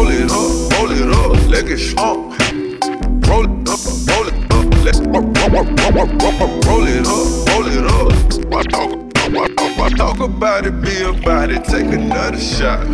[0.00, 2.30] roll it up, roll it up, let it strong.
[3.28, 6.06] Roll it up, roll it up, let's roll, roll, roll, roll,
[6.64, 8.44] roll, it up, roll it up.
[8.46, 8.90] Why talk,
[9.32, 12.86] why, why talk about it, be about it, take another shot.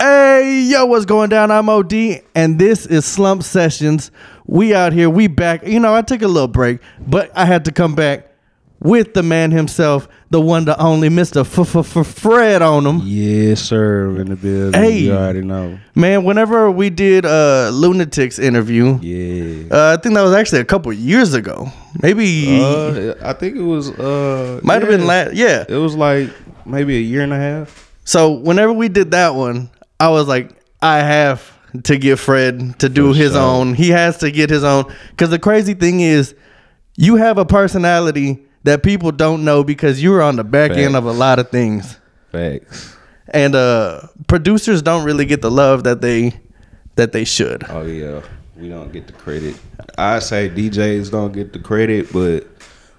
[0.00, 1.50] Hey, yo, what's going down?
[1.50, 4.10] I'm OD, and this is Slumped Sessions.
[4.46, 5.66] We out here, we back.
[5.66, 8.29] You know, I took a little break, but I had to come back
[8.80, 11.44] with the man himself, the one, the only Mr.
[12.06, 13.00] Fred On Em.
[13.04, 14.16] Yes, sir.
[14.20, 14.80] In the building.
[14.80, 14.98] Hey.
[15.00, 15.78] You already know.
[15.94, 19.68] Man, whenever we did a Lunatics interview, Yeah.
[19.70, 21.70] uh, I think that was actually a couple years ago.
[22.02, 23.90] Maybe, Uh, I think it was.
[23.90, 24.96] Uh, might have yeah.
[24.96, 25.64] been last, yeah.
[25.68, 26.30] It was like
[26.64, 27.90] maybe a year and a half.
[28.04, 29.68] So whenever we did that one,
[29.98, 31.52] I was like, I have
[31.84, 33.42] to get Fred to do For his sure.
[33.42, 33.74] own.
[33.74, 34.84] He has to get his own.
[35.10, 36.34] Because the crazy thing is,
[36.96, 41.04] you have a personality that people don't know because you're on the back end of
[41.06, 41.98] a lot of things,
[42.32, 42.96] Facts.
[43.28, 46.38] and uh, producers don't really get the love that they
[46.96, 47.64] that they should.
[47.68, 48.22] Oh yeah,
[48.56, 49.56] we don't get the credit.
[49.96, 52.46] I say DJs don't get the credit, but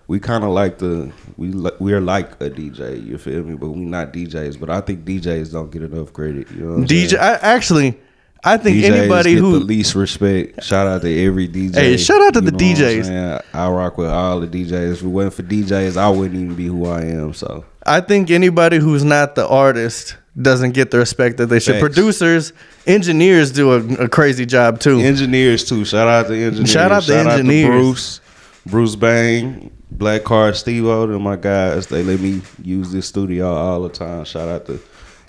[0.08, 3.06] we kind of like the we we're like a DJ.
[3.06, 3.56] You feel me?
[3.56, 4.60] But we not DJs.
[4.60, 6.50] But I think DJs don't get enough credit.
[6.52, 7.18] You know DJ.
[7.18, 7.98] I, actually,
[8.44, 10.64] I think DJs anybody get who the least respect.
[10.64, 11.76] Shout out to every DJ.
[11.76, 13.44] Hey, shout out to the know what I'm DJs.
[13.54, 14.94] I rock with all the DJs.
[14.94, 17.34] If it wasn't for DJs, I wouldn't even be who I am.
[17.34, 21.76] So I think anybody who's not the artist doesn't get the respect that they should.
[21.76, 21.82] Facts.
[21.82, 22.54] Producers,
[22.88, 25.00] engineers do a, a crazy job too.
[25.00, 25.86] engineers too.
[25.86, 26.72] Shout out to engineers.
[26.72, 27.70] Shout out to engineers.
[27.70, 28.22] Bruce,
[28.66, 31.88] Bruce Bang, Black Card, Steve O, and my guys.
[31.88, 34.24] They let me use this studio all the time.
[34.26, 34.80] Shout out to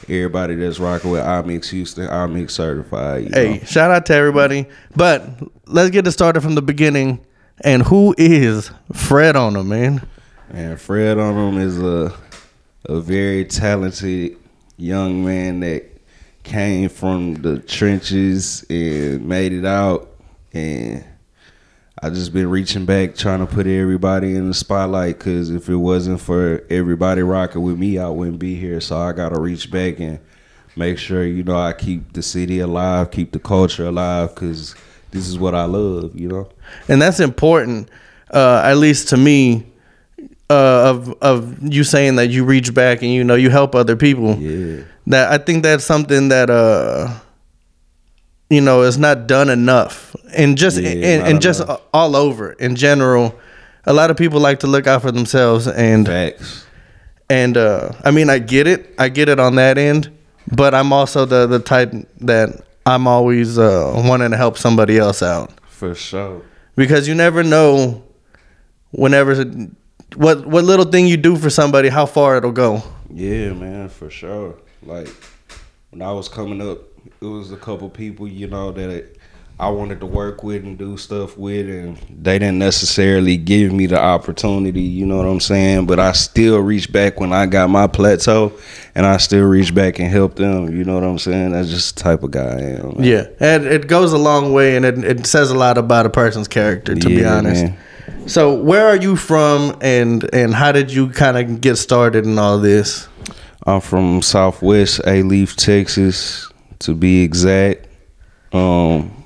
[0.09, 3.25] everybody that's rocking with iMix Houston, iMix certified.
[3.25, 3.65] You Hey, know.
[3.65, 4.67] shout out to everybody.
[4.97, 5.27] But
[5.67, 7.21] let's get it started from the beginning.
[7.65, 10.07] And who is Fred On Em, man?
[10.51, 12.13] And Fred On Em is a
[12.87, 14.37] a very talented
[14.77, 15.85] young man that
[16.43, 20.09] came from the trenches and made it out.
[20.53, 21.05] And
[22.05, 25.21] I just been reaching back, trying to put everybody in the spotlight.
[25.21, 28.81] Cause if it wasn't for everybody rocking with me, I wouldn't be here.
[28.81, 30.19] So I gotta reach back and
[30.75, 34.35] make sure you know I keep the city alive, keep the culture alive.
[34.35, 34.75] Cause
[35.13, 36.19] this is what I love.
[36.19, 36.49] You know.
[36.89, 37.89] And that's important,
[38.33, 39.65] uh, at least to me,
[40.51, 43.95] uh, of of you saying that you reach back and you know you help other
[43.95, 44.35] people.
[44.39, 44.83] Yeah.
[45.07, 47.17] That I think that's something that uh,
[48.53, 51.81] you know it's not done enough, and just Yeah, and, and just enough.
[51.93, 53.35] all over in general.
[53.85, 56.67] A lot of people like to look out for themselves, and Facts.
[57.31, 58.95] And uh, I mean, I get it.
[58.99, 60.11] I get it on that end.
[60.55, 62.49] But I'm also the the type that
[62.85, 66.43] I'm always uh, wanting to help somebody else out For sure.
[66.77, 68.03] because you never know
[68.91, 69.45] whenever
[70.17, 72.83] what what little thing you do for somebody, how far it'll go.
[73.11, 74.55] Yeah, man, for sure.
[74.83, 75.09] Like
[75.91, 76.79] when I was coming up,
[77.21, 79.17] it was a couple people, you know, that
[79.61, 83.87] I wanted to work with and do stuff with, and they didn't necessarily give me
[83.87, 84.81] the opportunity.
[84.83, 85.87] You know what I'm saying?
[85.87, 88.53] But I still reached back when I got my plateau,
[88.95, 90.77] and I still reached back and helped them.
[90.77, 91.53] You know what I'm saying?
[91.53, 92.99] That's just the type of guy I am.
[92.99, 93.05] man.
[93.05, 96.11] Yeah, and it goes a long way, and it, it says a lot about a
[96.11, 96.95] person's character.
[96.95, 97.65] To be honest.
[97.65, 97.79] man.
[98.27, 102.39] So, where are you from, and and how did you kind of get started in
[102.39, 103.07] all this?
[103.65, 106.52] I'm from Southwest Alief, Texas,
[106.83, 107.87] to be exact.
[108.53, 109.25] Um,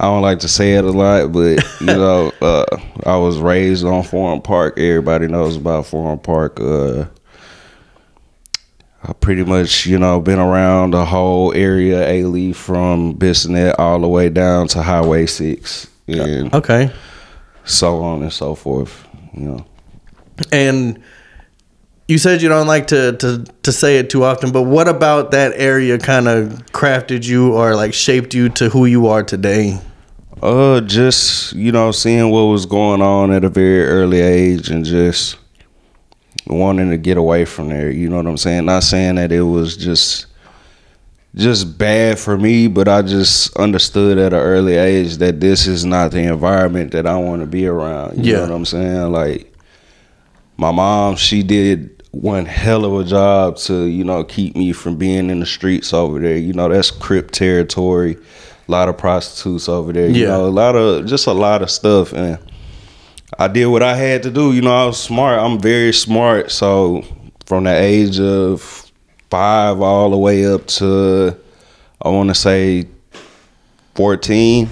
[0.00, 2.64] I don't like to say it a lot, but you know, uh,
[3.04, 4.78] I was raised on Foreign Park.
[4.78, 6.60] Everybody knows about Foreign Park.
[6.60, 7.06] Uh,
[9.02, 14.08] I pretty much, you know, been around the whole area, Alief, from Bissonnet all the
[14.08, 16.92] way down to Highway Six, and Okay,
[17.64, 19.06] so on and so forth.
[19.34, 19.66] You know.
[20.52, 21.02] and
[22.08, 25.30] you said you don't like to to to say it too often, but what about
[25.32, 29.78] that area kind of crafted you or like shaped you to who you are today?
[30.42, 34.84] Uh, just you know, seeing what was going on at a very early age, and
[34.84, 35.36] just
[36.46, 37.90] wanting to get away from there.
[37.90, 38.64] You know what I'm saying?
[38.64, 40.26] Not saying that it was just
[41.34, 45.84] just bad for me, but I just understood at an early age that this is
[45.84, 48.24] not the environment that I want to be around.
[48.24, 48.38] You Yeah.
[48.38, 49.12] know what I'm saying?
[49.12, 49.52] Like
[50.56, 54.96] my mom, she did one hell of a job to, you know, keep me from
[54.96, 56.36] being in the streets over there.
[56.36, 58.16] You know, that's Crip territory.
[58.66, 60.08] A lot of prostitutes over there.
[60.08, 60.28] You Yeah.
[60.28, 62.38] know, a lot of just a lot of stuff and
[63.38, 64.52] I did what I had to do.
[64.52, 65.38] You know, I was smart.
[65.38, 66.50] I'm very smart.
[66.50, 67.04] So
[67.46, 68.90] from the age of
[69.30, 71.36] five all the way up to
[72.02, 72.86] I want to say
[73.94, 74.70] fourteen.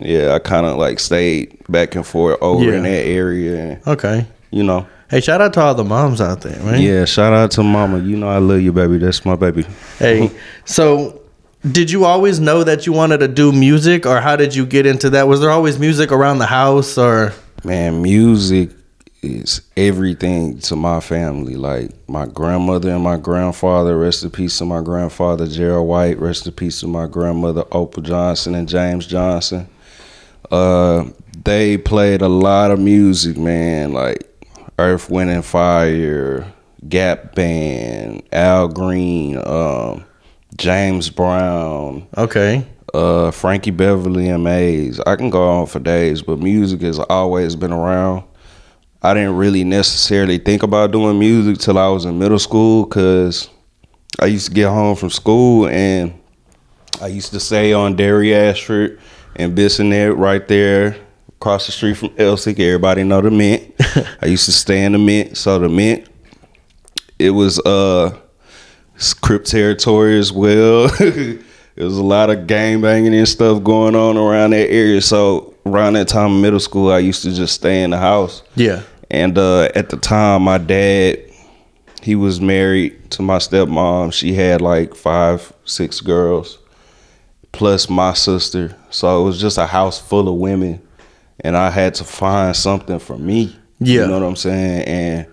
[0.00, 2.74] Yeah, I kind of like stayed back and forth over Yeah.
[2.76, 4.26] in that area, and Okay.
[4.50, 6.80] you know, Hey, shout out to all the moms out there, man.
[6.80, 7.98] Yeah, shout out to mama.
[7.98, 8.98] You know I love you, baby.
[8.98, 9.66] That's my baby.
[9.98, 10.30] Hey,
[10.64, 11.20] so
[11.68, 14.86] did you always know that you wanted to do music, or how did you get
[14.86, 15.26] into that?
[15.26, 17.32] Was there always music around the house, or
[17.64, 18.70] Man, music
[19.20, 21.56] is everything to my family.
[21.56, 26.46] Like my grandmother and my grandfather, rest in peace to my grandfather Gerald White, rest
[26.46, 29.68] in peace to my grandmother Opal Johnson and James Johnson.
[30.50, 31.06] Uh,
[31.44, 34.29] they played a lot of music, man, like
[34.80, 36.52] Earth, Wind and Fire,
[36.88, 40.04] Gap Band, Al Green, um,
[40.56, 42.66] James Brown, okay?
[42.94, 45.00] uh, Frankie Beverly and Maze.
[45.00, 48.24] I can go on for days, but music has always been around.
[49.02, 53.48] I didn't really necessarily think about doing music till I was in middle school because
[54.18, 56.12] I used to get home from school and
[57.00, 59.00] I used to stay on Dairy Ashford
[59.36, 60.96] and Bissonnet right there
[61.40, 62.60] across the street from Elsik.
[62.60, 63.74] Everybody know the Mint.
[64.22, 65.38] I used to stay in the Mint.
[65.38, 66.06] So the Mint,
[67.18, 68.18] it was uh
[69.22, 70.90] Crip territory as well.
[71.76, 75.00] There was a lot of gang banging and stuff going on around that area.
[75.00, 78.42] So around that time in middle school, I used to just stay in the house.
[78.54, 78.82] Yeah.
[79.10, 81.20] And uh, at the time, my dad,
[82.02, 84.12] he was married to my stepmom.
[84.12, 86.58] She had like five, six girls,
[87.52, 88.76] plus my sister.
[88.90, 90.82] So it was just a house full of women,
[91.40, 93.56] and I had to find something for me.
[93.78, 94.02] Yeah.
[94.02, 94.84] You know what I'm saying?
[94.84, 95.26] And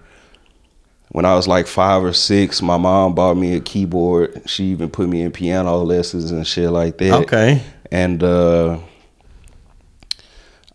[1.09, 4.44] when I was like five or six, my mom bought me a keyboard.
[4.50, 7.13] She even put me in piano lessons and shit like that.
[7.24, 7.62] Okay.
[7.92, 8.80] And uh,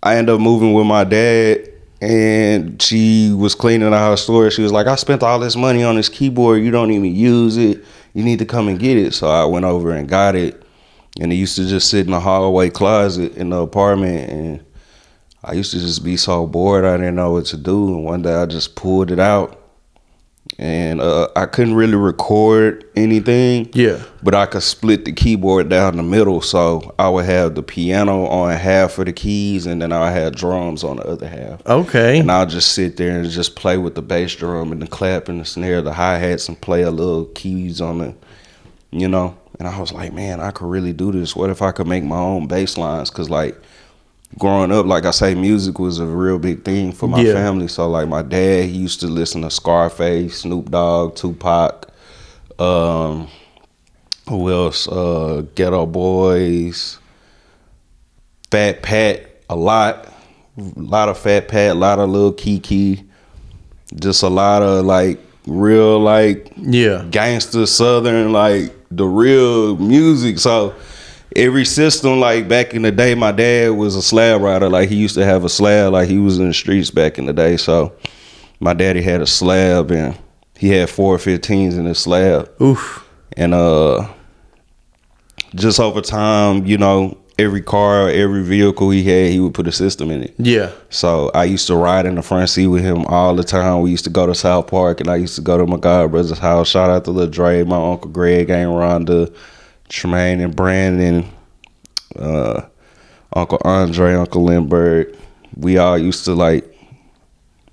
[0.02, 1.68] I ended up moving with my dad,
[2.00, 4.50] and she was cleaning out her store.
[4.50, 6.62] She was like, "I spent all this money on this keyboard.
[6.62, 7.84] You don't even use it.
[8.14, 10.62] You need to come and get it." So I went over and got it,
[11.20, 14.64] and it used to just sit in the hallway closet in the apartment, and
[15.44, 16.84] I used to just be so bored.
[16.84, 19.58] I didn't know what to do, and one day I just pulled it out.
[20.58, 23.70] And uh, I couldn't really record anything.
[23.72, 24.02] Yeah.
[24.22, 28.26] But I could split the keyboard down the middle, so I would have the piano
[28.26, 31.66] on half of the keys, and then I had drums on the other half.
[31.66, 32.20] Okay.
[32.20, 35.28] And I'll just sit there and just play with the bass drum and the clap
[35.28, 38.14] and the snare, the hi hats, and play a little keys on it,
[38.90, 39.36] you know.
[39.58, 41.34] And I was like, man, I could really do this.
[41.34, 43.10] What if I could make my own bass lines?
[43.10, 43.60] Cause like
[44.38, 47.34] growing up, like I say, music was a real big thing for my Yeah.
[47.34, 47.68] family.
[47.68, 51.88] So like my dad, he used to listen to Scarface, Snoop Dogg, Tupac,
[52.58, 53.28] um,
[54.28, 54.86] who else?
[54.88, 56.98] Uh, Geto Boys,
[58.50, 60.06] Fat Pat, a lot,
[60.58, 63.04] a lot of Fat Pat, a lot of Lil Keke,
[63.96, 67.04] just a lot of like real like yeah.
[67.10, 70.72] gangster southern like the real music so
[71.36, 74.96] every system like back in the day my dad was a slab rider like he
[74.96, 77.56] used to have a slab like he was in the streets back in the day
[77.56, 77.92] so
[78.60, 80.16] my daddy had a slab and
[80.56, 83.08] he had four 15s in his slab Oof.
[83.36, 84.06] and uh
[85.54, 89.72] just over time you know every car every vehicle he had he would put a
[89.72, 90.70] system in it Yeah.
[90.90, 93.80] so I used to ride in the front seat with him all the time.
[93.80, 96.10] We used to go to South Park, and I used to go to my god
[96.10, 96.68] brother's house.
[96.68, 99.34] Shout out to Lil Dre, my uncle Greg, Aunt Rhonda,
[99.92, 101.30] Tremaine, and Brandon,
[102.16, 102.62] uh,
[103.34, 105.14] Uncle Andre, Uncle Lindbergh.
[105.56, 106.64] We all used to like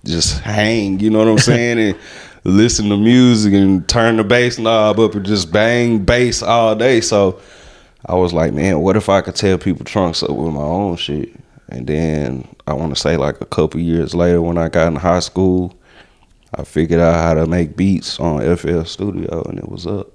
[0.06, 1.98] just hang, you know what I'm saying, and
[2.44, 7.02] listen to music and turn the bass knob up and just bang bass all day.
[7.02, 7.40] So
[8.06, 10.98] I was like, man, what if I could tell people trunks up with my own
[10.98, 11.30] shit?
[11.70, 14.96] And then I want to say like a couple years later, when I got in
[14.96, 15.74] high school,
[16.56, 20.12] I figured out how to make beats on FL Studio, and it was up.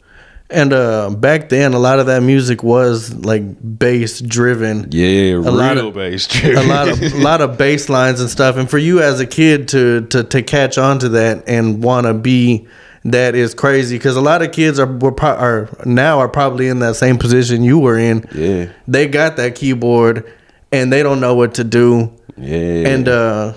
[0.54, 3.42] And uh, back then, a lot of that music was like
[3.78, 4.88] bass driven.
[4.90, 6.28] Yeah, real lot of- bass.
[6.44, 8.56] a lot of a lot of bass lines and stuff.
[8.56, 12.06] And for you as a kid to to to catch on to that and want
[12.06, 12.66] to be
[13.06, 16.68] that is crazy because a lot of kids are were pro- are now are probably
[16.68, 18.24] in that same position you were in.
[18.34, 18.70] Yeah.
[18.88, 20.32] They got that keyboard
[20.72, 22.12] and they don't know what to do.
[22.38, 23.54] yeah, And uh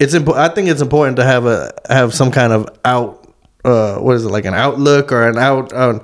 [0.00, 3.26] it's impo- I think it's important to have a have some kind of out
[3.64, 6.00] uh what is it like an outlook or an out uh,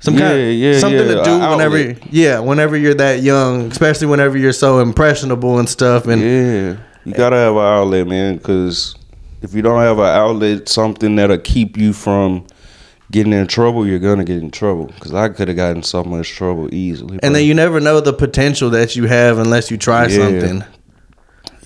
[0.00, 1.78] some kind Yeah, of yeah, something yeah, to do whenever
[2.10, 7.12] yeah whenever you're that young especially whenever you're so impressionable and stuff and Yeah, you
[7.14, 8.36] gotta have an outlet, man.
[8.36, 8.94] Because
[9.42, 12.46] if you don't have an outlet, something that'll keep you from
[13.10, 14.86] getting in trouble, you're gonna get in trouble.
[14.86, 17.12] Because I could have gotten so much trouble easily.
[17.14, 17.32] and bro.
[17.32, 20.62] then you never know the potential that you have unless you try something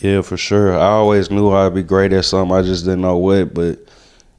[0.00, 0.74] yeah, for sure.
[0.74, 2.54] I always knew I'd be great at something.
[2.54, 3.54] I just didn't know what.
[3.54, 3.78] But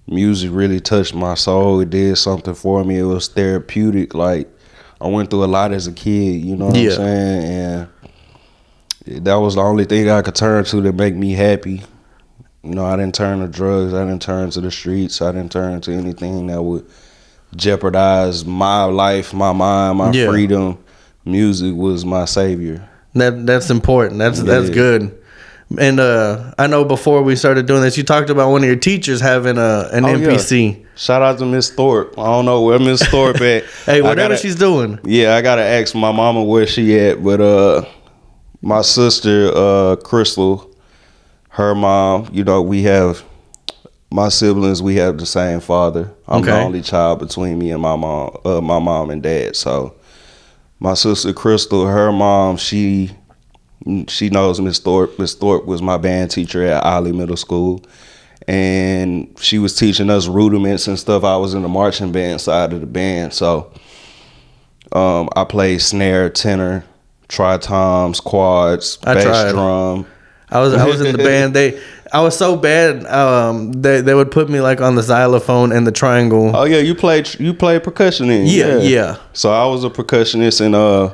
[0.07, 1.79] music really touched my soul.
[1.79, 2.99] It did something for me.
[2.99, 4.13] It was therapeutic.
[4.13, 4.47] Like
[5.01, 6.43] I went through a lot as a kid.
[6.43, 6.89] You know what Yeah.
[6.91, 7.87] I'm saying?
[9.07, 11.83] And that was the only thing I could turn to to make me happy.
[12.63, 13.93] You know, I didn't turn to drugs.
[13.93, 15.21] I didn't turn to the streets.
[15.21, 16.85] I didn't turn to anything that would
[17.55, 20.27] jeopardize my life, my mind, my Yeah.
[20.29, 20.77] freedom.
[21.23, 22.87] Music was my savior.
[23.13, 24.19] That that's important.
[24.19, 25.15] That's that's good.
[25.79, 28.75] And uh, I know before we started doing this, you talked about one of your
[28.77, 30.27] teachers having a an Oh, yeah.
[30.27, 30.85] MPC.
[30.95, 32.17] Shout out to Miss Thorpe.
[32.19, 33.63] I don't know where Miss Thorpe at.
[33.85, 34.99] Hey, whatever gotta- she's doing.
[35.03, 37.83] Yeah, I gotta ask my mama where she at, but uh,
[38.61, 40.71] my sister uh, Crystal,
[41.49, 42.29] her mom.
[42.31, 43.23] You know, we have
[44.11, 44.81] my siblings.
[44.83, 46.11] We have the same father.
[46.27, 48.37] I'm the only child between me and my mom.
[48.45, 49.55] Uh, my mom and dad.
[49.55, 49.95] So
[50.79, 53.11] my sister Crystal, her mom, she
[54.07, 55.17] she knows Miss Thorpe.
[55.19, 57.83] Miss Thorpe was my band teacher at Olle Middle School.
[58.47, 61.23] And she was teaching us rudiments and stuff.
[61.23, 63.33] I was in the marching band side of the band.
[63.33, 63.71] So
[64.91, 66.85] um, I played snare, tenor,
[67.27, 69.51] tritoms, quads, I bass tried.
[69.51, 70.05] drum.
[70.49, 71.55] I was I was in the band.
[71.55, 71.81] They
[72.13, 73.05] I was so bad.
[73.07, 76.55] Um, they they would put me like on the xylophone and the triangle.
[76.55, 79.17] Oh yeah, you played you played percussion in Yeah, yeah.
[79.33, 81.13] So I was a percussionist, and uh,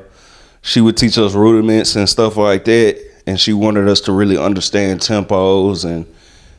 [0.62, 3.02] she would teach us rudiments and stuff like that.
[3.28, 6.06] And she wanted us to really understand tempos and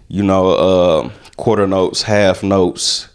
[0.09, 3.09] you know uh, quarter notes, half notes,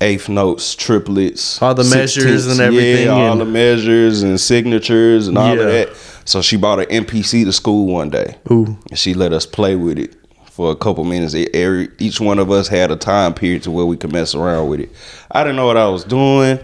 [0.00, 5.28] eighth notes, triplets, All the measures and everything, Yeah, all and- the measures and signatures
[5.28, 5.62] and all Yeah.
[5.62, 5.88] of that.
[6.26, 8.36] So she bought an MPC to school one day.
[8.50, 8.76] Ooh.
[8.90, 10.14] And she let us play with it
[10.50, 11.34] for a couple minutes.
[11.54, 14.68] Every, each one of us had a time period to where we could mess around
[14.68, 14.90] with it.
[15.30, 16.58] I didn't know what I was doing,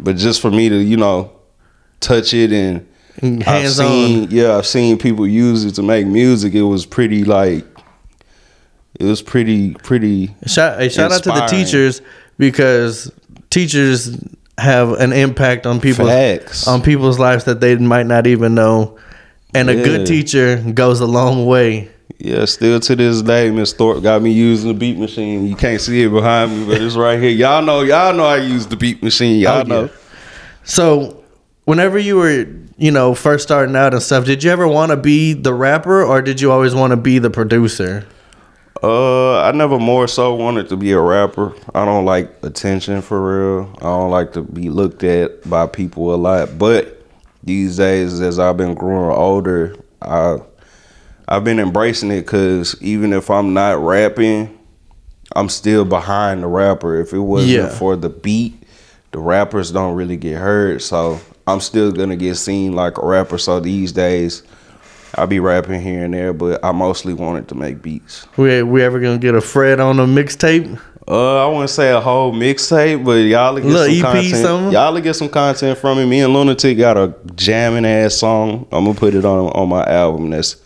[0.00, 1.30] but just for me to, you know,
[2.00, 2.86] touch it and
[3.22, 4.30] And I've hands seen, on.
[4.30, 6.54] yeah, I've seen people use it to make music.
[6.54, 7.64] It was pretty like,
[8.98, 10.34] it was pretty, pretty.
[10.46, 12.00] Shout, shout out to the teachers
[12.38, 13.10] because
[13.50, 14.16] teachers
[14.58, 16.66] have an impact on people's Facts.
[16.66, 18.98] on people's lives that they might not even know.
[19.54, 21.90] And a good teacher goes a long way.
[22.18, 25.46] Yeah, still to this day, Miss Thorpe got me using the beat machine.
[25.46, 27.30] You can't see it behind me, but it's right here.
[27.30, 29.38] Y'all know, y'all know I use the beat machine.
[29.40, 29.62] Y'all Oh, yeah.
[29.64, 29.90] know.
[30.64, 31.17] So,
[31.68, 32.46] whenever you were,
[32.78, 36.02] you know, first starting out and stuff, did you ever want to be the rapper
[36.02, 38.06] or did you always want to be the producer?
[38.82, 41.52] Uh, I never more so wanted to be a rapper.
[41.74, 43.20] I don't like attention for
[43.60, 43.74] real.
[43.80, 46.56] I don't like to be looked at by people a lot.
[46.56, 47.04] But
[47.44, 50.38] these days, as I've been growing older, I
[51.28, 54.58] I've been embracing it because even if I'm not rapping,
[55.36, 56.98] I'm still behind the rapper.
[56.98, 57.68] If it wasn't Yeah.
[57.68, 58.62] for the beat,
[59.12, 60.80] the rappers don't really get heard.
[60.80, 63.38] So I'm still gonna get seen like a rapper.
[63.38, 64.42] So these days,
[65.14, 68.26] I'll be rapping here and there, but I mostly wanted to make beats.
[68.36, 70.78] We we ever gonna get a Fred on a mixtape?
[71.10, 74.36] Uh, I wouldn't say a whole mixtape, but y'all get Little some EP content.
[74.36, 74.72] something?
[74.72, 76.04] Y'all get some content from me.
[76.04, 78.66] Me and Lunatic got a jamming ass song.
[78.70, 80.56] I'm gonna put it on on my album that's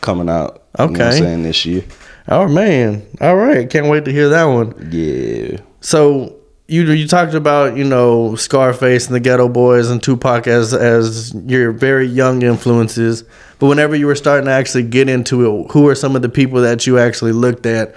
[0.00, 0.62] coming out.
[0.78, 1.18] You know what I'm Okay.
[1.18, 1.82] saying this year.
[2.28, 3.02] Oh man!
[3.20, 4.88] All right, can't wait to hear that one.
[4.92, 5.58] Yeah.
[5.80, 6.36] So
[6.68, 11.34] you you talked about you know Scarface and the Geto Boys and Tupac as as
[11.46, 13.24] your very young influences,
[13.58, 16.28] but whenever you were starting to actually get into it, who are some of the
[16.28, 17.94] people that you actually looked at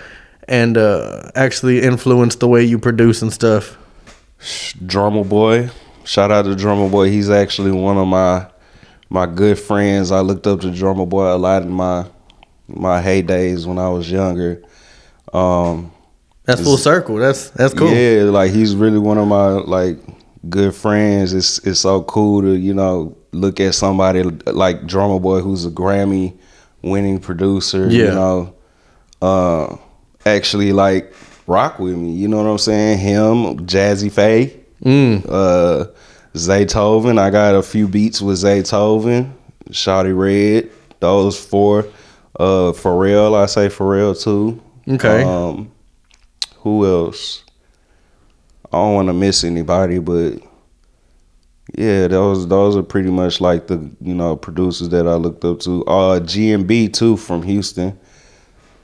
[0.47, 3.77] and uh, actually influenced the way you produce and stuff?
[4.85, 5.69] Drumma Boy.
[6.05, 7.09] Shout out to Drumma Boy.
[7.09, 8.47] He's actually one of my
[9.09, 10.11] my good friends.
[10.11, 12.05] I looked up to Drumma Boy a lot in my
[12.67, 14.63] my heydays when I was younger.
[15.33, 15.91] Um
[16.55, 17.15] That's full circle.
[17.17, 17.91] That's that's cool.
[17.91, 19.97] Yeah, like he's really one of my like
[20.49, 21.33] good friends.
[21.33, 25.69] It's it's so cool to you know look at somebody like Drumma Boy, who's a
[25.71, 26.33] Grammy
[26.81, 27.87] winning producer.
[27.89, 28.05] Yeah.
[28.05, 28.55] You know,
[29.21, 29.77] uh,
[30.25, 31.13] actually like
[31.47, 32.11] rock with me.
[32.11, 32.99] You know what I'm saying?
[32.99, 35.25] Him, Jazze Pha, Mm.
[35.29, 35.85] uh,
[36.33, 37.19] Zaytoven.
[37.19, 39.31] I got a few beats with Zaytoven,
[39.69, 40.71] Shawty Redd.
[40.99, 41.85] Those four.
[42.39, 44.59] Uh, Pharrell, I say Pharrell too.
[44.87, 45.23] Okay.
[45.23, 45.71] Um,
[46.61, 47.43] who else?
[48.65, 50.39] I don't want to miss anybody, but
[51.75, 55.59] yeah, those those are pretty much like the you know producers that I looked up
[55.61, 55.83] to.
[55.85, 57.97] Uh, GMB too from Houston.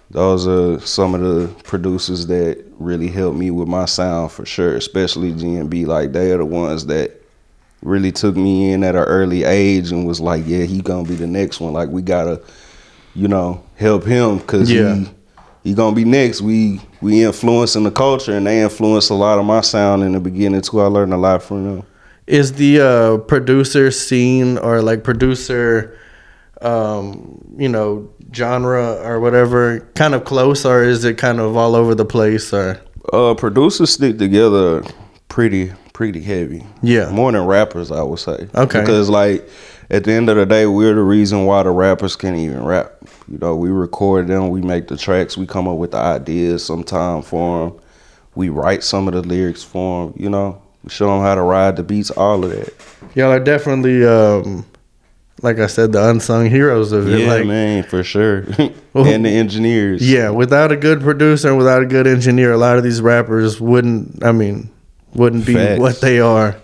[0.09, 4.75] Those are some of the producers that really helped me with my sound for sure,
[4.75, 5.85] especially GMB.
[5.85, 7.21] Like they are the ones that
[7.81, 11.15] really took me in at an early age and was like, yeah, he gonna be
[11.15, 11.73] the next one.
[11.73, 12.41] Like we gotta,
[13.15, 14.95] you know, help him because Yeah.
[14.95, 15.09] he
[15.67, 16.41] he gonna be next.
[16.41, 20.19] We we influencing the culture and they influenced a lot of my sound in the
[20.21, 20.79] beginning too.
[20.79, 21.85] I learned a lot from them.
[22.25, 25.97] Is the uh, producer scene or like producer,
[26.61, 31.75] um, you know, genre or whatever kind of close, or is it kind of all
[31.75, 32.53] over the place?
[32.53, 32.79] Or
[33.11, 34.83] Uh, producers stick together
[35.27, 36.63] pretty pretty heavy.
[36.81, 37.09] Yeah.
[37.09, 38.47] More than rappers, I would say.
[38.55, 38.79] Okay.
[38.79, 39.45] Because like
[39.89, 42.93] at the end of the day, we're the reason why the rappers can't even rap.
[43.27, 46.65] You know, we record them, we make the tracks, we come up with the ideas
[46.65, 47.79] sometime for them.
[48.35, 50.21] We write some of the lyrics for them.
[50.21, 52.73] You know, we show them how to ride the beats, all of that.
[53.15, 54.65] Y'all are definitely, um,
[55.41, 57.21] like I said, the unsung heroes of it.
[57.21, 58.39] Yeah, like, man, for sure.
[58.93, 60.07] and the engineers.
[60.07, 63.59] Yeah, without a good producer and without a good engineer, a lot of these rappers
[63.59, 64.23] wouldn't.
[64.23, 64.69] I mean,
[65.13, 65.79] wouldn't be Facts.
[65.79, 66.57] what they are.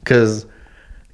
[0.00, 0.46] Because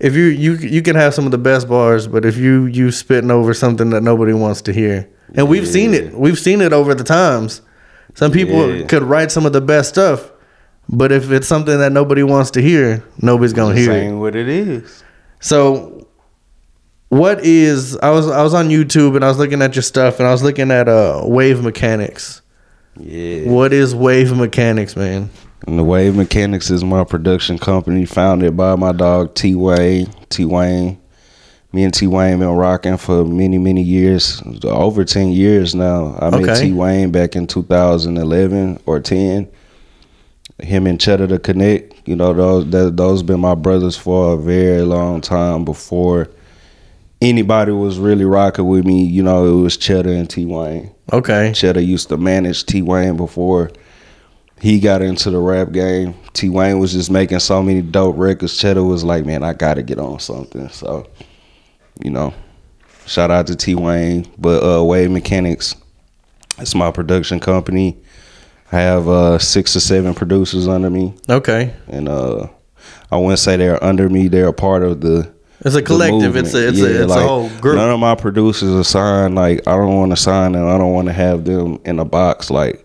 [0.00, 2.90] if you you you can have some of the best bars, but if you you
[2.90, 6.72] spitting over something that nobody wants to hear, and we've seen it, we've seen it
[6.72, 7.60] over the times.
[8.14, 8.86] Some people Yeah.
[8.86, 10.30] could write some of the best stuff,
[10.88, 13.94] but if it's something that nobody wants to hear, nobody's gonna hear it.
[13.94, 15.02] saying what it is.
[15.40, 16.06] So
[17.08, 20.18] what is I was I was on YouTube and I was looking at your stuff
[20.18, 22.40] and I was looking at uh wave mechanics.
[22.98, 23.48] Yeah.
[23.50, 25.30] What is wave mechanics, man?
[25.66, 30.12] And the Wave Mechanics is my production company founded by my dog T Wayne.
[30.28, 31.00] T Wayne.
[31.72, 34.42] Me and T Wayne been rocking for many, many years.
[34.62, 36.16] Over ten years now.
[36.20, 39.48] I met T Wayne back in 2011 or 10.
[40.62, 42.06] Him and Cheddar to connect.
[42.06, 46.30] You know, those that, those been my brothers for a very long time before
[47.22, 49.02] anybody was really rocking with me.
[49.02, 50.94] You know, it was Cheddar and T Wayne.
[51.10, 51.52] Okay.
[51.54, 53.70] Cheddar used to manage T Wayne before
[54.64, 56.14] he got into the rap game.
[56.32, 58.56] T Wayne was just making so many dope records.
[58.56, 60.70] Cheddar was like, man, I gotta get on something.
[60.70, 61.06] So,
[62.02, 62.32] you know,
[63.04, 64.26] shout out to T Wayne.
[64.38, 65.76] But uh Wave Mechanics,
[66.56, 67.98] it's my production company.
[68.72, 71.12] I have uh six or seven producers under me.
[71.28, 71.74] Okay.
[71.88, 72.48] And uh
[73.12, 75.30] I wouldn't say they're under me, they're a part of the
[75.60, 76.36] It's a collective.
[76.36, 77.00] It's a it's movement.
[77.00, 77.76] a it's like, a whole group.
[77.76, 79.34] None of my producers are signed.
[79.34, 80.66] Like I don't want to sign them.
[80.66, 82.50] I don't want to have them in a box.
[82.50, 82.83] Like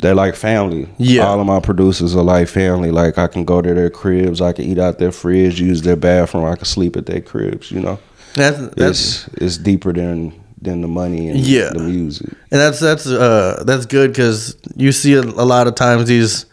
[0.00, 0.88] they're like family.
[0.98, 1.22] Yeah.
[1.26, 2.90] All of my producers are like family.
[2.90, 4.40] Like I can go to their cribs.
[4.40, 6.44] I can eat out their fridge, use their bathroom.
[6.44, 7.70] I can sleep at their cribs.
[7.70, 7.98] You know,
[8.34, 11.70] That's that's it's it's deeper than than the money and Yeah.
[11.72, 12.28] the music.
[12.50, 16.46] and that's that's uh that's good because you see a, a lot of times these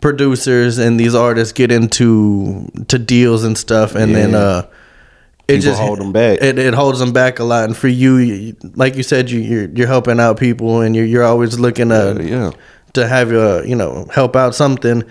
[0.00, 4.38] producers and these artists get into to deals and stuff, and then Yeah.
[4.38, 4.62] uh.
[5.50, 6.42] It People hold 'em back.
[6.42, 9.40] It, it holds them back a lot, and for you, you like you said, you
[9.40, 12.50] you're, you're helping out people, and you're you're always looking to Uh, yeah.
[12.94, 15.02] To have uh, you know help out something,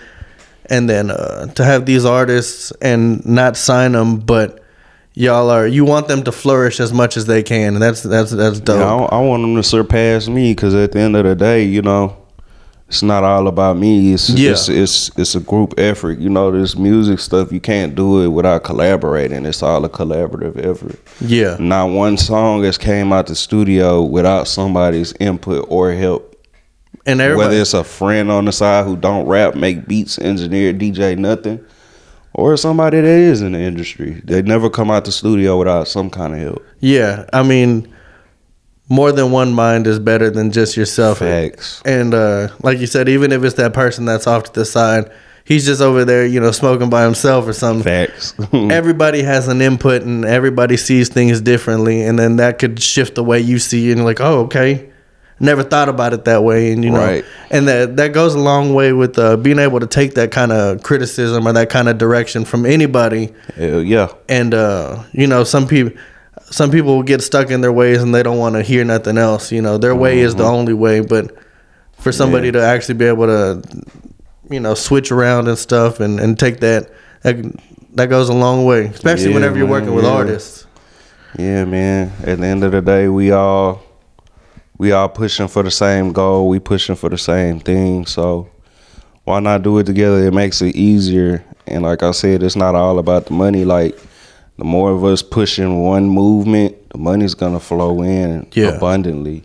[0.68, 4.64] and then uh, to have these artists and not sign them, but
[5.14, 8.32] y'all are you want them to flourish as much as they can, and that's that's
[8.32, 8.80] that's dope.
[8.80, 11.64] Yeah, I, I want them to surpass me because at the end of the day,
[11.64, 12.16] you know,
[12.88, 14.14] it's not all about me.
[14.14, 14.52] It's Yeah.
[14.52, 16.20] it's, it's it's a group effort.
[16.20, 19.46] You know, this music stuff you can't do it without collaborating.
[19.46, 21.00] It's all a collaborative effort.
[21.20, 26.36] yeah, Not one song has came out the studio without somebody's input or help.
[27.08, 31.18] And Whether it's a friend on the side who don't rap, make beats, engineer, DJ,
[31.18, 31.64] nothing,
[32.34, 34.22] or somebody that is in the industry.
[34.26, 36.66] They never come out the studio without some kind of help.
[36.80, 37.26] yeah.
[37.32, 37.94] I mean,
[38.90, 41.20] more than one mind is better than just yourself.
[41.20, 41.82] Facts.
[41.86, 45.12] And uh, like you said, even if it's that person that's off to the side,
[45.46, 47.84] he's just over there, you know, smoking by himself or something.
[47.84, 48.34] Facts.
[48.54, 53.24] everybody has an input and everybody sees things differently and then that could shift the
[53.24, 54.90] way you see it and you're like oh okay
[55.40, 57.26] never thought about it that way and you know Right.
[57.52, 60.52] and that that goes a long way with uh, being able to take that kind
[60.52, 64.08] of criticism or that kind of direction from anybody Hell yeah.
[64.28, 65.94] and uh, you know some people
[66.50, 69.18] some people will get stuck in their ways and they don't want to hear nothing
[69.18, 71.36] else you know their way is the only way but
[72.00, 72.54] for somebody Yeah.
[72.54, 73.62] to actually be able to
[74.50, 76.90] you know switch around and stuff and, and take that,
[77.22, 77.36] that
[77.96, 80.12] that goes a long way especially Yeah, whenever you're man, working with yeah.
[80.12, 80.66] artists
[81.38, 82.12] Yeah, man.
[82.24, 83.82] At the end of the day, we all
[84.78, 86.48] we all pushing for the same goal.
[86.50, 88.06] We pushing for the same thing.
[88.06, 88.50] So
[89.24, 90.26] why not do it together?
[90.28, 91.44] It makes it easier.
[91.66, 93.66] And like I said, it's not all about the money.
[93.66, 93.98] Like
[94.58, 98.70] the more of us pushing one movement, the money's gonna flow in Yeah.
[98.78, 99.44] abundantly.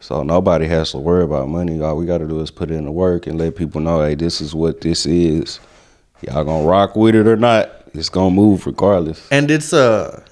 [0.00, 1.80] So nobody has to worry about money.
[1.80, 4.40] All we gotta do is put in the work and let people know, hey, this
[4.40, 5.58] is what this is.
[6.22, 7.70] Y'all gonna rock with it or not?
[7.94, 9.26] It's gonna move regardless.
[9.30, 10.22] and it's a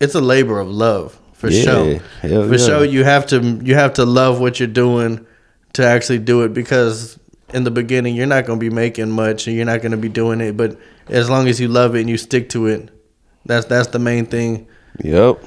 [0.00, 2.56] it's a labor of love for Yeah, sure for yeah.
[2.66, 5.24] sure you have to you have to love what you're doing
[5.74, 7.18] to actually do it because
[7.52, 9.98] in the beginning you're not going to be making much and you're not going to
[9.98, 10.76] be doing it but
[11.08, 12.90] as long as you love it and you stick to it
[13.44, 14.66] that's that's the main thing
[15.04, 15.44] Yep.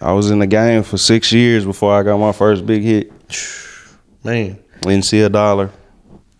[0.00, 3.12] I was in the game for six years before I got my first big hit.
[4.24, 5.70] man Didn't see a dollar.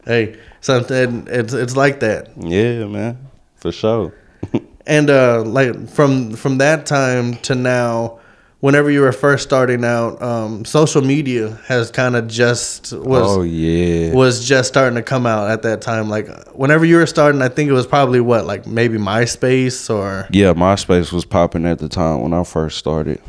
[0.05, 3.17] hey something it's it's like that Yeah, man.
[3.57, 4.13] For sure.
[4.87, 8.19] and uh like from from that time to now
[8.61, 13.43] whenever you were first starting out, um, social media has kind of just was oh
[13.43, 14.13] yeah.
[14.13, 16.09] was just starting to come out at that time.
[16.09, 20.27] Like whenever you were starting, I think it was probably what like maybe MySpace or
[20.31, 23.21] Yeah, MySpace was popping at the time when I first started.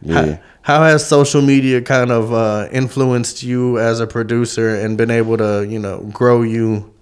[0.00, 0.36] Yeah.
[0.36, 5.10] how, how has social media kind of uh, influenced you as a producer and been
[5.10, 6.94] able to you know grow you?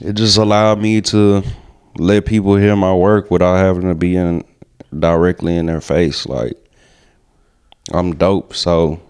[0.00, 1.44] It just allowed me to
[1.96, 4.42] let people hear my work without having to be in
[4.98, 6.26] directly in their face.
[6.26, 6.63] Like
[7.92, 9.00] I'm dope, so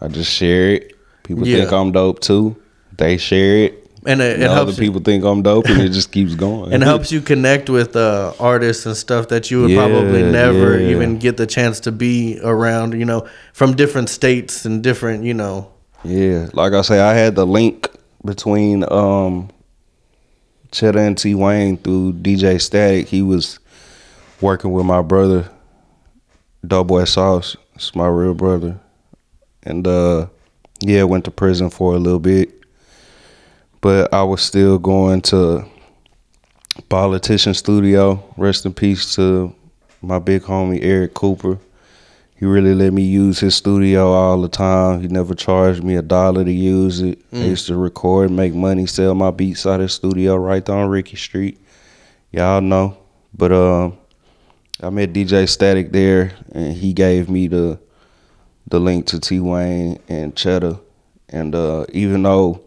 [0.00, 0.94] I just share it.
[1.24, 1.58] People Yeah.
[1.60, 2.56] think I'm dope too.
[2.96, 3.84] They share it.
[4.06, 6.34] And it, And it other helps you, people think I'm dope, and it just keeps
[6.34, 6.72] going.
[6.72, 10.78] and it helps you connect with uh, artists and stuff that you would probably never
[10.80, 10.90] yeah.
[10.90, 12.94] even get the chance to be around.
[12.94, 15.68] You know, from different states and different you know.
[16.04, 17.88] Yeah, like I say, I had the link
[18.24, 19.50] between um
[20.70, 23.08] Cheddar and T Wayne through DJ Static.
[23.08, 23.58] He was
[24.40, 25.50] working with my brother,
[26.66, 27.56] Doughboy Sauce.
[27.78, 28.80] It's my real brother,
[29.62, 30.26] and uh
[30.80, 32.50] yeah, went to prison for a little bit,
[33.80, 35.64] but I was still going to
[36.88, 38.34] Politician Studio.
[38.36, 39.54] Rest in peace to
[40.02, 41.56] my big homie Eric Cooper.
[42.34, 45.00] He really let me use his studio all the time.
[45.00, 47.20] He never charged me a dollar to use it.
[47.32, 50.74] I used to record, make money, sell my beats out of his studio right there
[50.74, 51.60] on Ricky Street.
[52.32, 52.98] Y'all know.
[53.32, 53.97] But um
[54.80, 57.78] I met DJ Static there and he gave me the
[58.68, 60.78] the link to T Wayne and Cheddar.
[61.28, 62.62] And uh even though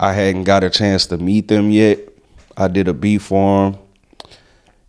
[0.00, 2.00] I hadn't got a chance to meet them yet,
[2.56, 3.78] I did a beat for him.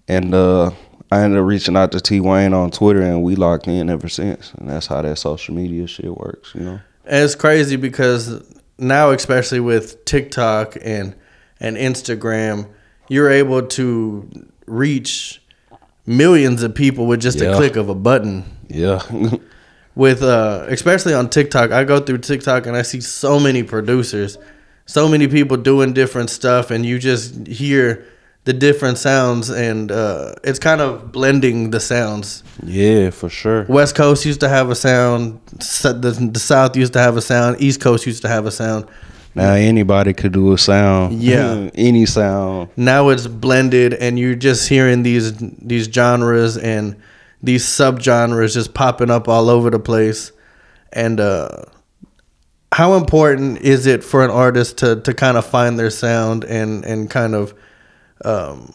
[0.07, 0.71] And uh
[1.11, 4.09] I ended up reaching out to T Wayne on Twitter and we locked in ever
[4.09, 4.53] since.
[4.55, 6.79] And that's how that social media shit works, you know?
[7.05, 8.43] And it's crazy because
[8.79, 11.15] now, especially with TikTok and
[11.59, 12.67] and Instagram,
[13.09, 14.29] you're able to
[14.65, 15.41] reach
[16.07, 18.45] millions of people with just a click of a button.
[18.69, 19.03] Yeah.
[19.95, 24.37] With uh, especially on TikTok, I go through TikTok and I see so many producers,
[24.85, 28.05] so many people doing different stuff, and you just hear
[28.43, 32.43] the different sounds, and uh, it's kind of blending the sounds.
[32.63, 33.65] yeah, for sure.
[33.67, 37.59] West Coast used to have a sound, the, the South used to have a sound,
[37.59, 38.87] East Coast used to have a sound.
[39.38, 41.21] Now anybody could do a sound.
[41.21, 41.69] Yeah.
[41.76, 42.69] Any sound.
[42.76, 46.95] now it's blended and you're just hearing these these genres and
[47.41, 50.32] these subgenres just popping up all over the place
[50.91, 51.50] and uh
[52.73, 56.84] how important is it for an artist to to kind of find their sound and
[56.86, 57.54] and kind of
[58.26, 58.73] um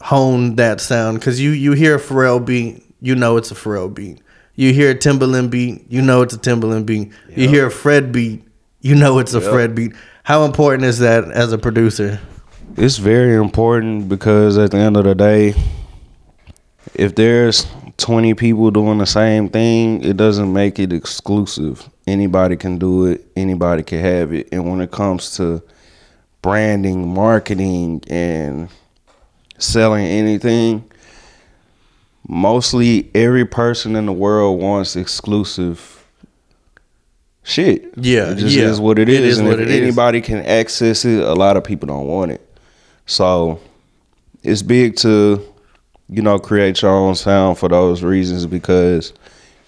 [0.00, 3.92] hone that sound cuz you you hear a Pharrell beat you know it's a Pharrell
[3.92, 4.20] beat
[4.56, 8.10] you hear a Timbaland beat you know it's a Timbaland beat you hear a Fred
[8.12, 8.42] beat
[8.80, 12.20] you know it's a Fred beat how important is that as a producer
[12.76, 15.54] It's very important because at the end of the day,
[16.94, 21.88] if there's 20 people doing the same thing, it doesn't make it exclusive.
[22.06, 24.50] Anybody can do it, anybody can have it.
[24.52, 25.62] And when it comes to
[26.42, 28.68] branding, marketing, and
[29.56, 30.84] selling anything,
[32.28, 35.95] mostly every person in the world wants exclusive
[37.46, 37.84] shit.
[37.96, 38.64] Yeah, it just yeah.
[38.64, 39.34] is what it It is.
[39.34, 39.82] is and what if it is.
[39.82, 42.40] anybody can access it, a lot of people don't want it.
[43.06, 43.60] So
[44.42, 45.40] it's big to,
[46.08, 49.12] you know, create your own sound for those reasons because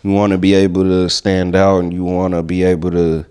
[0.02, 3.24] you want to be able to stand out and you want to be able to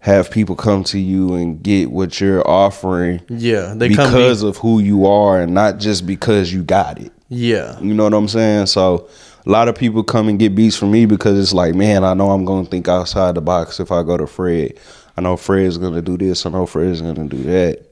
[0.00, 4.56] have people come to you and get what you're offering Yeah, they come because of
[4.56, 7.12] who you are and not just because you got it.
[7.28, 8.66] Yeah, You know what I'm saying?
[8.66, 9.08] So
[9.48, 12.12] a lot of people come and get beats from me because it's like, man, I
[12.12, 14.78] know I'm gonna think outside the box if I go to Fred.
[15.16, 16.44] I know Fred's gonna do this.
[16.44, 17.82] I know Fred's gonna do that.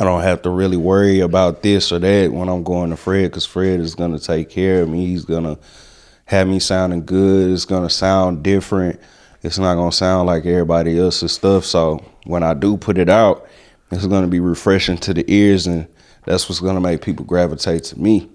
[0.00, 3.30] I don't have to really worry about this or that when I'm going to Fred
[3.30, 5.06] because Fred is gonna take care of me.
[5.06, 5.56] He's gonna
[6.24, 7.52] have me sounding good.
[7.52, 8.98] It's gonna sound different.
[9.42, 11.64] It's not gonna sound like everybody else's stuff.
[11.64, 13.46] So when I do put it out,
[13.92, 15.86] it's gonna be refreshing to the ears, and
[16.24, 18.28] that's what's gonna make people gravitate to me.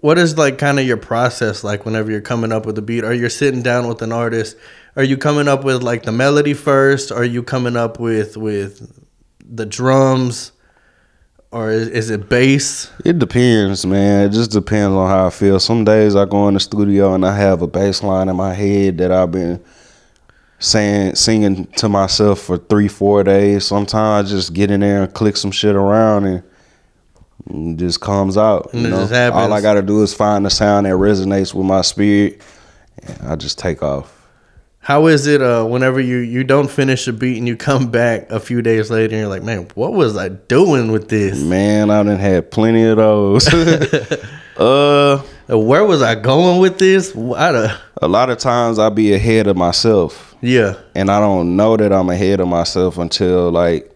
[0.00, 3.04] What is like kind of your process like whenever you're coming up with a beat?
[3.04, 4.56] Are you sitting down with an artist?
[4.96, 7.12] Are you coming up with like the melody first?
[7.12, 9.06] Are you coming up with with
[9.44, 10.52] the drums,
[11.50, 12.90] or is, is it bass?
[13.04, 14.28] It depends, man.
[14.28, 15.58] It just depends on how I feel.
[15.60, 18.54] Some days I go in the studio and I have a bass line in my
[18.54, 19.62] head that I've been
[20.58, 23.64] saying, singing to myself for three, four days.
[23.64, 26.42] Sometimes I just get in there and click some shit around and
[27.76, 28.70] just comes out.
[28.72, 29.30] You know?
[29.32, 32.40] All I got to do is find a sound that resonates with my spirit,
[33.02, 34.16] and I just take off.
[34.82, 38.30] How is it uh, whenever you you don't finish a beat and you come back
[38.30, 41.38] a few days later and you're like, man, what was I doing with this?
[41.42, 43.46] Man, I done had plenty of those.
[44.56, 47.12] uh, Uh, Where was I going with this?
[47.12, 47.36] Don't-
[48.02, 50.34] A lot of times I be ahead of myself.
[50.40, 53.90] yeah, and I don't know that I'm ahead of myself until like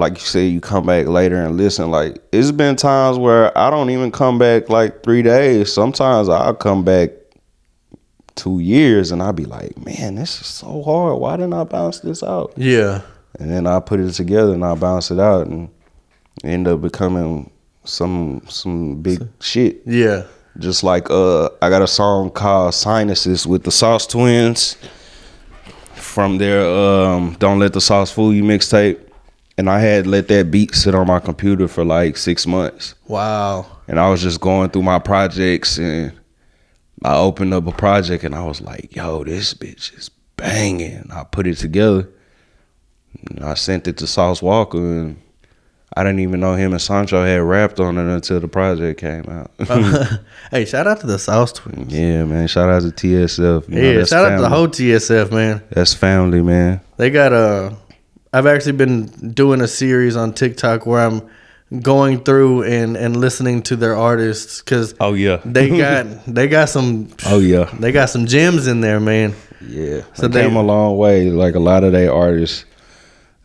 [0.00, 1.90] like you say you come back later and listen.
[1.90, 5.72] Like it's been times where I don't even come back like 3 days.
[5.72, 7.10] Sometimes I'll come back
[8.36, 11.20] 2 years and I'll be like man this is so hard.
[11.20, 12.52] Why didn't I bounce this out?
[12.56, 13.02] Yeah,
[13.38, 15.68] and then I put it together and I bounce it out and
[16.42, 17.50] end up becoming
[17.84, 19.82] some some big shit.
[19.86, 20.24] Yeah.
[20.58, 24.76] just like uh I got a song called Sinuses with the Sauce Twins
[25.94, 28.98] from their um Don't Let the Sauce Fool You mixtape.
[29.60, 32.94] And I had let that beat sit on my computer for like six months.
[33.06, 33.66] Wow.
[33.88, 36.18] And I was just going through my projects and
[37.04, 41.10] I opened up a project and I was like, yo, this bitch is banging.
[41.12, 42.08] I put it together.
[43.28, 45.20] And I sent it to Sauce Walker and
[45.94, 49.28] I didn't even know him and Sancho had rapped on it until the project came
[49.28, 49.50] out.
[49.68, 50.16] Uh-huh.
[50.52, 51.92] hey, shout out to the Sauce Twins.
[51.92, 52.48] Yeah, man.
[52.48, 53.68] Shout out to TSF.
[53.68, 55.62] You Yeah, that's shout out to the whole TSF man.
[55.68, 56.80] That's family, man.
[56.96, 57.76] They got a.
[58.32, 61.22] I've actually been doing a series on TikTok where I'm
[61.82, 65.40] going through and and listening to their artists because Oh yeah.
[65.44, 67.64] they got they got some Oh yeah.
[67.78, 69.34] they got some gems in there, man.
[69.60, 70.02] Yeah.
[70.14, 71.30] So they came a long way.
[71.30, 72.64] Like a lot of their artists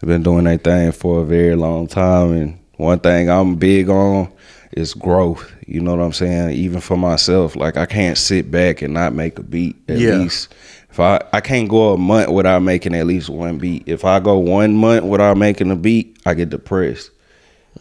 [0.02, 2.32] have been doing their thing for a very long time.
[2.34, 4.32] And one thing I'm big on
[4.72, 5.52] is growth.
[5.68, 6.52] You know what I'm saying?
[6.52, 7.56] Even for myself.
[7.56, 10.16] Like I can't sit back and not make a beat at Yeah.
[10.18, 10.54] least.
[10.96, 13.84] If I, I can't go a month without making at least one beat.
[13.86, 17.12] If I go one month without making a beat, I get depressed.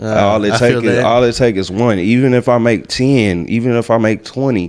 [0.01, 2.01] all it Uh, I take is all it take is one.
[2.01, 4.69] Even if I make ten, even if I make twenty,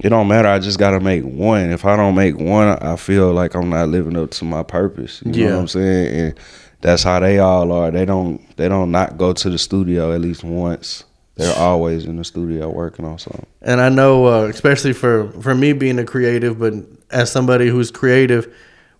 [0.00, 0.48] it don't matter.
[0.48, 1.70] I just gotta make one.
[1.70, 5.22] If I don't make one, I feel like I'm not living up to my purpose.
[5.24, 5.46] You Yeah.
[5.50, 6.20] know what I'm saying?
[6.20, 6.34] And
[6.80, 7.92] that's how they all are.
[7.92, 11.04] They don't they don't not go to the studio at least once.
[11.36, 13.46] They're always in the studio working on something.
[13.62, 16.72] And I know, uh, especially for for me being a creative, but
[17.10, 18.52] as somebody who's creative,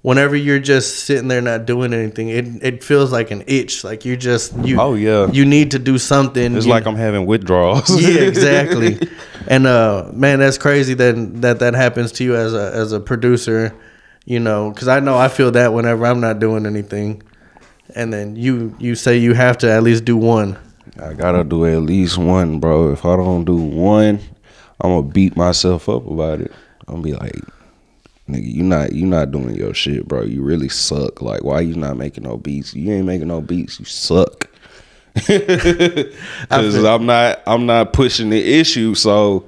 [0.03, 3.85] whenever you're just sitting there not doing anything, it it feels like an itch.
[3.85, 4.79] Like you just you.
[4.79, 5.31] Oh, yeah.
[5.31, 6.57] You need to do something.
[6.57, 7.89] It's You- like I'm having withdrawals.
[8.03, 8.99] yeah, exactly.
[9.49, 13.01] and uh, man, that's crazy that that that happens to you as a as a
[13.01, 13.75] producer.
[14.27, 17.23] You know, because I know I feel that whenever I'm not doing anything,
[17.95, 20.59] and then you you say you have to at least do one.
[21.01, 22.93] I gotta do at least one, bro.
[22.93, 24.21] If I don't do one,
[24.81, 26.53] I'm gonna beat myself up about it.
[26.89, 27.41] I'm gonna be like,
[28.29, 30.23] nigga, you not you not doing your shit, bro.
[30.23, 31.21] You really suck.
[31.21, 32.75] Like, why you not making no beats?
[32.75, 33.79] You ain't making no beats.
[33.79, 34.49] You suck.
[35.27, 38.95] Because I'm not I'm not pushing the issue.
[38.95, 39.47] So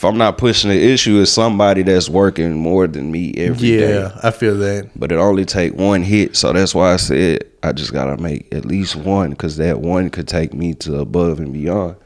[0.00, 3.98] if I'm not pushing the issue, it's somebody that's working more than me every day
[3.98, 4.90] yeah, I feel that.
[4.96, 8.48] but it only take one hit so that's why i said i just gotta make
[8.54, 11.96] at least one because that one could take me to above and beyond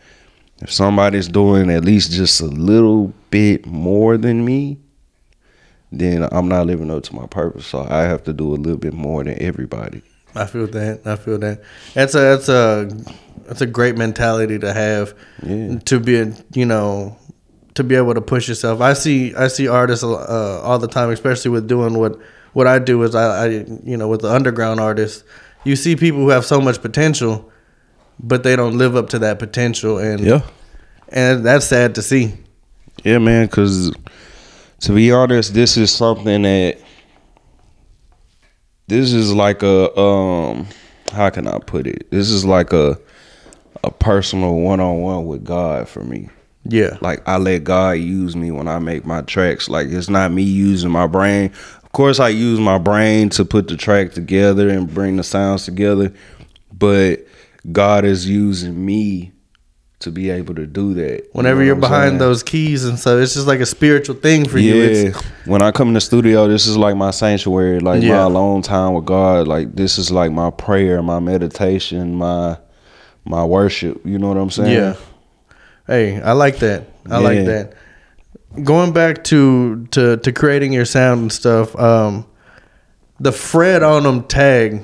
[0.60, 4.76] if somebody's doing at least just a little bit more than me
[5.92, 8.76] then i'm not living up to my purpose so i have to do a little
[8.76, 10.02] bit more than everybody
[10.36, 11.06] I feel that.
[11.06, 11.62] I feel that.
[11.94, 12.90] That's a that's a
[13.46, 15.14] that's a great mentality to have.
[15.44, 15.78] Yeah.
[15.78, 17.16] To be you know
[17.74, 18.80] to be able to push yourself.
[18.80, 22.18] I see I see artists uh, all the time, especially with doing what
[22.52, 23.48] what I do is I, I
[23.84, 25.24] you know with the underground artists.
[25.64, 27.50] You see people who have so much potential,
[28.20, 30.42] but they don't live up to that potential, and yeah,
[31.08, 32.34] and that's sad to see.
[33.02, 33.92] Yeah, man, because
[34.80, 36.78] to be honest, this is something that
[38.86, 40.66] this is like a um
[41.12, 42.10] how can I put it?
[42.10, 42.98] This is like a
[43.82, 46.28] a personal one on one with God for me.
[46.66, 49.68] Yeah, Like I let God use me when I make my tracks.
[49.68, 51.52] Like it's not me using my brain.
[51.82, 55.64] Of course I use my brain to put the track together and bring the sounds
[55.64, 56.12] together,
[56.72, 57.20] but
[57.70, 59.32] God is using me
[60.00, 61.22] to be able to do that.
[61.24, 62.18] You whenever know what I'm behind saying?
[62.18, 64.74] those keys and stuff, it's just like a spiritual thing for you.
[64.74, 64.84] Yeah.
[65.08, 68.16] It's, when I come in the studio, this is like my sanctuary, like Yeah.
[68.16, 69.46] my alone time with God.
[69.48, 72.58] Like this is like my prayer, my meditation, my
[73.24, 74.04] my worship.
[74.04, 74.72] You know what I'm saying?
[74.72, 74.96] Yeah.
[75.86, 76.86] Hey, I like that.
[77.10, 77.74] I like that.
[78.62, 81.76] Going back to to to creating your sound and stuff.
[81.76, 82.26] Um,
[83.20, 84.82] the Fred On Em tag,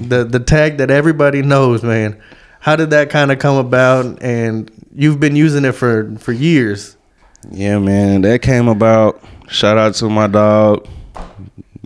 [0.00, 2.20] the the tag that everybody knows, man.
[2.60, 4.22] How did that kind of come about?
[4.22, 6.96] And you've been using it for for years.
[7.50, 8.22] Yeah, man.
[8.22, 9.22] That came about.
[9.48, 10.86] Shout out to my dog,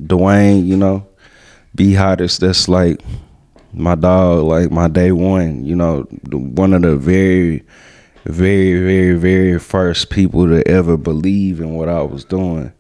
[0.01, 1.07] Dwayne, you know.
[1.75, 2.41] Be hottest.
[2.41, 3.01] That's like
[3.73, 7.65] my dog, like my day one, you know, one of the very,
[8.25, 12.73] very, very, very first people to ever believe in what I was doing.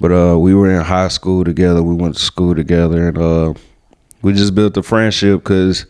[0.00, 3.54] But uh we were in high school together, we went to school together and uh
[4.22, 5.86] we just built a friendship because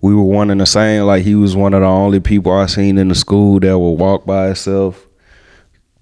[0.00, 1.04] we were one and the same.
[1.04, 3.92] Like he was one of the only people I seen in the school that would
[3.92, 5.06] walk by himself,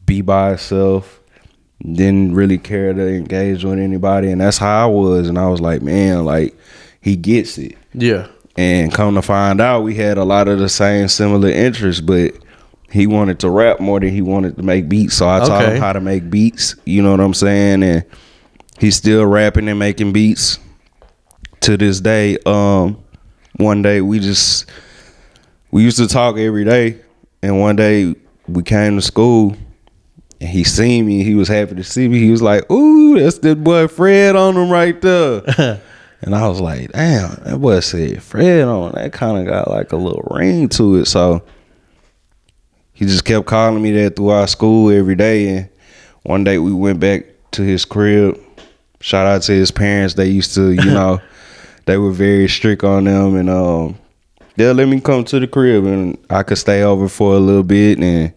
[0.05, 1.21] be by himself,
[1.81, 5.29] didn't really care to engage with anybody, and that's how I was.
[5.29, 6.57] And I was like, man, like
[7.01, 7.77] he gets it.
[7.93, 8.29] Yeah.
[8.57, 12.35] And come to find out, we had a lot of the same similar interests, but
[12.91, 15.17] he wanted to rap more than he wanted to make beats.
[15.17, 16.77] So I taught him how to make beats.
[16.85, 17.83] You know what I'm saying?
[17.83, 18.05] And
[18.79, 20.61] he's still rapping and making beats
[21.63, 22.39] to this day.
[22.47, 23.03] Um,
[23.57, 24.71] one day we just
[25.73, 27.01] we used to talk every day,
[27.43, 28.15] and one day
[28.47, 29.57] we came to school.
[30.41, 31.25] And he seen me.
[31.25, 32.19] He was happy to see me.
[32.19, 35.81] He was like, "Ooh, that's the boy Fred On Em right there."
[36.25, 38.93] And I was like, damn, that boy said Fred on.
[38.93, 41.05] That kind of got like a little ring to it.
[41.05, 41.43] So
[42.95, 45.49] he just kept calling me that through our school every day.
[45.49, 45.69] And
[46.23, 48.41] one day we went back to his crib.
[49.01, 50.15] Shout out to his parents.
[50.15, 51.21] They used to, you know,
[51.85, 53.37] they were very strict on them.
[53.37, 53.99] And um,
[54.57, 57.63] they'll let me come to the crib and I could stay over for a little
[57.63, 57.99] bit.
[57.99, 58.33] And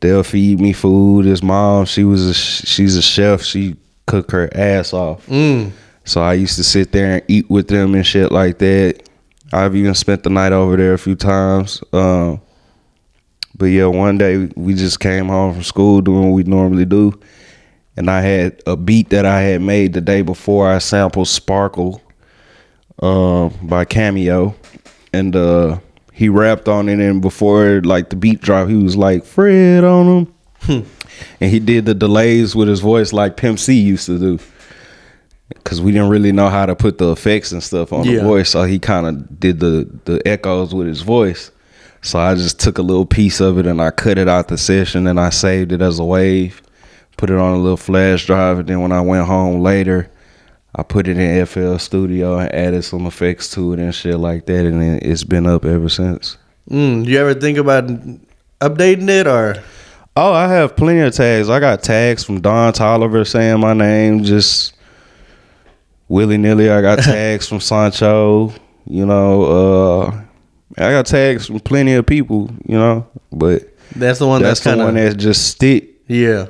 [0.00, 1.26] they'll feed me food.
[1.26, 3.42] His mom, she was a, she's a chef.
[3.42, 5.26] She cooked her ass off.
[5.26, 5.72] Mm.
[6.06, 9.02] So I used to sit there and eat with them and shit like that.
[9.52, 11.82] I've even spent the night over there a few times.
[11.92, 12.40] Um,
[13.56, 17.18] but yeah, one day we just came home from school doing what we normally do.
[17.96, 20.70] And I had a beat that I had made the day before.
[20.70, 22.00] I sampled Sparkle
[23.02, 24.54] um, by Cameo.
[25.12, 25.80] And uh,
[26.12, 27.00] he rapped on it.
[27.00, 30.28] And before like the beat drop, he was like, Fred On
[30.68, 30.86] Em.
[31.40, 34.38] and he did the delays with his voice like Pimp C used to do
[35.48, 38.16] because we didn't really know how to put the effects and stuff on Yeah.
[38.16, 38.50] the voice.
[38.50, 41.50] So he kind of did the the echoes with his voice.
[42.02, 44.58] So I just took a little piece of it and I cut it out the
[44.58, 46.62] session and I saved it as a wave,
[47.16, 50.08] put it on a little flash drive, and then when I went home later,
[50.76, 54.46] I put it in FL Studio and added some effects to it and shit like
[54.46, 56.36] that, and then it's been up ever since.
[56.70, 57.06] Mm.
[57.06, 57.86] You ever think about
[58.60, 59.56] updating it or?
[60.18, 61.50] Oh, I have plenty of tags.
[61.50, 64.74] I got tags from Don Toliver saying my name just
[66.08, 66.70] willy nilly.
[66.70, 68.52] I got tags from Sancho.
[68.86, 70.22] You know, uh,
[70.78, 72.50] I got tags from plenty of people.
[72.66, 73.62] You know, but
[73.94, 75.90] That's the one that's, that's, the one that just stick.
[76.06, 76.46] yeah.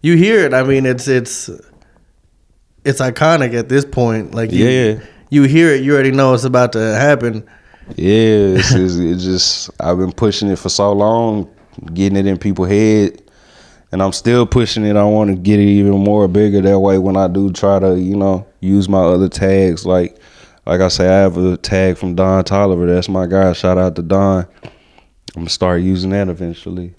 [0.00, 0.54] You hear it.
[0.54, 1.50] I mean, it's it's
[2.84, 4.32] it's iconic at this point.
[4.34, 5.00] Like you, Yeah.
[5.30, 5.82] you hear it.
[5.82, 7.44] You already know it's about to happen.
[7.96, 11.50] Yeah, it's, it's, it just I've been pushing it for so long,
[11.94, 13.20] getting it in people's head,
[13.90, 14.94] and I'm still pushing it.
[14.96, 16.60] I want to get it even more bigger.
[16.60, 20.18] That way, when I do try to, you know, use my other tags, like
[20.66, 22.86] like I say, I have a tag from Don Toliver.
[22.86, 23.54] That's my guy.
[23.54, 24.46] Shout out to Don.
[24.64, 26.94] I'm gonna start using that eventually.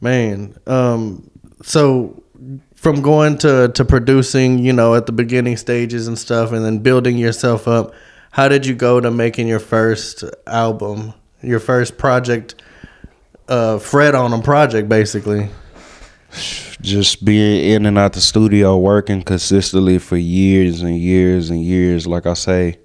[0.00, 1.28] Man, um,
[1.62, 2.22] so
[2.76, 6.78] from going to to producing, you know, at the beginning stages and stuff, and then
[6.78, 7.92] building yourself up,
[8.30, 12.62] how did you go to making your first album, your first project,
[13.48, 15.48] uh, Fred on a project, basically?
[16.82, 22.06] Just being in and out the studio working consistently for years and years and years
[22.06, 22.76] like i say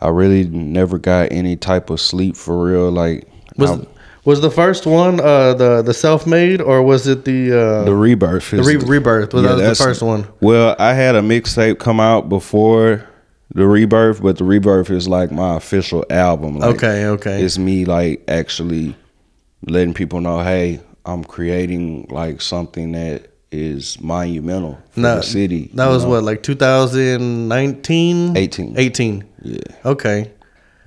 [0.00, 3.86] i really never got any type of sleep for real like Was I-
[4.24, 7.94] was the first one uh, the the self made, or was it the uh, the
[7.94, 9.34] rebirth the re- rebirth?
[9.34, 10.26] Was Yeah, that was the first one?
[10.40, 13.04] well i had a mixtape come out before
[13.54, 17.42] the rebirth but the rebirth is like my official album like, Okay, okay.
[17.42, 18.94] it's me like actually
[19.66, 25.70] letting people know hey i'm creating like something that is monumental for No, the city
[25.74, 26.10] That was know?
[26.10, 28.36] what, like 2019?
[28.36, 28.78] 18.
[28.78, 29.24] 18.
[29.42, 30.30] yeah Okay.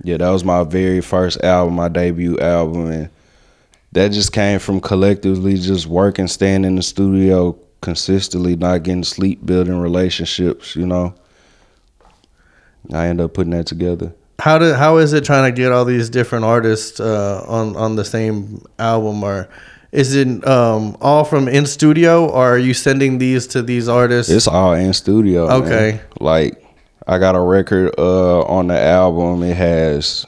[0.02, 3.08] Yeah, that was my very first album, my debut album, and
[3.92, 9.44] that just came from collectively just working, staying in the studio consistently, not getting sleep,
[9.46, 10.76] building relationships.
[10.76, 11.14] You know,
[12.92, 14.14] I ended up putting that together.
[14.38, 17.96] How did how is it trying to get all these different artists uh, on on
[17.96, 19.48] the same album or
[19.92, 24.30] is it um, all from in studio or are you sending these to these artists?
[24.30, 25.48] It's all in studio.
[25.48, 25.62] man.
[25.62, 26.00] Okay.
[26.20, 26.62] like
[27.06, 29.42] I got a record uh, on the album.
[29.42, 30.26] It has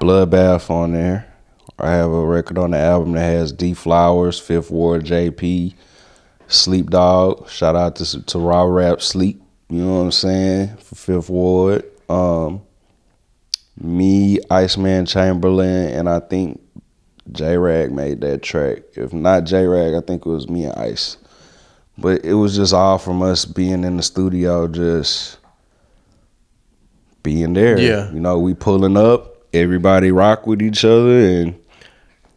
[0.00, 1.32] Bloodbath on there.
[1.78, 5.74] I have a record on the album that has D Flowers, Fifth Ward, JP,
[6.48, 7.48] Sleep Dog.
[7.48, 9.40] Shout out to to Raw Rap Sleep.
[9.68, 11.84] You know what I'm saying for Fifth Ward.
[12.08, 12.62] Um,
[13.80, 16.60] me, Iceman Chamberlain, and I think
[17.32, 18.78] J Rag made that track.
[18.94, 21.16] If not J Rag, I think it was me and Ice.
[21.96, 25.38] But it was just all from us being in the studio, just
[27.22, 27.78] being there.
[27.78, 28.10] Yeah.
[28.12, 31.58] You know, we pulling up, everybody rock with each other, and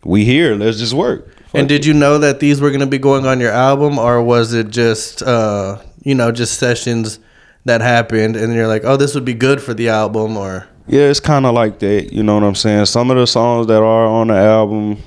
[0.04, 0.56] we here.
[0.56, 1.36] Let's just work.
[1.54, 4.24] and did you know that these were going to be going on your album or
[4.24, 7.20] was it just uh, you know just sessions
[7.66, 11.02] that happened, and you're like, oh, this would be good for the album, or Yeah,
[11.02, 12.12] it's kind of like that.
[12.12, 12.86] You know what I'm saying?
[12.86, 14.98] Some of the songs that are on the album,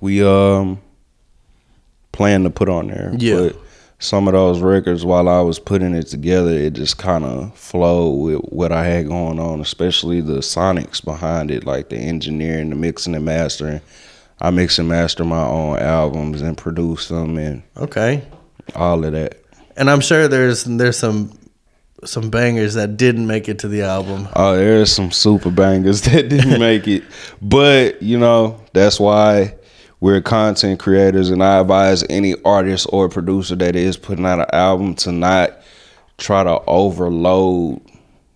[0.00, 0.80] we um
[2.12, 3.12] plan to put on there.
[3.16, 3.36] Yeah.
[3.36, 3.56] But
[3.98, 8.12] some of those records, while I was putting it together, it just kind of flowed
[8.12, 12.76] with what I had going on, especially the sonics behind it, like the engineering, the
[12.76, 13.80] mixing and mastering.
[14.40, 18.22] I mix and master my own albums and produce them and okay.
[18.74, 19.42] all of that.
[19.76, 21.38] And I'm sure there's there's some
[22.04, 24.28] some bangers that didn't make it to the album.
[24.34, 27.02] Oh, there's some super bangers that didn't make it.
[27.42, 29.54] But, you know, that's why
[30.00, 34.46] we're content creators and I advise any artist or producer that is putting out an
[34.52, 35.58] album to not
[36.16, 37.80] try to overload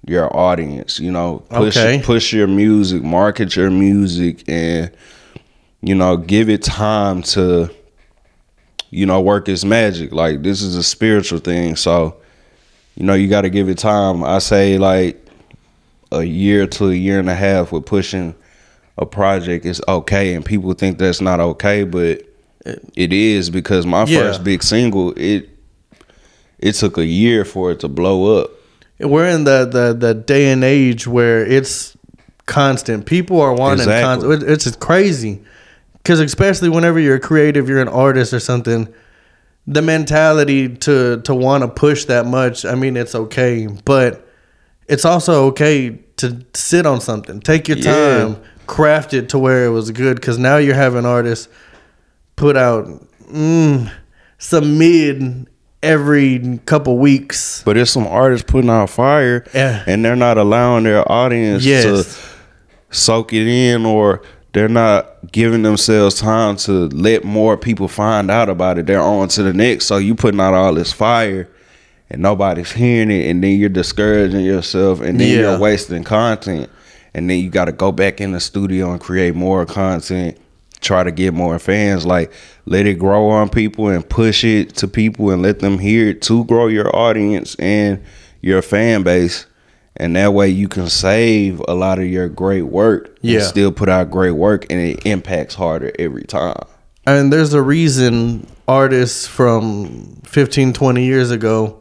[0.07, 1.39] your audience, you know.
[1.49, 2.03] Push Okay.
[2.05, 4.91] push your music, market your music and
[5.81, 7.71] you know, give it time to
[8.91, 10.13] you know, work its magic.
[10.13, 12.17] Like this is a spiritual thing, so
[12.97, 14.23] you know, you got to give it time.
[14.25, 15.21] I say like
[16.13, 18.35] a year to a year and a half with pushing
[18.97, 22.23] a project is okay, and people think that's not okay, but
[22.95, 24.21] it is because my Yeah.
[24.21, 25.49] first big single it
[26.61, 28.51] it took a year for it to blow up.
[29.01, 31.97] We're in the the the day and age where it's
[32.47, 33.07] constant.
[33.07, 34.29] People are wanting Exactly.
[34.29, 34.51] constant.
[34.51, 35.41] It's crazy.
[35.95, 38.87] Because especially whenever you're creative, you're an artist or something.
[39.67, 44.29] The mentality to to want to push that much, I mean, it's okay, but
[44.89, 47.41] it's also okay to sit on something.
[47.41, 48.19] Take your Yeah.
[48.19, 48.37] time,
[48.67, 50.17] craft it to where it was good.
[50.17, 51.49] Because now you're having artists
[52.37, 52.87] put out
[53.33, 53.91] mm,
[54.39, 55.47] some mid
[55.83, 57.63] every couple weeks.
[57.65, 59.83] But there's some artists putting out fire, Yeah.
[59.87, 61.85] and they're not allowing their audience Yes.
[61.85, 62.05] to
[62.91, 64.21] soak it in, or
[64.55, 68.87] they're not giving themselves time to let more people find out about it.
[68.87, 69.87] They're on to the next.
[69.87, 71.49] So you putting out all this fire,
[72.09, 75.51] and nobody's hearing it, and then you're discouraging yourself, and then Yeah.
[75.51, 76.71] you're wasting content,
[77.15, 80.37] and then you got to go back in the studio and create more content.
[80.81, 82.05] Try to get more fans.
[82.07, 82.31] Like
[82.67, 86.23] let it grow on people and push it to people and let them hear it
[86.23, 88.01] to grow your audience and
[88.43, 89.47] your fan base.
[89.97, 93.39] And that way you can save a lot of your great work Yeah.
[93.39, 96.57] and still put out great work and it impacts harder every time.
[97.07, 101.81] And there's a reason artists from 15, 20 years ago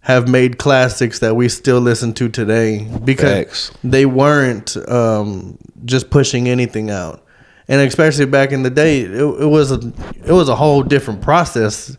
[0.00, 3.72] have made classics that we still listen to today because Facts.
[3.82, 7.24] they weren't um, just pushing anything out.
[7.68, 9.76] And especially back in the day, it, it was a
[10.22, 11.96] it was a whole different process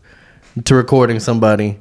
[0.64, 1.80] to recording somebody.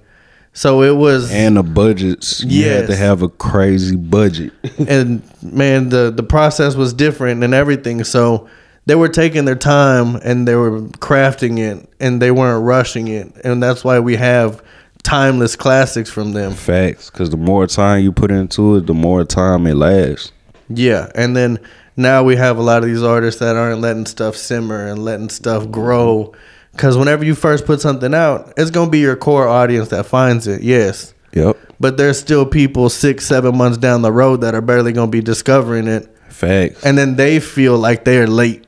[0.55, 4.53] So it was And the budgets, you had to have a crazy budget.
[4.87, 8.05] and man, the the process was different and everything.
[8.05, 8.47] So
[8.85, 13.33] they were taking their time and they were crafting it and they weren't rushing it,
[13.43, 14.63] and that's why we have
[15.03, 16.53] timeless classics from them.
[16.53, 17.09] Facts.
[17.09, 20.31] Because the more time you put into it, the more time it lasts.
[20.69, 21.59] Yeah, and then
[21.97, 25.29] now we have a lot of these artists that aren't letting stuff simmer and letting
[25.29, 26.33] stuff grow.
[26.76, 30.45] Because whenever you first put something out, it's gonna be your core audience that finds
[30.47, 30.61] it.
[30.61, 31.57] Yes, Yep.
[31.80, 35.21] but there's still people six, seven months down the road that are barely gonna be
[35.21, 36.09] discovering it.
[36.30, 36.84] Facts.
[36.84, 38.65] and then they feel like they're late.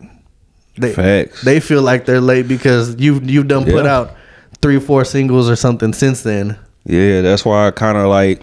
[0.78, 1.42] They, Facts.
[1.44, 4.16] They feel like they're late because you've you've done put out
[4.62, 6.56] three, four singles or something since then.
[6.86, 8.42] Yeah, that's why I kind of like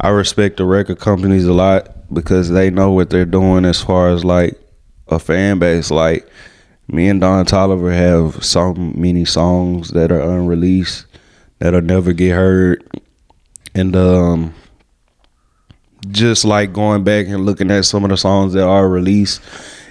[0.00, 4.08] I respect the record companies a lot because they know what they're doing as far
[4.10, 4.58] as like
[5.06, 5.90] a fan base.
[5.92, 6.28] Like
[6.92, 11.06] me and Don Toliver have so many songs that are unreleased
[11.58, 12.84] that'll never get heard,
[13.74, 14.54] and um,
[16.08, 19.40] just like going back and looking at some of the songs that are released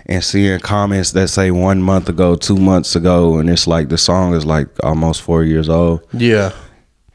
[0.07, 3.97] and seeing comments that say one month ago, two months ago, and it's like the
[3.97, 6.51] song is like almost four years old Yeah,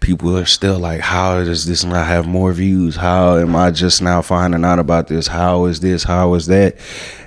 [0.01, 2.95] people are still like, how does this not have more views?
[2.95, 5.27] How am I just now finding out about this?
[5.27, 6.05] How is this?
[6.05, 6.77] How is that?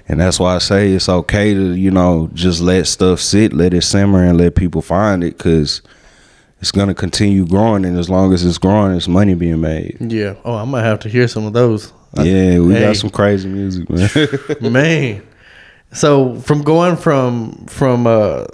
[0.10, 3.74] And that's why I say it's okay to, you know, just let stuff sit, let
[3.74, 5.82] it simmer, and let people find it because
[6.62, 7.84] it's going to continue growing.
[7.84, 9.97] And as long as it's growing, it's money being made.
[9.99, 10.36] yeah.
[10.45, 11.91] Oh, I might have to hear some of those.
[12.16, 12.82] Yeah, we Hey.
[12.82, 14.10] got some crazy music, man.
[14.72, 15.24] Man,
[15.91, 18.45] so from going from from uh,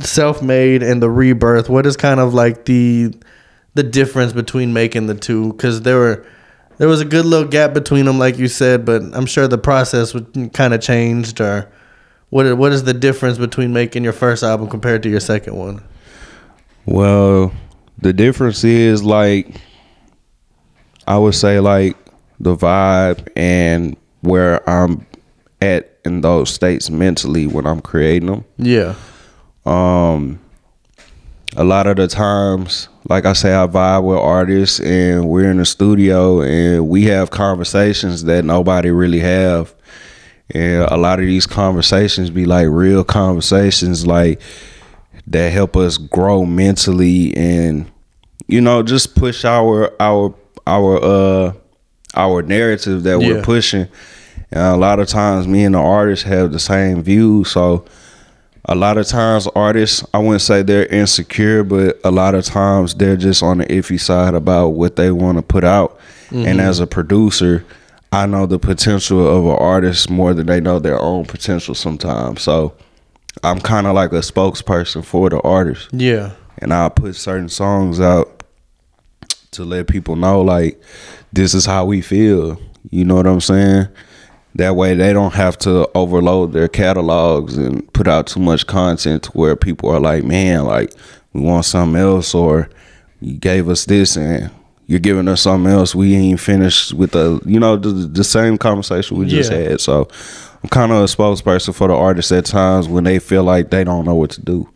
[0.00, 3.14] self-made and the rebirth, what is kind of like the
[3.74, 5.52] the difference between making the two?
[5.52, 6.26] Because there were
[6.78, 9.58] there was a good little gap between them, like you said, but I'm sure the
[9.58, 11.40] process would kind of changed.
[11.40, 11.70] Or
[12.30, 15.82] what what is the difference between making your first album compared to your second one?
[16.86, 17.52] Well,
[17.98, 19.60] the difference is like
[21.06, 21.96] I would say like
[22.40, 25.04] the vibe and where I'm
[25.60, 28.44] at in those states mentally when I'm creating them.
[28.56, 28.94] Yeah,
[29.66, 30.38] Um
[31.56, 35.56] a lot of the times like I say, I vibe with artists, and we're in
[35.58, 39.74] the studio, and we have conversations that nobody really have.
[40.50, 44.40] And a lot of these conversations be like real conversations, like
[45.26, 47.90] that help us grow mentally, and
[48.46, 50.34] you know, just push our our
[50.66, 51.52] our uh
[52.14, 53.28] our narrative that Yeah.
[53.28, 53.88] we're pushing.
[54.50, 57.84] And a lot of times, me and the artists have the same view, so
[58.68, 62.94] a lot of times artists i wouldn't say they're insecure but a lot of times
[62.94, 65.98] they're just on the iffy side about what they want to put out.
[66.30, 66.60] And mm-hmm.
[66.60, 67.64] as a producer
[68.12, 72.42] i know the potential of an artist more than they know their own potential sometimes.
[72.42, 72.74] So
[73.42, 75.88] i'm kind of like a spokesperson for the artist.
[75.92, 76.32] Yeah.
[76.58, 78.42] and i put certain songs out
[79.52, 80.80] to let people know like
[81.32, 82.60] this is how we feel.
[82.90, 83.88] You know what i'm saying
[84.54, 89.22] that way they don't have to overload their catalogs and put out too much content
[89.24, 90.92] to where people are like man like
[91.32, 92.68] we want something else or
[93.20, 94.50] you gave us this and
[94.86, 98.56] you're giving us something else we ain't finished with the you know the, the same
[98.58, 99.58] conversation we just Yeah.
[99.70, 100.08] had so
[100.62, 103.84] i'm kind of a spokesperson for the artists at times when they feel like they
[103.84, 104.68] don't know what to do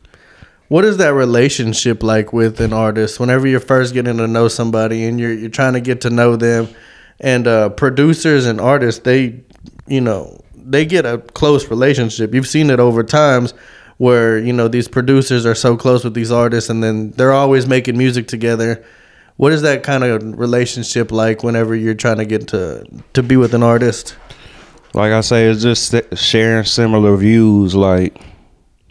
[0.69, 3.21] What is that relationship like with an artist?
[3.21, 6.35] Whenever you're first getting to know somebody and you're you're trying to get to know
[6.37, 6.67] them,
[7.21, 9.43] and uh, producers and artists, they,
[9.93, 12.35] you know, they get a close relationship.
[12.35, 13.53] You've seen it over times
[13.99, 17.67] where you know these producers are so close with these artists, and then they're always
[17.67, 18.85] making music together.
[19.37, 23.37] What is that kind of relationship like whenever you're trying to get to to be
[23.37, 24.17] with an artist?
[24.95, 27.75] like I say, it's just sharing similar views.
[27.75, 28.21] Like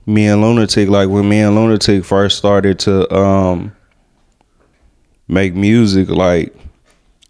[0.06, 3.76] me and Lunatic, like when me and Lunatic first started to um
[5.28, 6.56] make music, like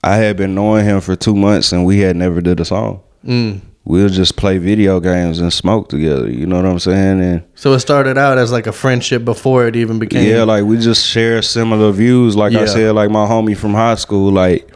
[0.03, 3.03] I had been knowing him for two months and we had never did a song.
[3.25, 3.61] Mm.
[3.83, 6.29] We'll just play video games and smoke together.
[6.29, 7.21] You know what I'm saying?
[7.21, 10.29] And So it started out as like a friendship before it even became.
[10.29, 12.35] yeah, like we just share similar views.
[12.35, 12.61] Like Yeah.
[12.61, 14.69] I said, like my homie from high school, like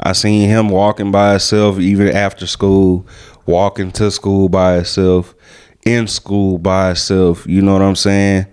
[0.00, 3.06] I seen him walking by himself even after school,
[3.46, 5.34] walking to school by himself,
[5.86, 7.46] in school by himself.
[7.46, 8.46] You know what I'm saying?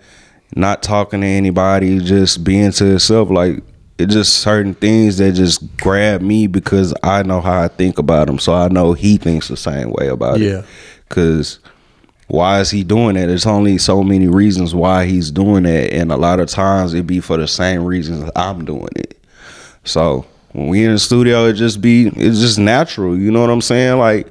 [0.56, 3.32] Not talking to anybody, just being to himself.
[3.32, 3.64] Like
[3.98, 8.28] it just certain things that just grab me because I know how I think about
[8.30, 8.40] him.
[8.40, 10.60] So I know he thinks the same way about Yeah.
[10.60, 10.66] it.
[11.10, 11.60] Cause
[12.28, 13.28] why is he doing that?
[13.28, 17.06] There's only so many reasons why he's doing that, and a lot of times it
[17.06, 19.16] be for the same reasons I'm doing it.
[19.84, 23.16] So when we in the studio, it just be it's just natural.
[23.18, 24.00] You know what I'm saying?
[24.00, 24.28] Like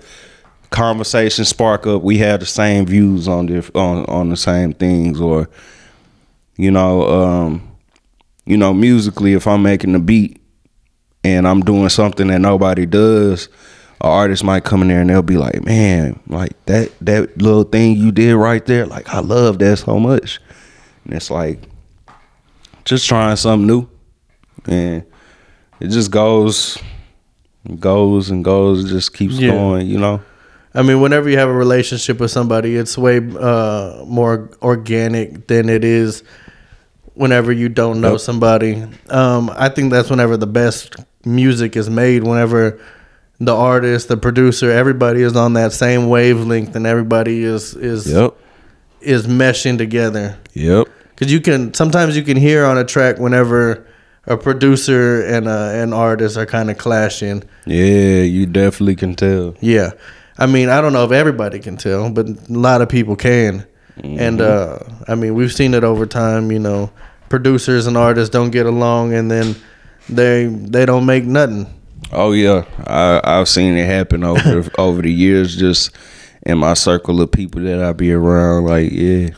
[0.70, 2.02] conversations spark up.
[2.02, 5.48] We have the same views on the on on the same things, or
[6.56, 7.68] you know, um,
[8.46, 10.40] you know, musically, if I'm making a beat
[11.22, 13.48] and I'm doing something that nobody does,
[14.00, 17.64] an artist might come in there and they'll be like, "Man, like that that little
[17.64, 20.40] thing you did right there, like I love that so much."
[21.04, 21.60] And it's like
[22.84, 23.88] just trying something new,
[24.66, 25.04] and
[25.80, 26.76] it just goes,
[27.78, 29.52] goes and goes, just keeps Yeah.
[29.52, 30.20] going, you know.
[30.74, 35.68] I mean, whenever you have a relationship with somebody, it's way uh, more organic than
[35.68, 36.24] it is
[37.14, 38.20] whenever you don't know Yep.
[38.20, 38.82] somebody.
[39.10, 40.94] Um, I think that's whenever the best
[41.24, 42.24] music is made.
[42.24, 42.78] Whenever
[43.40, 48.34] the artist, the producer, everybody is on that same wavelength, and everybody is is Yep.
[49.00, 50.36] is meshing together.
[50.54, 50.88] Yep.
[51.10, 53.86] Because you can sometimes you can hear on a track whenever
[54.26, 57.42] a producer and a, an artist are kind of clashing.
[57.66, 59.54] Yeah, you definitely can tell.
[59.60, 59.90] Yeah.
[60.38, 63.64] I mean, I don't know if everybody can tell, but a lot of people can.
[64.02, 66.90] And uh I mean, we've seen it over time, you know,
[67.28, 69.54] producers and artists don't get along and then
[70.08, 71.72] they they don't make nothing.
[72.12, 75.90] Oh yeah, I I've seen it happen over over the years, just
[76.42, 78.66] in my circle of people that I be around.
[78.66, 79.30] Like yeah,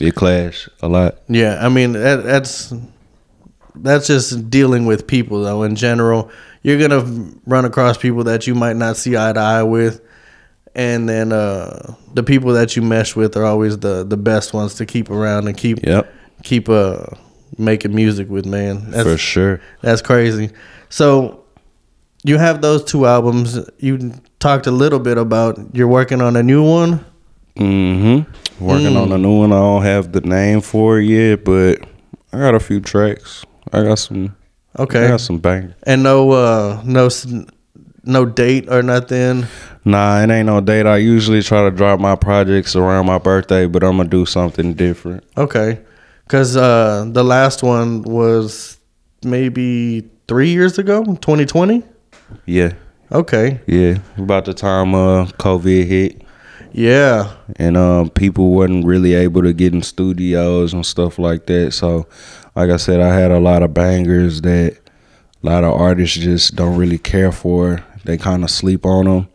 [0.00, 1.18] it clash a lot.
[1.28, 2.72] Yeah, I mean, that, that's
[3.74, 6.30] that's just dealing with people though in general.
[6.62, 10.00] You're going to run across people that you might not see eye to eye with.
[10.78, 14.74] And then uh, the people that you mesh with are always the, the best ones
[14.76, 16.14] to keep around and keep Yep,
[16.44, 17.04] keep uh
[17.58, 18.90] making music with man.
[18.92, 19.60] That's, for sure.
[19.82, 20.50] That's crazy.
[20.88, 21.44] So
[22.22, 23.58] you have those two albums.
[23.78, 27.04] You talked a little bit about you're working on a new one.
[27.56, 28.64] Mm-hmm.
[28.64, 29.02] Working Mm.
[29.02, 29.52] on a new one.
[29.52, 31.80] I don't have the name for it yet, but
[32.32, 33.44] I got a few tracks.
[33.72, 34.36] I got some.
[34.76, 35.08] I Okay.
[35.08, 35.74] got some bangers.
[35.82, 37.08] And no uh no
[38.04, 39.46] no date or nothing.
[39.88, 40.84] Nah, it ain't no date.
[40.86, 44.74] I usually try to drop my projects around my birthday, but I'm gonna do something
[44.74, 45.24] different.
[45.36, 45.78] Okay.
[46.28, 48.76] Cuz uh the last one was
[49.24, 51.82] maybe 3 years ago, 2020.
[52.44, 52.72] Yeah,
[53.10, 53.60] Okay.
[53.66, 53.98] yeah.
[54.18, 56.22] About the time uh COVID hit.
[56.72, 57.30] Yeah.
[57.56, 61.72] and um, people wasn't really able to get in studios and stuff like that.
[61.72, 62.06] So
[62.54, 64.76] like I said, I had a lot of bangers that
[65.42, 67.82] a lot of artists just don't really care for.
[68.04, 69.28] They kind of sleep on them,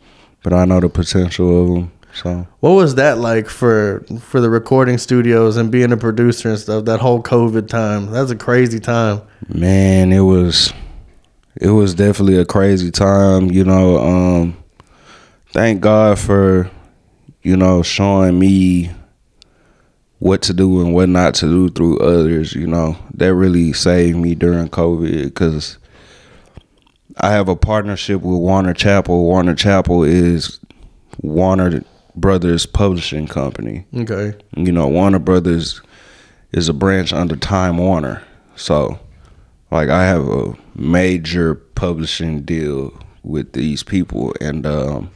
[0.44, 1.92] but I know the potential of them.
[2.12, 6.58] So What was that like for for the recording studios and being a producer and
[6.58, 6.84] stuff?
[6.84, 9.22] That whole COVID time, that's a crazy time.
[9.48, 10.72] man, it was
[11.60, 13.50] it was definitely a crazy time.
[13.50, 14.56] You know, um,
[15.50, 16.70] thank God for
[17.42, 18.92] you know showing me
[20.20, 22.54] what to do and what not to do through others.
[22.54, 25.78] You know, that really saved me during COVID because
[27.18, 29.24] I have a partnership with Warner Chappell.
[29.24, 30.58] Warner Chappell is
[31.20, 31.82] Warner
[32.16, 33.86] Brothers Publishing Company.
[33.96, 34.34] Okay.
[34.56, 35.80] You know, Warner Brothers
[36.52, 38.22] is a branch under Time Warner.
[38.56, 38.98] So,
[39.70, 42.92] like, I have a major publishing deal
[43.22, 45.10] with these people, and um,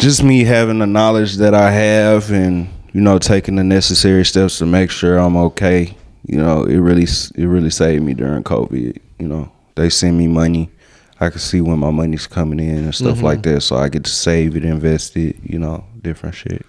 [0.00, 4.58] just me having the knowledge that I have, and you know, taking the necessary steps
[4.58, 5.96] to make sure I'm okay.
[6.26, 8.98] You know, it really it really saved me during COVID.
[9.18, 10.70] You know, they send me money.
[11.18, 14.04] I can see when my money's coming in and stuff like that, so I get
[14.04, 15.36] to save it, invest it.
[15.42, 16.64] You know, different shit.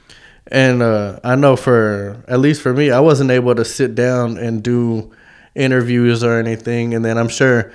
[0.47, 4.38] And uh, I know for at least for me, I wasn't able to sit down
[4.38, 5.12] and do
[5.55, 7.72] interviews or anything, and then I'm sure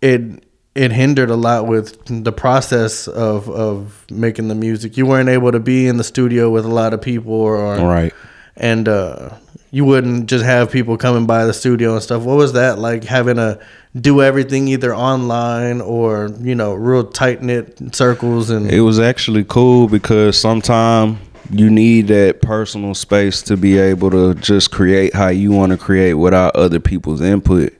[0.00, 4.96] it it hindered a lot with the process of of making the music.
[4.96, 7.86] You weren't able to be in the studio with a lot of people, or, or
[7.86, 8.12] Right.
[8.56, 9.30] and uh,
[9.70, 12.22] you wouldn't just have people coming by the studio and stuff.
[12.22, 13.58] What was that like having to
[13.98, 19.44] do everything either online or you know real tight knit circles and It was actually
[19.44, 21.18] cool because sometimes
[21.50, 25.78] you need that personal space to be able to just create how you want to
[25.78, 27.72] create without other people's input.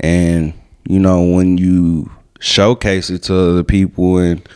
[0.00, 0.52] And
[0.86, 4.46] you know, when you showcase it to other people and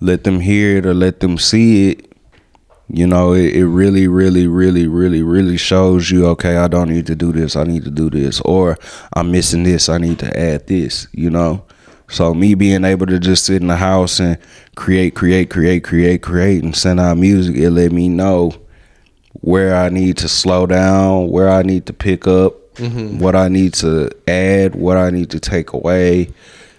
[0.00, 2.05] let them hear it or let them see it,
[2.88, 7.06] you know, it, it really, really, really, really, really shows you, okay, I don't need
[7.06, 8.78] to do this, I need to do this, or
[9.14, 11.64] I'm missing this, I need to add this, you know.
[12.08, 14.38] So me being able to just sit in the house and
[14.76, 18.52] create, create, create, create, create, and send out music, it let me know
[19.40, 23.18] where I need to slow down, where I need to pick up, mm-hmm.
[23.18, 26.28] what I need to add, what I need to take away.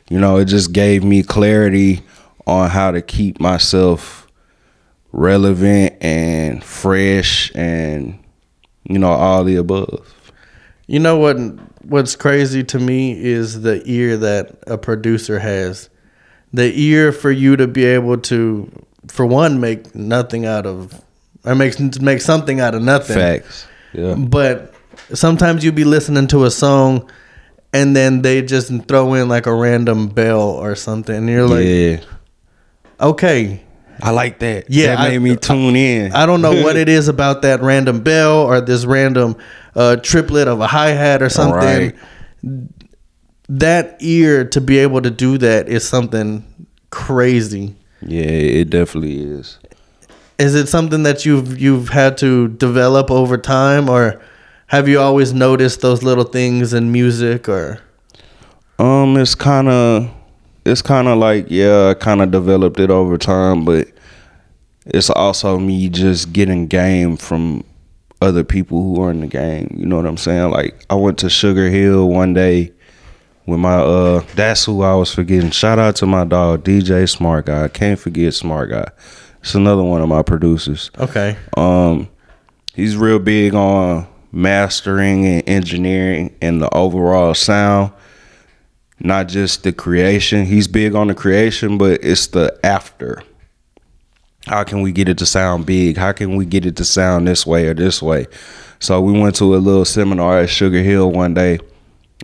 [0.09, 2.01] You know, it just gave me clarity
[2.45, 4.16] on how to keep myself
[5.11, 8.19] relevant and fresh and
[8.83, 10.31] you know all the above.
[10.87, 11.37] You know what?
[11.83, 15.89] What's crazy to me is the ear that a producer has.
[16.53, 18.71] The ear for you to be able to,
[19.07, 21.01] for one, make nothing out of,
[21.43, 23.17] or make make something out of nothing.
[23.17, 23.67] Facts.
[23.93, 24.15] Yeah.
[24.15, 24.73] But
[25.13, 27.09] sometimes you be listening to a song,
[27.73, 31.65] and then they just throw in like a random bell or something, and you're like,
[31.65, 33.05] yeah.
[33.05, 33.61] okay,
[34.01, 34.65] I like that.
[34.69, 36.11] Yeah, That I- made me tune in.
[36.13, 39.35] I don't know what it is about that random bell or this random
[39.75, 41.93] uh, triplet of a hi hat or something.
[42.43, 42.69] Right.
[43.49, 46.43] That ear to be able to do that is something
[46.89, 47.75] crazy.
[48.01, 49.57] yeah, it definitely is.
[50.37, 54.21] Is it something that you've you've had to develop over time, or
[54.67, 57.47] have you always noticed those little things in music?
[57.49, 57.79] Or
[58.77, 60.11] Um, it's kind of,
[60.67, 63.87] it's kind of like yeah, I kind of developed it over time, but
[64.85, 67.63] it's also me just getting game from
[68.21, 69.73] other people who are in the game.
[69.77, 70.51] You know what I'm saying?
[70.51, 72.71] Like I went to Sugar Hill one day
[73.45, 75.51] with my uh, that's who I was forgetting.
[75.51, 77.65] Shout out to my dog DJ Smart Guy.
[77.65, 78.87] I can't forget Smart Guy.
[79.41, 80.91] It's another one of my producers.
[80.97, 82.09] okay, Um,
[82.73, 87.93] he's real big on mastering and engineering and the overall sound,
[88.99, 90.45] not just the creation.
[90.45, 93.23] He's big on the creation, but it's the after.
[94.45, 95.97] How can we get it to sound big?
[95.97, 98.27] How can we get it to sound this way or this way?
[98.79, 101.59] So we went to a little seminar at Sugar Hill one day,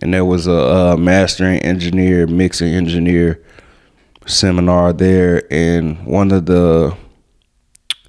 [0.01, 3.43] and there was a, uh mastering engineer, mixing engineer
[4.25, 6.95] seminar there, and one of the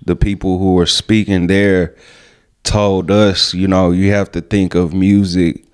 [0.05, 1.97] the people who were speaking there
[2.63, 5.65] told us, you know, you have to think of music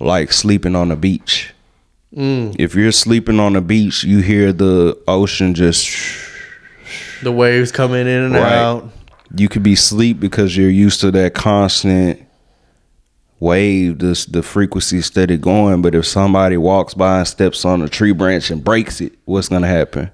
[0.00, 1.53] like sleeping on a beach.
[2.14, 5.88] Mm, If you're sleeping on a beach, you hear the ocean just.
[7.22, 8.52] the waves coming in and Right.
[8.52, 8.90] out.
[9.36, 12.20] You could be asleep because you're used to that constant
[13.40, 15.82] wave, this the frequency steady going.
[15.82, 19.48] But if somebody walks by and steps on a tree branch and breaks it, what's
[19.48, 20.10] gonna happen?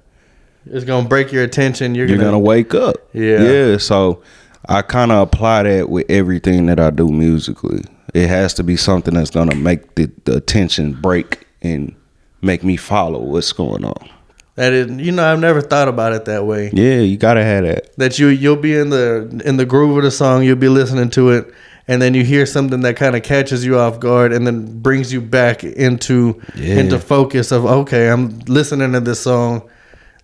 [0.65, 1.95] It's gonna break your attention.
[1.95, 2.95] You're, you're gonna, gonna wake up.
[3.13, 3.41] Yeah.
[3.41, 3.77] Yeah.
[3.77, 4.21] So
[4.67, 7.83] I kind of apply that with everything that I do musically.
[8.13, 11.95] It has to be something that's gonna make the, the attention break and
[12.41, 14.09] make me follow what's going on.
[14.55, 16.69] That is, you know, I've never thought about it that way.
[16.73, 17.95] Yeah, you gotta have that.
[17.97, 21.09] that you you'll be in the in the groove of the song you'll be listening
[21.11, 21.53] to it
[21.87, 25.11] and then you hear something that kind of catches you off guard and then brings
[25.13, 26.75] you back into Yeah.
[26.75, 29.63] into focus of okay, I'm listening to this song.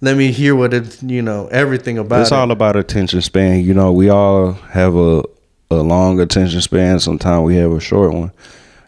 [0.02, 2.36] Let me hear what it's you know everything about It's it.
[2.36, 3.64] all about attention span.
[3.64, 5.24] You know, we all have a
[5.72, 7.00] a long attention span.
[7.00, 8.32] Sometimes we have a short one.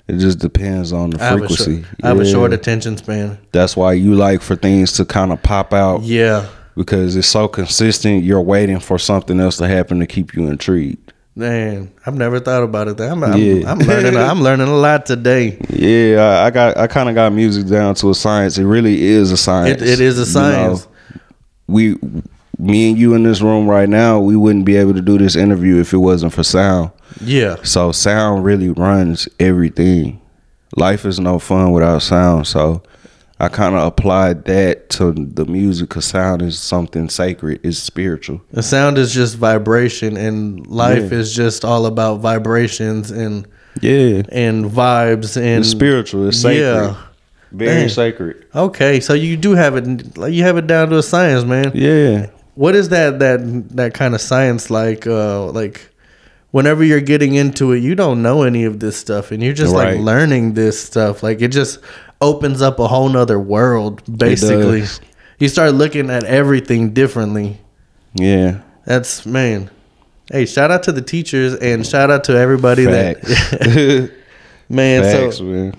[0.09, 1.85] It just depends on the I have, a frequency.
[2.03, 3.37] I have a short attention span.
[3.51, 7.47] That's why you like for things to kind of pop out Yeah, because it's so
[7.47, 8.23] consistent.
[8.23, 11.13] You're waiting for something else to happen to keep you intrigued.
[11.35, 12.99] man, I've never thought about it.
[12.99, 13.71] I'm, I'm, Yeah.
[13.71, 14.17] I'm learning.
[14.17, 15.57] I'm learning a lot today.
[15.69, 18.57] Yeah, I, I got I kind of got music down to a science.
[18.57, 19.81] It really is a science.
[19.81, 20.85] It, it is a You science.
[20.85, 20.91] know,
[21.67, 21.95] we,
[22.59, 25.35] me and you in this room right now, we wouldn't be able to do this
[25.35, 26.91] interview if it wasn't for sound.
[27.21, 30.21] Yeah, So sound really runs everything.
[30.75, 32.45] Life is no fun without sound.
[32.47, 32.83] So
[33.39, 37.61] I kind of applied that to the music because sound is something sacred.
[37.63, 38.41] It's spiritual.
[38.51, 41.17] the sound is just vibration, and life Yeah.
[41.19, 43.47] is just all about vibrations and
[43.81, 46.27] Yeah, and vibes and it's spiritual.
[46.27, 46.59] It's sacred.
[46.59, 46.95] Yeah.
[47.51, 47.89] Very Dang.
[47.89, 48.45] sacred.
[48.53, 49.85] Okay, so you do have it.
[50.31, 51.71] You have it down to a science, man.
[51.73, 52.27] Yeah.
[52.59, 55.07] What is that that that kind of science like?
[55.07, 55.89] Uh, like
[56.51, 59.73] whenever you're getting into it, you don't know any of this stuff, and you're just
[59.73, 61.23] like learning this stuff.
[61.23, 61.79] Like it just
[62.19, 64.03] opens up a whole nother world.
[64.17, 64.83] Basically,
[65.39, 67.61] you start looking at everything differently.
[68.13, 68.59] Yeah.
[68.83, 69.69] That's man.
[70.29, 73.51] Hey, shout out to the teachers and shout out to everybody Facts.
[73.51, 74.11] that
[74.69, 75.03] man.
[75.03, 75.75] Facts, so man.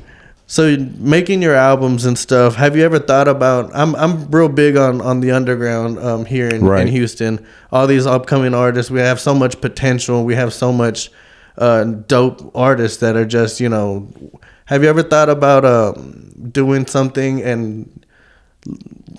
[0.50, 3.70] So making your albums and stuff, have you ever thought about?
[3.72, 7.46] I'm I'm real big on on the underground um, here in, in Houston.
[7.70, 10.24] All these upcoming artists, we have so much potential.
[10.24, 11.12] We have so much
[11.56, 14.08] uh, dope artists that are just you know.
[14.64, 18.04] Have you ever thought about um, doing something and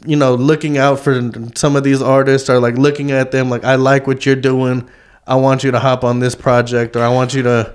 [0.06, 3.64] you know looking out for some of these artists or like looking at them like
[3.64, 4.86] I like what you're doing.
[5.26, 7.74] I want you to hop on this project or I want you to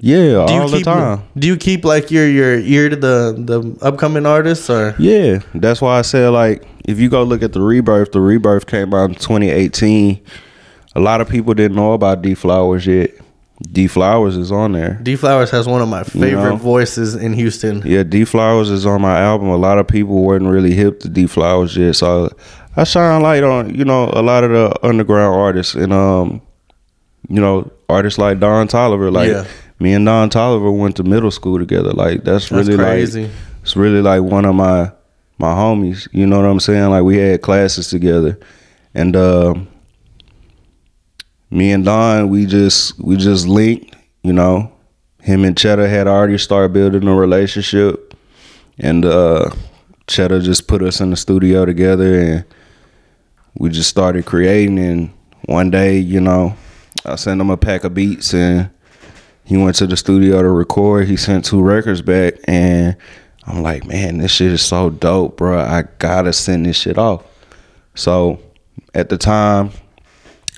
[0.00, 1.22] Yeah, do you all keep the time.
[1.36, 5.80] do you keep like your your ear to the the upcoming artists or Yeah, that's
[5.80, 9.10] why I said like if you go look at the rebirth, the rebirth came out
[9.10, 10.20] in 2018.
[10.94, 13.10] A lot of people didn't know about D Flowers yet.
[13.72, 15.00] D Flowers is on there.
[15.02, 16.56] D Flowers has one of my favorite know?
[16.56, 17.82] voices in Houston.
[17.84, 19.48] Yeah, D Flowers is on my album.
[19.48, 22.30] A lot of people weren't really hip to D Flowers yet, so
[22.76, 26.40] I shine light on you know a lot of the underground artists and um
[27.28, 29.12] you know artists like Don Toliver.
[29.12, 29.46] Like Yeah.
[29.80, 31.92] Me and Don Toliver went to middle school together.
[31.92, 33.22] Like that's, That's really crazy.
[33.22, 33.30] like
[33.62, 34.90] it's really like one of my
[35.38, 36.08] my homies.
[36.12, 36.90] You know what I'm saying?
[36.90, 38.38] Like we had classes together,
[38.94, 39.68] and um
[41.50, 43.94] me and Don, we just we just linked.
[44.22, 44.72] You know,
[45.20, 48.14] him and Chedda had already started building a relationship,
[48.78, 49.50] and uh
[50.08, 52.44] Chedda just put us in the studio together, and
[53.54, 54.78] we just started creating.
[54.78, 55.12] And
[55.46, 56.56] one day, you know,
[57.04, 58.70] I sent him a pack of beats, and
[59.48, 61.08] he went to the studio to record.
[61.08, 62.94] He sent two records back, and
[63.44, 65.58] I'm like, man, this shit is so dope, bro.
[65.58, 67.24] I gotta send this shit off.
[67.94, 68.40] So
[68.92, 69.70] at the time,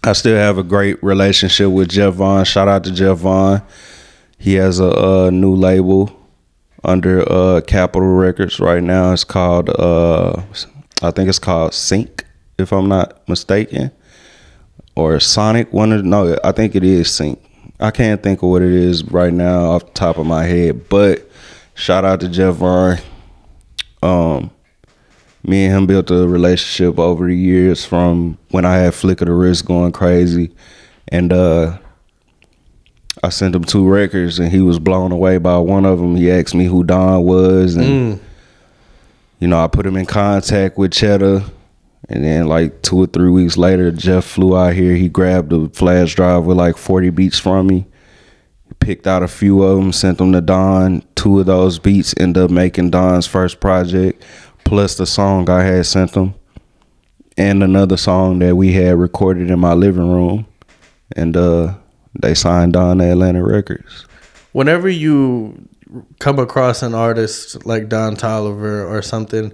[0.03, 2.45] I still have a great relationship with Jeff Vaughn.
[2.45, 3.63] Shout out to Jeff Vaughn.
[4.39, 6.11] He has a, uh new label
[6.83, 9.13] under uh, Capitol Records right now.
[9.13, 10.43] It's called, uh,
[11.01, 12.25] I think it's called Sync,
[12.59, 13.93] if I'm not mistaken,
[14.97, 15.73] or Sonic.
[15.73, 17.41] One of no, I think it is Sync.
[17.81, 20.89] I can't think of what it is right now off the top of my head,
[20.89, 21.29] but
[21.75, 22.99] shout out to Jeff Vaughn.
[24.03, 24.51] Um,
[25.43, 29.33] me and him built a relationship over the years from when I had Flicka Da
[29.33, 30.55] Wrist going crazy.
[31.09, 31.79] And uh
[33.23, 36.17] I sent him two records and he was blown away by one of them.
[36.17, 37.85] He asked me who Don was and
[38.19, 38.21] Mm.
[39.41, 41.45] you know, I put him in contact with Chedda
[42.11, 44.95] and then like two or three weeks later Jeff flew out here.
[44.97, 47.87] He grabbed a flash drive with like 40 beats from me.
[48.81, 51.05] Picked out a few of them, sent them to Don.
[51.15, 54.25] Two of those beats ended up making Don's first project,
[54.65, 56.35] plus the song I had sent him,
[57.37, 60.47] and another song that we had recorded in my living room,
[61.15, 61.75] and uh,
[62.21, 64.07] they signed Don to Atlantic Records.
[64.53, 65.69] Whenever you
[66.21, 69.53] come across an artist like Don Toliver or something,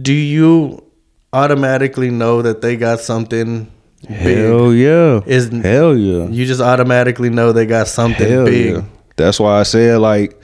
[0.00, 0.87] do you
[1.32, 3.70] automatically know that they got something
[4.08, 4.78] Hell big?
[4.80, 5.20] yeah!
[5.26, 6.28] Is Hell yeah!
[6.28, 8.74] you just automatically know they got something Hell big?
[8.76, 8.82] yeah.
[9.16, 10.40] That's why I said like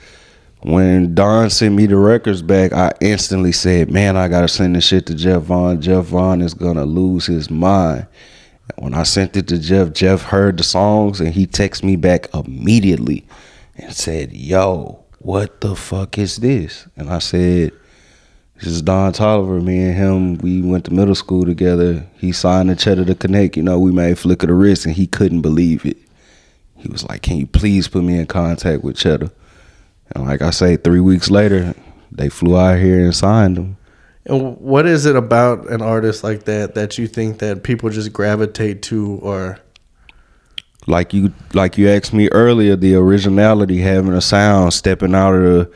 [0.61, 4.83] when Don sent me the records back, I instantly said, "Man, I gotta send this
[4.85, 5.79] shit to Jeff Vaughn.
[5.79, 8.07] Jeff Vaughn is gonna lose his mind."
[8.77, 12.27] When I sent it to Jeff, Jeff heard the songs and he texted me back
[12.33, 13.25] immediately
[13.77, 17.71] and said, "Yo, what the fuck is this?" And I said.
[18.55, 19.61] This is Don Toliver.
[19.61, 22.07] Me and him, we went to middle school together.
[22.17, 23.57] He signed the Chedda Da Connect.
[23.57, 25.97] You know, we made Flicka Da Wrist, and he couldn't believe it.
[26.77, 29.29] he was like, "Can you please put me in contact with Chedda?"
[30.15, 31.73] And like I say, three weeks later,
[32.11, 33.77] they flew out here and signed him.
[34.25, 38.13] And what is it about an artist like that that you think that people just
[38.13, 39.59] gravitate to or
[40.87, 45.43] like you like you asked me earlier, the originality, having a sound, stepping out of
[45.43, 45.71] the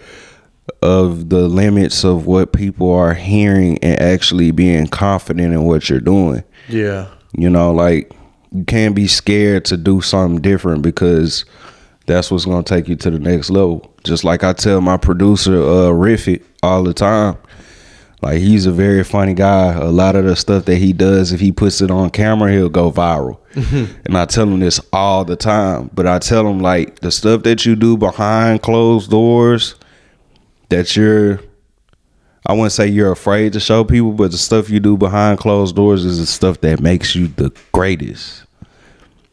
[0.82, 5.99] of the limits of what people are hearing and actually being confident in what you're
[5.99, 6.43] doing.
[6.67, 7.07] yeah.
[7.38, 8.11] You know, like
[8.51, 11.45] you can't be scared to do something different because
[12.07, 13.93] that's what's gonna take you to the next level.
[14.03, 17.38] Just like I tell my producer, uh Riffit all the time.
[18.22, 19.74] Like he's a very funny guy.
[19.74, 22.67] A lot of the stuff that he does, if he puts it on camera, he'll
[22.67, 23.38] go viral.
[24.05, 25.89] and I tell him this all the time.
[25.93, 29.76] But I tell him like the stuff that you do behind closed doors,
[30.70, 31.39] that you're
[32.45, 35.76] I wouldn't say you're afraid to show people, but the stuff you do behind closed
[35.76, 38.43] doors is the stuff that makes you the greatest.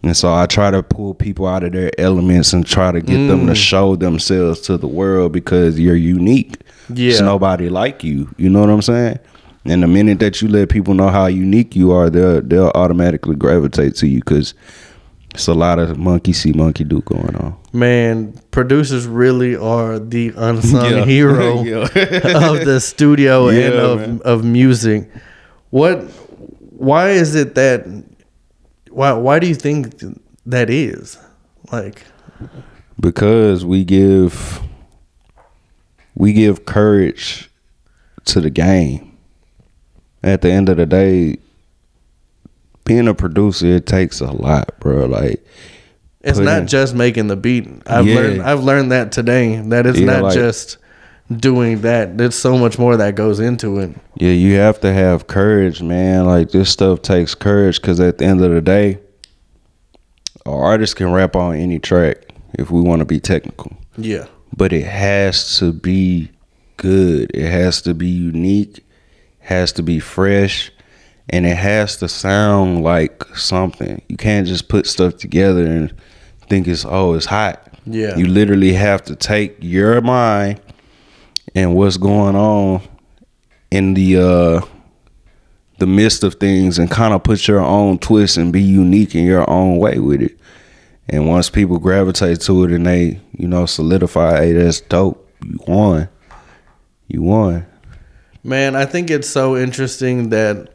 [0.02, 3.26] And so I try to pull people out of their elements and try to get
[3.26, 3.56] them to mm.
[3.56, 6.56] show themselves to the world because you're unique.
[6.88, 7.26] There's Yeah.
[7.26, 8.28] nobody like you.
[8.36, 9.18] You know what I'm saying?
[9.64, 13.34] And the minute that you let people know how unique you are, they'll they'll automatically
[13.34, 14.54] gravitate to you because
[15.36, 17.56] it's a lot of monkey see, monkey do going on.
[17.72, 21.04] Man, producers really are the unsung Yeah.
[21.04, 21.82] hero Yeah.
[22.50, 24.20] of the studio and of man.
[24.24, 25.10] of music.
[25.70, 26.02] What
[26.70, 27.86] why is it that
[28.90, 29.94] why why do you think
[30.46, 31.18] that is?
[31.70, 32.02] Like
[32.98, 34.60] because we give
[36.14, 37.50] we give courage
[38.26, 39.12] to the game.
[40.22, 41.36] At the end of the day,
[42.86, 45.04] being a producer it takes a lot, bro.
[45.04, 45.44] Like
[46.22, 47.68] it's not in- just making the beat.
[47.86, 48.14] I've Yeah.
[48.14, 49.60] learned I've learned that today.
[49.66, 50.78] That it's Yeah, not like- just
[51.36, 52.16] doing that.
[52.16, 53.90] There's so much more that goes into it.
[54.16, 56.24] yeah, you have to have courage, man.
[56.24, 58.98] Like this stuff takes courage because at the end of the day,
[60.46, 62.18] an artist can rap on any track
[62.58, 63.72] if we want to be technical.
[63.98, 64.26] Yeah.
[64.56, 66.30] but it has to be
[66.78, 67.30] good.
[67.34, 68.82] It has to be unique,
[69.40, 70.70] has to be fresh,
[71.30, 74.00] and it has to sound like something.
[74.08, 75.92] You can't just put stuff together and
[76.48, 77.74] think it's oh, it's hot.
[77.84, 78.16] Yeah.
[78.16, 80.60] You literally have to take your mind
[81.54, 82.82] and what's going on
[83.70, 84.60] in the uh
[85.78, 89.24] the midst of things and kind of put your own twist and be unique in
[89.24, 90.38] your own way with it.
[91.08, 95.30] And once people gravitate to it and they, you know, solidify, hey, that's dope.
[95.44, 96.08] You won.
[97.08, 97.66] You won.
[98.42, 100.72] Man, I think it's so interesting that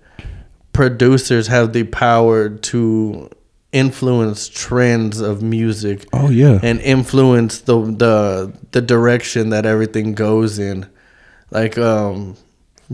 [0.74, 3.30] producers have the power to
[3.72, 6.59] influence trends of music Oh yeah.
[6.61, 10.88] and influence the the the direction that everything goes in.
[11.51, 12.36] Like um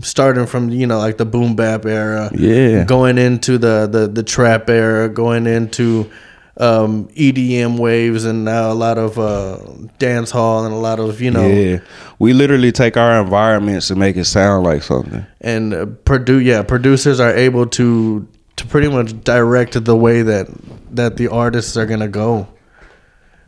[0.02, 2.84] starting from you know like the boom bap era, Yeah.
[2.84, 6.10] going into the the the trap era, going into
[6.58, 9.58] um EDM waves and now a lot of uh
[9.98, 11.78] dance hall and a lot of you know yeah.
[12.18, 15.24] We literally take our environments and make it sound like something.
[15.40, 20.48] and uh, produ yeah producers are able to to pretty much direct the way that
[20.90, 22.48] that the artists are gonna go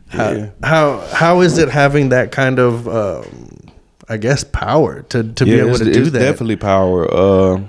[0.07, 0.49] how Yeah.
[0.63, 3.25] how, how is it having that kind of um,
[4.07, 7.13] i guess power to to be able to do that definitely power.
[7.13, 7.61] Uh,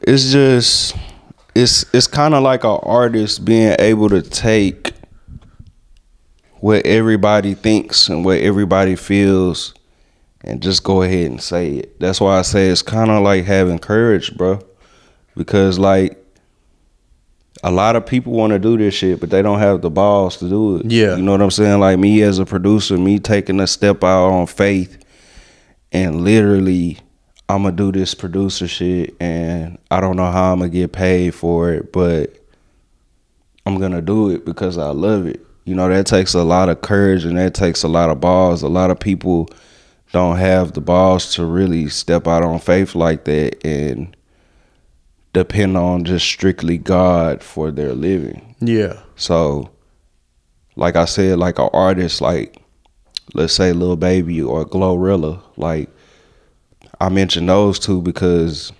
[0.00, 0.94] it's just
[1.58, 4.92] it's it's kind of like an artist being able to take
[6.60, 9.74] what everybody thinks and what everybody feels
[10.42, 11.98] and just go ahead and say it.
[11.98, 14.60] That's why I say it's kind of like having courage, bro.
[15.36, 16.16] Because like
[17.64, 20.36] a lot of people want to do this shit, but they don't have the balls
[20.36, 20.86] to do it.
[20.86, 21.16] Yeah.
[21.16, 21.80] You know what I'm saying?
[21.80, 25.04] Like me as a producer, me taking a step out on faith
[25.90, 26.98] and literally
[27.48, 31.34] I'm gonna do this producer shit and I don't know how I'm gonna get paid
[31.34, 32.34] for it, but
[33.64, 35.44] I'm gonna do it because I love it.
[35.64, 38.62] You know, that takes a lot of courage and that takes a lot of balls.
[38.62, 39.48] A lot of people
[40.12, 44.16] don't have the balls to really step out on faith like that and
[45.32, 48.56] depend on just strictly God for their living.
[48.60, 49.70] yeah So,
[50.76, 52.62] like I said, like an artist, like
[53.34, 55.90] let's say Lil Baby or Glorilla, like
[57.00, 58.72] I mentioned those two because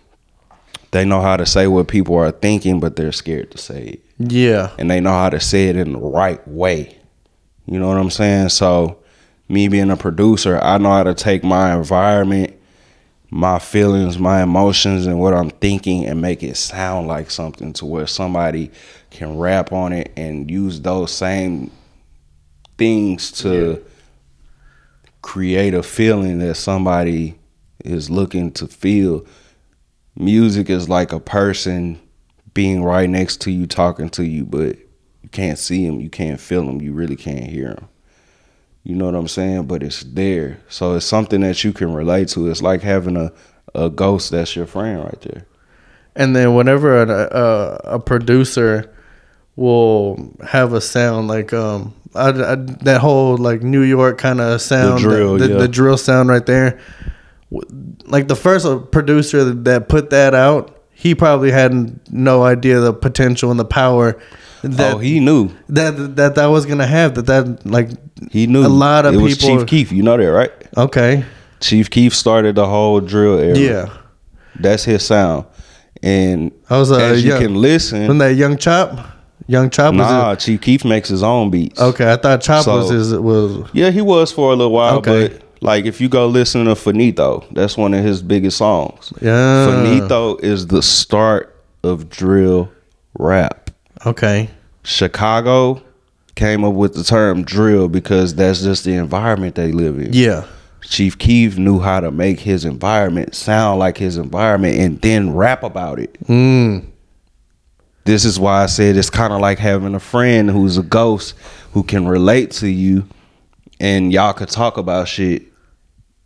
[0.91, 4.05] they know how to say what people are thinking, but they're scared to say it,
[4.19, 6.97] yeah and they know how to say it in the right way.
[7.67, 8.49] You know what I'm saying?
[8.49, 8.99] So,
[9.49, 12.55] me being a producer, I know how to take my environment,
[13.31, 17.87] my feelings, my emotions, and what I'm thinking, and make it sound like something to
[17.87, 18.71] where somebody
[19.11, 21.71] can rap on it and use those same
[22.79, 23.85] things to
[25.21, 27.38] create a feeling that somebody
[27.85, 29.25] is looking to feel.
[30.17, 32.01] Music is like a person
[32.55, 34.77] being right next to you, talking to you, but
[35.23, 37.89] You can't see him, you can't feel him, you really can't hear him.
[38.85, 39.67] You know what I'm saying?
[39.67, 40.59] But it's there.
[40.69, 42.49] So it's something that you can relate to.
[42.49, 43.33] It's like having a,
[43.75, 45.47] a ghost that's your friend right there.
[46.17, 48.91] And then whenever a, a, a producer
[49.57, 54.63] will have a sound like um I, I- that whole like New York kind of
[54.63, 55.59] sound, drill, the, the, yeah.
[55.61, 56.81] the drill sound right there.
[57.51, 63.51] Like the first producer that put that out, he probably had no idea the potential
[63.51, 64.21] and the power
[64.63, 65.51] that oh, he knew.
[65.69, 67.15] that that that was gonna have.
[67.15, 67.91] That that like
[68.31, 68.67] He knew.
[68.67, 69.93] A lot of it was people- Chief Keef.
[69.93, 70.53] You know that, right?
[70.77, 71.25] okay,
[71.61, 73.57] Chief Keef started the whole drill era.
[73.57, 73.99] yeah.
[74.61, 75.47] That's his sound.
[76.03, 78.99] And I was uh, as you can listen, when that young chop,
[79.47, 80.41] young chop was nah, it?
[80.41, 81.81] Chief Keef makes his own beats.
[81.81, 84.99] Okay, I thought chop So- was his was Yeah, he was for a little while,
[84.99, 85.29] Okay.
[85.29, 89.13] but like if you go listen to Finito, that's one of his biggest songs.
[89.21, 89.67] yeah.
[89.67, 92.71] Finito is the start of drill
[93.19, 93.71] rap.
[94.07, 94.49] Okay.
[94.85, 95.83] Chicago
[96.35, 100.13] came up with the term drill because that's just the environment they live in.
[100.13, 100.47] Yeah.
[100.83, 105.63] Chief Keef knew how to make his environment sound like his environment and then rap
[105.63, 106.15] about it.
[106.25, 106.87] Mm.
[108.05, 111.35] This is why I said it's kind of like having a friend who's a ghost
[111.73, 113.05] who can relate to you
[113.81, 115.43] and y'all could talk about shit.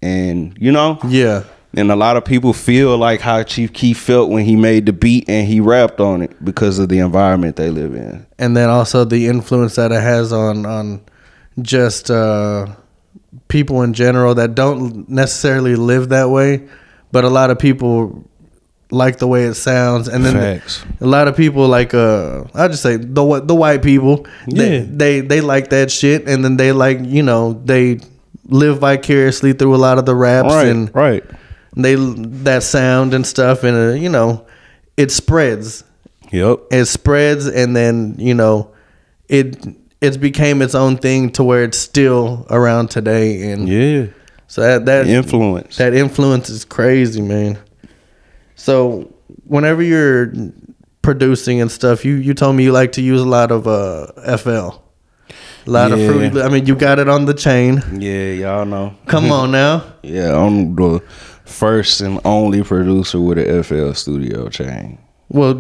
[0.02, 1.44] And you know, Yeah.
[1.74, 4.92] and a lot of people feel like how Chief Keef felt when he made the
[4.92, 8.26] beat and he rapped on it because of the environment they live in.
[8.38, 11.00] And then also the influence that it has on on
[11.60, 12.66] just uh
[13.48, 16.62] people in general that don't necessarily live that way,
[17.12, 18.24] but a lot of people
[18.92, 20.84] like the way it sounds and then Facts.
[21.00, 24.78] a lot of people like uh I just say the wh- the white people they,
[24.80, 24.84] Yeah.
[24.86, 28.00] they they like that shit and then they like you know they
[28.48, 31.24] live vicariously through a lot of the raps and right.
[31.74, 31.94] they
[32.44, 34.44] that sound and stuff and uh, you know
[34.96, 35.84] it spreads
[36.30, 36.58] Yep.
[36.70, 38.70] it spreads and then you know
[39.28, 39.56] it
[40.02, 44.06] it's became its own thing to where it's still around today and Yeah.
[44.48, 45.76] so that that Influence.
[45.78, 47.58] that influence is crazy man
[48.66, 48.76] so
[49.54, 50.32] whenever you're
[51.02, 54.06] producing and stuff you you told me you like to use a lot of uh
[54.36, 54.50] fl
[55.66, 55.96] a lot Yeah.
[55.96, 58.94] of fruity i mean you got it on the chain yeah, y'all know.
[59.06, 61.00] come on now Yeah, I'm the
[61.44, 64.98] first and only producer with a FL Studio chain.
[65.28, 65.54] well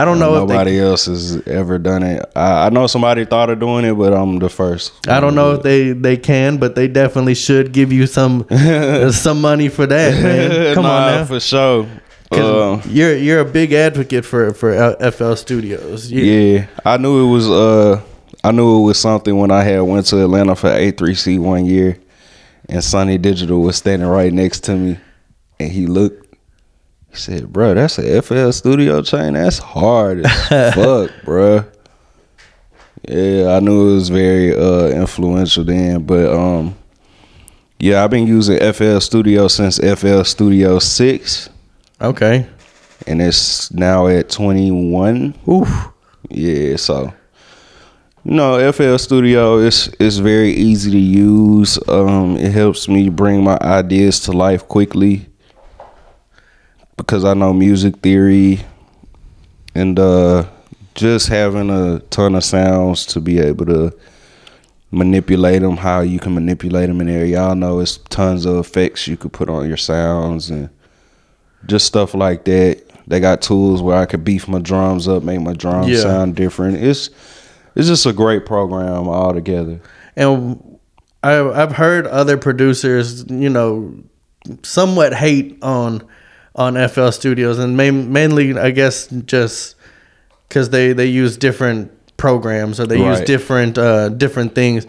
[0.00, 2.24] i don't know if they Nobody else has ever done it.
[2.36, 5.08] I, I know somebody thought of doing it, but I'm the first.
[5.08, 8.46] I don't know if they they can, but they definitely should give you some
[9.12, 10.74] some money for that, man.
[10.74, 11.86] Come Nah, on now, for sure.
[12.30, 14.70] Uh, you're you're a big advocate for for
[15.10, 16.10] FL Studios.
[16.12, 17.48] You- yeah, I knew it was.
[17.48, 18.00] Uh,
[18.44, 21.98] I knew it was something when I had went to Atlanta for A3C one year,
[22.68, 24.98] and Sonny Digital was standing right next to me,
[25.58, 26.27] and he looked.
[27.18, 29.34] Said, "Bro, that's a FL Studio chain.
[29.34, 31.64] That's hard as fuck, bro."
[33.08, 36.76] Yeah, I knew it was very uh, influential then, but um,
[37.78, 41.48] yeah, I've been using FL Studio since FL Studio six,
[42.00, 42.46] Okay.
[43.06, 45.34] and it's now at twenty one.
[45.48, 45.68] Oof.
[46.28, 47.12] Yeah, so
[48.24, 51.78] you know, FL Studio is is very easy to use.
[51.88, 55.27] Um, it helps me bring my ideas to life quickly
[56.98, 58.60] because I know music theory
[59.74, 60.44] and uh,
[60.94, 63.96] just having a ton of sounds to be able to
[64.90, 67.24] manipulate them how you can manipulate them in there.
[67.24, 70.68] Y'all know it's tons of effects you could put on your sounds and
[71.66, 72.82] just stuff like that.
[73.06, 76.02] They got tools where I could beef my drums up, make my drums Yeah.
[76.02, 76.76] sound different.
[76.78, 77.08] It's
[77.74, 79.80] it's just a great program altogether.
[80.16, 80.78] And
[81.22, 83.94] I I've heard other producers, you know,
[84.62, 86.02] somewhat hate on
[86.54, 89.76] on FL Studios, and main, mainly I guess just
[90.48, 94.86] because they they use different programs or they use different uh, different things.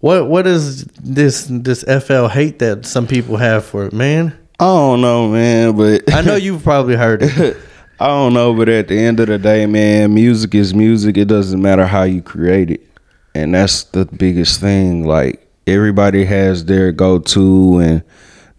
[0.00, 4.38] What what is this this FL hate that some people have for it, man?
[4.60, 7.56] I don't know, man, but I know you've probably heard it.
[8.00, 11.16] I don't know, but at the end of the day, man, music is music.
[11.16, 12.86] It doesn't matter how you create it.
[13.34, 15.04] And that's the biggest thing.
[15.04, 18.04] Like everybody has their go to and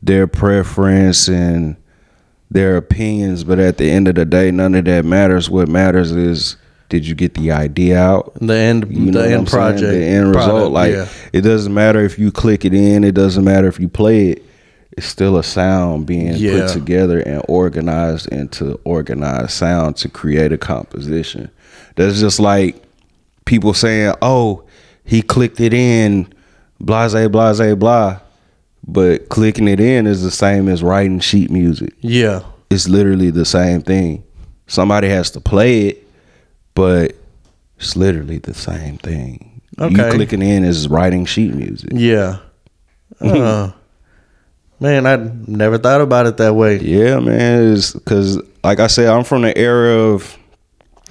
[0.01, 1.77] their preference and
[2.51, 5.49] their opinions, but at the end of the day, none of that matters.
[5.49, 6.57] What matters is
[6.89, 8.33] did you get the idea out?
[8.41, 9.61] The end You know the end I'm saying?
[9.61, 10.71] project, the end result.
[10.71, 11.07] Like yeah.
[11.33, 13.03] it doesn't matter if you click it in.
[13.03, 14.45] It doesn't matter if you play it.
[14.97, 16.61] It's still a sound being Yeah.
[16.61, 21.51] put together and organized into organized sound to create a composition.
[21.95, 22.83] That's just like
[23.45, 24.63] people saying, "Oh,
[25.03, 26.27] he clicked it in,
[26.79, 28.19] blase, blase, blah."
[28.91, 32.41] But clicking it in is the same as writing sheet music yeah.
[32.69, 34.23] it's literally the same thing.
[34.67, 36.07] Somebody has to play it,
[36.73, 37.15] but
[37.79, 39.61] It's literally the same thing.
[39.79, 39.95] Okay.
[39.95, 41.91] You clicking in is writing sheet music.
[41.93, 42.39] Yeah.
[43.21, 43.71] Uh,
[44.79, 45.15] man, I
[45.47, 46.77] never thought about it that way.
[46.79, 47.75] Yeah, man.
[47.93, 50.37] Because, like I said, I'm from the era of.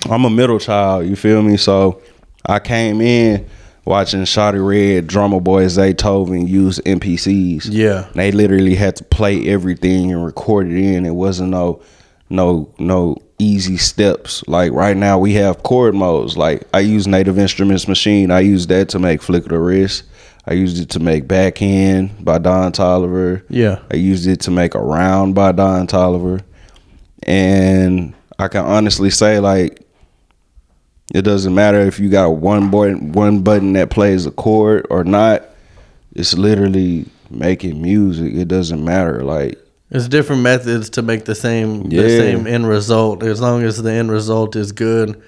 [0.09, 1.07] I'm a middle child.
[1.07, 1.57] You feel me?
[1.57, 2.01] So
[2.47, 3.49] I came in
[3.89, 7.69] watching Shawty Redd, Drumma Boy, Zaytoven use MPCs.
[7.71, 8.09] Yeah.
[8.15, 11.07] They literally had to play everything and record it in.
[11.07, 11.81] It wasn't no,
[12.29, 14.47] no, no easy steps.
[14.47, 16.37] Like right now, we have chord modes.
[16.37, 18.31] Like I use Native Instruments Maschine.
[18.31, 20.05] I use that to make Flicka Da Wrist.
[20.47, 23.43] I used it to make Backend by Don Toliver.
[23.49, 23.81] Yeah.
[23.91, 26.43] I used it to make Around by Don Toliver.
[27.23, 29.88] And I can honestly say, like,
[31.15, 35.05] it doesn't matter if you got one button, one button that plays a chord or
[35.05, 35.45] not.
[36.15, 38.35] It's literally making music.
[38.35, 39.23] It doesn't matter.
[39.23, 39.59] Like,
[39.91, 43.23] It's different methods to make the same the same end result.
[43.23, 45.21] As long as the end result is good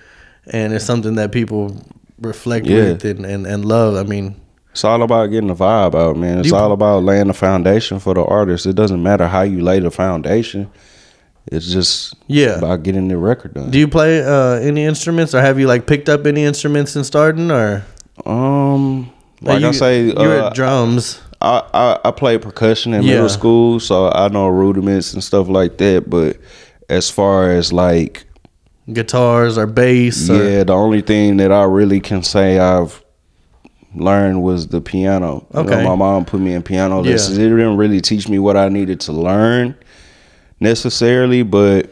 [0.46, 1.76] and it's something that people
[2.20, 2.76] reflect Yeah.
[2.92, 3.94] with and, and, and love.
[3.94, 4.36] I mean,
[4.72, 6.38] it's all about getting the vibe out, man.
[6.40, 8.66] It's all about laying the foundation for the artist.
[8.66, 10.70] It doesn't matter how you lay the foundation.
[11.46, 12.58] It's just Yeah.
[12.58, 13.70] about getting the record done.
[13.70, 17.04] do you play uh, any instruments or have you like picked up any instruments in
[17.04, 17.84] starting or
[18.26, 19.10] um,
[19.40, 21.20] like you, I say, you're uh, at drums.
[21.40, 23.14] I, I, I played percussion in Yeah.
[23.14, 26.10] middle school, so I know rudiments and stuff like that.
[26.10, 26.36] But
[26.90, 28.26] as far as like,
[28.92, 33.02] guitars or bass or yeah, the only thing that I really can say I've
[33.94, 35.46] learned was the piano.
[35.54, 35.84] You know, Okay.
[35.84, 37.12] my mom put me in piano Yeah.
[37.12, 37.38] lessons.
[37.38, 39.74] It didn't really teach me what I needed to learn
[40.60, 41.90] necessarily, but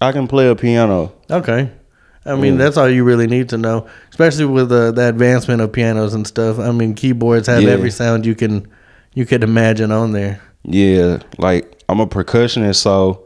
[0.00, 1.12] I can play a piano.
[1.30, 1.70] Okay.
[2.26, 5.72] I mean, that's all you really need to know, especially with the, the advancement of
[5.72, 6.58] pianos and stuff.
[6.58, 7.70] I mean, keyboards have Yeah.
[7.70, 8.66] every sound you can
[9.14, 10.40] you could imagine on there.
[10.64, 13.24] Yeah, like I'm a percussionist, so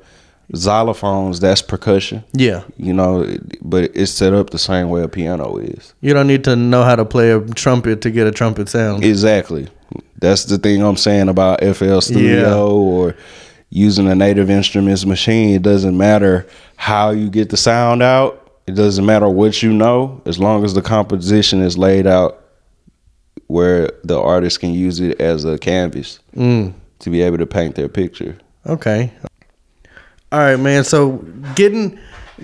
[0.55, 2.22] xylophones that's percussion.
[2.32, 2.62] Yeah.
[2.76, 3.26] You know,
[3.62, 5.95] but it's set up the same way a piano is.
[6.01, 9.03] You don't need to know how to play a trumpet to get a trumpet sound.
[9.05, 9.66] Exactly.
[10.18, 12.55] That's the thing I'm saying about FL Studio Yeah.
[12.57, 13.16] or
[13.74, 15.54] using a native instruments Maschine.
[15.56, 16.46] It doesn't matter
[16.76, 18.38] how you get the sound out.
[18.66, 22.38] It doesn't matter what you know, as long as the composition is laid out
[23.46, 26.74] where the artist can use it as a canvas Mm.
[27.00, 28.36] to be able to paint their picture.
[28.66, 29.10] Okay.
[30.30, 30.84] All right, man.
[30.84, 31.98] So getting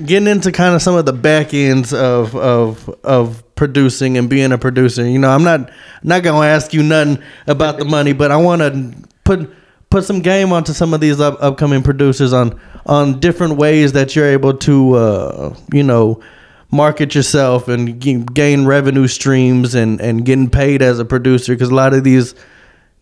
[0.05, 4.53] getting into kind of some of the back ends of of of producing and being
[4.53, 5.07] a producer.
[5.07, 5.71] You know, I'm not
[6.03, 9.51] not gonna ask you nothing about the money, but I want to put
[9.91, 14.15] put some game onto some of these up, upcoming producers on on different ways that
[14.15, 16.21] you're able to uh, you know
[16.71, 21.71] market yourself and g- gain revenue streams and and getting paid as a producer because
[21.71, 22.35] a lot of these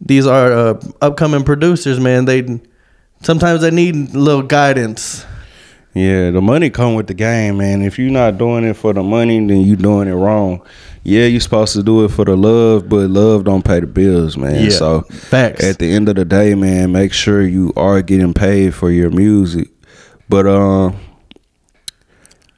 [0.01, 2.61] these are uh, upcoming producers man they
[3.23, 5.25] sometimes they need a little guidance
[5.95, 7.81] Yeah, the money come with the game, man.
[7.81, 10.61] If you're not doing it for the money, then you doing it wrong.
[11.09, 14.37] Yeah, you're supposed to do it for the love, but love don't pay the bills,
[14.37, 14.65] man.
[14.65, 15.63] Yeah, so facts.
[15.63, 19.11] at the end of the day, man, make sure you are getting paid for your
[19.11, 19.69] music.
[20.29, 20.99] But um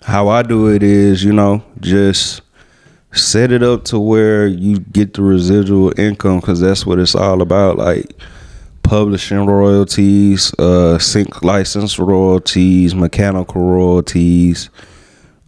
[0.02, 2.40] how I do it is, you know, just
[3.12, 7.42] set it up to where you get the residual income cuz that's what it's all
[7.42, 8.18] about like
[8.82, 14.70] publishing royalties, uh, sync license royalties, mechanical royalties,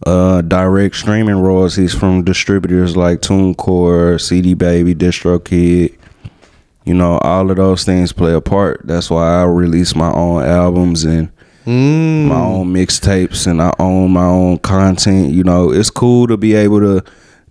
[0.05, 5.97] uh, direct streaming royalties from distributors like TuneCore, CD Baby, DistroKid.
[6.85, 8.81] You know, all of those things play a part.
[8.85, 11.31] That's why I release my own albums and
[11.65, 12.27] mm.
[12.27, 15.31] my own mixtapes and I own my own content.
[15.31, 17.03] You know, it's cool to be able to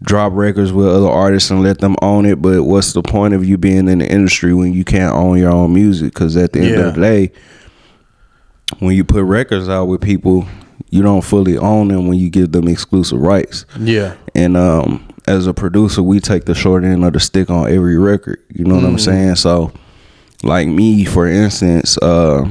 [0.03, 3.45] drop records with other artists and let them own it, but what's the point of
[3.45, 6.15] you being in the industry when you can't own your own music?
[6.15, 6.87] Because at the end Yeah.
[6.87, 7.33] of the day,
[8.79, 10.47] when you put records out with people,
[10.91, 13.65] you don't fully own them when you give them exclusive rights.
[13.79, 17.71] yeah And um, as a producer, we take the short end of the stick on
[17.73, 18.43] every record.
[18.53, 19.37] You know what I'm saying?
[19.37, 19.73] So,
[20.43, 22.51] like me, for instance, uh,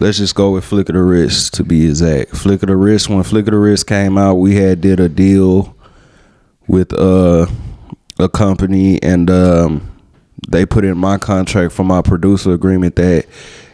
[0.00, 2.32] let's just go with Flicka Da Wrist to be exact.
[2.32, 5.74] Flicka Da Wrist, when Flicka Da Wrist came out, we had did a deal
[6.68, 7.46] with uh,
[8.18, 9.92] a company, and um,
[10.48, 13.26] they put in my contract for my producer agreement that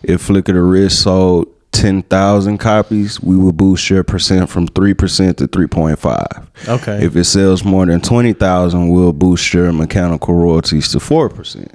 [0.03, 5.49] if Flicka Da Wrist sold 10,000 copies, we would boost your percent from 3% to
[5.49, 6.69] 3.5.
[6.69, 7.05] Okay.
[7.05, 11.75] If it sells more than 20,000, we'll boost your mechanical royalties to 4%.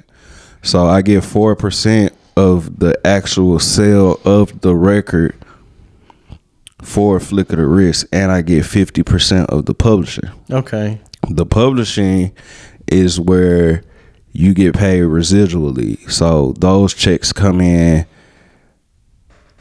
[0.62, 5.34] So I get 4% of the actual sale of the record
[6.80, 10.30] for a Flicka Da Wrist, and I get 50% of the publishing.
[10.50, 12.32] okay The publishing
[12.86, 13.82] is where
[14.32, 16.08] you get paid residually.
[16.10, 18.06] So those checks come in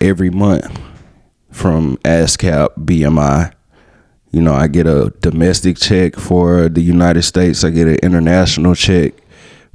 [0.01, 0.79] every month
[1.51, 3.53] from ASCAP, BMI.
[4.31, 7.63] You know, I get a domestic check for the United States.
[7.63, 9.13] I get an international check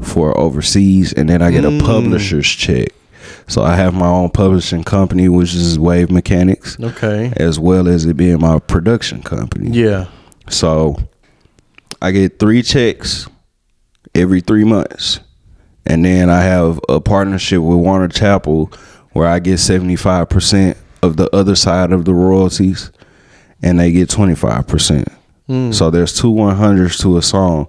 [0.01, 1.81] for overseas, and then I get a mm.
[1.81, 2.89] publisher's check.
[3.47, 7.33] So I have my own publishing company, which is Wave Mechanics, Okay.
[7.37, 9.71] as well as it being my production company.
[9.71, 10.07] Yeah.
[10.49, 10.97] So
[12.01, 13.29] I get three checks
[14.15, 15.21] every three months.
[15.85, 18.73] And then I have a partnership with Warner Chappell
[19.13, 22.91] where I get 75% of the other side of the royalties
[23.63, 25.07] and they get 25%.
[25.73, 27.67] So there's two 100s to a song.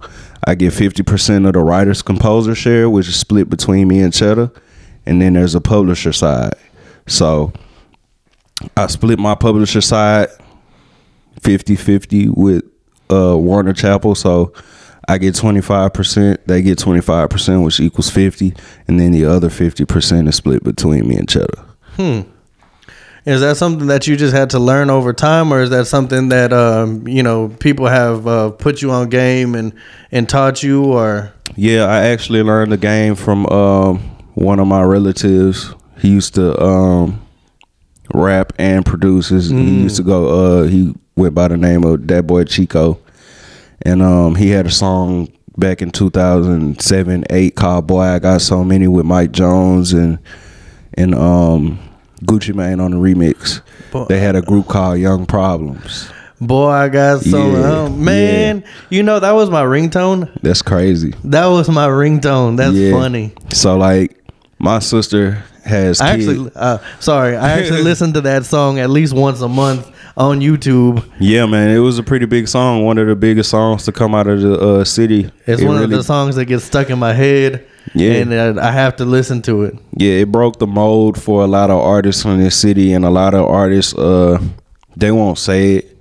[0.48, 4.56] I get 50% of the writer's composer share, which is split between me and Chedda.
[5.06, 6.54] And then there's a publisher side.
[7.08, 7.52] So
[8.78, 10.30] I split my publisher side
[11.42, 12.64] 50-50 with
[13.12, 14.16] uh, Warner Chappell.
[14.16, 14.54] So
[15.08, 18.54] I get 25%, they get 25%, which equals 50,
[18.88, 21.66] and then the other 50% is split between me and Chedda.
[23.26, 26.28] Is that something that you just had to learn over time, or is that something
[26.30, 29.72] that um, you know people have uh, put you on game and
[30.12, 34.00] and taught you, or Yeah, I actually learned the game from um,
[34.34, 35.74] one of my relatives.
[36.00, 37.26] He used to um,
[38.14, 39.30] rap and produce.
[39.30, 40.64] His, He used to go.
[40.64, 43.00] Uh, he went by the name of that boy Chico,
[43.84, 48.64] and um, he had a song back in 2007, eight called "Boy I Got So
[48.64, 50.20] Many" with Mike Jones and
[50.96, 51.80] and um,
[52.24, 53.62] Gucci Mane on the remix.
[53.92, 54.06] Boy.
[54.10, 56.10] They had a group called Young Problems.
[56.42, 58.64] boy, I got so Yeah, oh, man.
[58.90, 60.30] You know that was my ringtone.
[60.42, 61.14] That's crazy.
[61.26, 62.58] That was my ringtone.
[62.58, 62.92] That's Yeah.
[62.92, 63.34] funny.
[63.54, 64.20] So like,
[64.60, 66.02] my sister has.
[66.02, 66.28] I kids.
[66.28, 70.40] actually, uh, sorry, I actually listen to that song at least once a month on
[70.40, 71.04] YouTube.
[71.20, 72.84] Yeah, man, it was a pretty big song.
[72.86, 75.32] One of the biggest songs to come out of the uh, city.
[75.46, 77.66] It's It one of the songs that gets stuck in my head.
[77.96, 78.14] Yeah.
[78.14, 79.78] and I have to listen to it.
[79.98, 83.10] Yeah, it broke the mold for a lot of artists in this city, and a
[83.10, 84.40] lot of artists, uh,
[84.96, 85.98] they won't say it,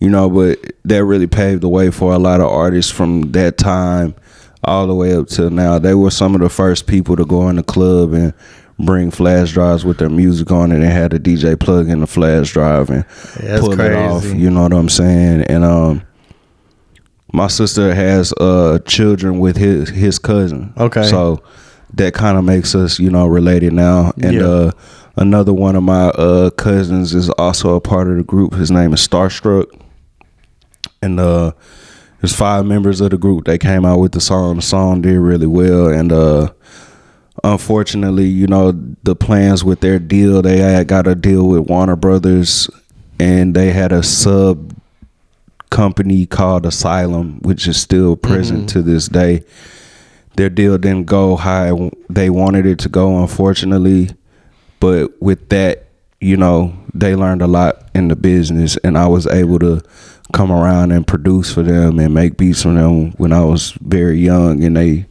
[0.00, 3.58] you know, but that really paved the way for a lot of artists from that
[3.58, 4.14] time
[4.64, 5.78] all the way up till now.
[5.78, 8.32] They were some of the first people to go in the club and
[8.78, 12.06] bring flash drives with their music on it and had a DJ plug in the
[12.06, 13.04] flash drive and
[13.42, 14.24] Yeah, pull it off.
[14.24, 15.42] You know what I'm saying?
[15.42, 16.02] And um,
[17.32, 20.72] my sister has uh children with his his cousin.
[20.76, 21.04] Okay.
[21.04, 21.42] So
[21.94, 24.12] that kind of makes us, you know, related now.
[24.22, 24.44] And Yeah.
[24.46, 24.70] uh
[25.16, 28.54] another one of my uh cousins is also a part of the group.
[28.54, 29.66] His name is Starstruck.
[31.02, 31.52] And uh
[32.20, 33.44] there's five members of the group.
[33.44, 34.56] They came out with the song.
[34.56, 36.50] The song did really well and uh
[37.44, 38.72] unfortunately, you know,
[39.02, 42.68] the plans with their deal, they had got a deal with Warner Brothers
[43.18, 44.74] and they had a sub
[45.70, 48.66] company called Asylum, which is still present mm-hmm.
[48.68, 49.44] to this day.
[50.36, 54.10] Their deal didn't go how they wanted it to go, unfortunately.
[54.80, 55.86] But with that,
[56.20, 59.82] you know, they learned a lot in the business, and I was able to
[60.32, 64.18] come around and produce for them and make beats for them when I was very
[64.18, 65.06] young, and they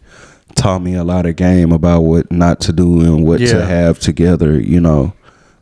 [0.65, 3.51] taught me a lot of game about what not to do and what Yeah.
[3.53, 4.59] to have together.
[4.59, 5.13] You know,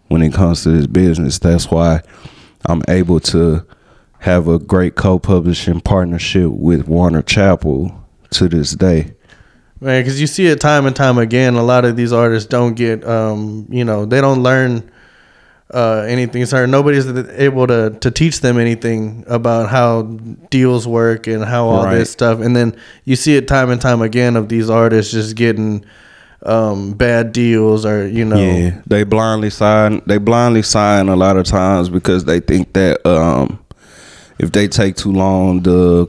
[0.07, 1.99] when it comes to this business, that's why
[2.67, 3.63] I'm able to
[4.19, 7.93] have a great co-publishing partnership with Warner Chappell
[8.29, 9.11] to this day.
[9.81, 11.55] Man, because you see it time and time again.
[11.55, 14.83] A lot of these artists don't get, um, you know, they don't learn
[15.73, 16.45] uh, anything.
[16.45, 20.03] Sorry, nobody's able to to teach them anything about how
[20.49, 21.95] deals work and how all Right.
[21.97, 22.39] this stuff.
[22.41, 22.75] And then
[23.05, 25.83] you see it time and time again of these artists just getting
[26.45, 30.01] um, bad deals or you know, Yeah, they blindly sign.
[30.05, 33.59] They blindly sign a lot of times because they think that um,
[34.39, 36.07] if they take too long, the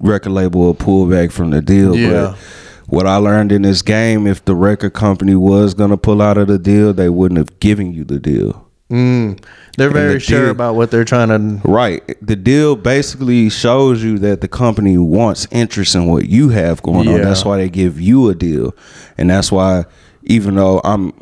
[0.00, 1.96] record label will pull back from the deal.
[1.96, 2.10] Yeah.
[2.10, 2.38] But
[2.86, 6.46] what I learned in this game, if the record company was gonna pull out of
[6.48, 8.60] the deal, they wouldn't have given you the deal.
[8.90, 9.38] Mm,
[9.76, 11.68] they're And very the sure deal- about what they're trying to.
[11.68, 12.02] Right.
[12.20, 17.08] The deal basically shows you that the company wants interest in what you have going
[17.08, 17.20] on.
[17.22, 18.74] That's why they give you a deal.
[19.18, 19.84] And that's why
[20.24, 21.12] even though I'm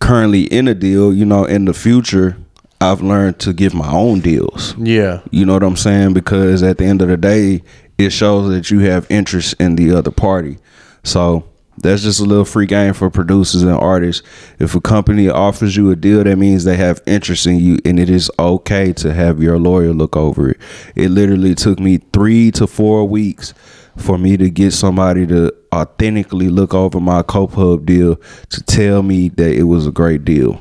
[0.00, 2.36] currently in a deal, you know, in the future,
[2.80, 4.74] I've learned to give my own deals.
[4.76, 6.12] Yeah, You know what I'm saying?
[6.12, 7.62] Because at the end of the day,
[7.96, 10.58] it shows that you have interest in the other party.
[11.04, 11.44] So
[11.78, 14.22] that's just a little free game for producers and artists.
[14.58, 17.98] If a company offers you a deal, that means they have interest in you, and
[17.98, 20.58] it is okay to have your lawyer look over it.
[20.94, 23.54] It literally took me three to four weeks
[23.96, 28.16] for me to get somebody to authentically look over my CoPub deal
[28.50, 30.60] to tell me that it was a great deal.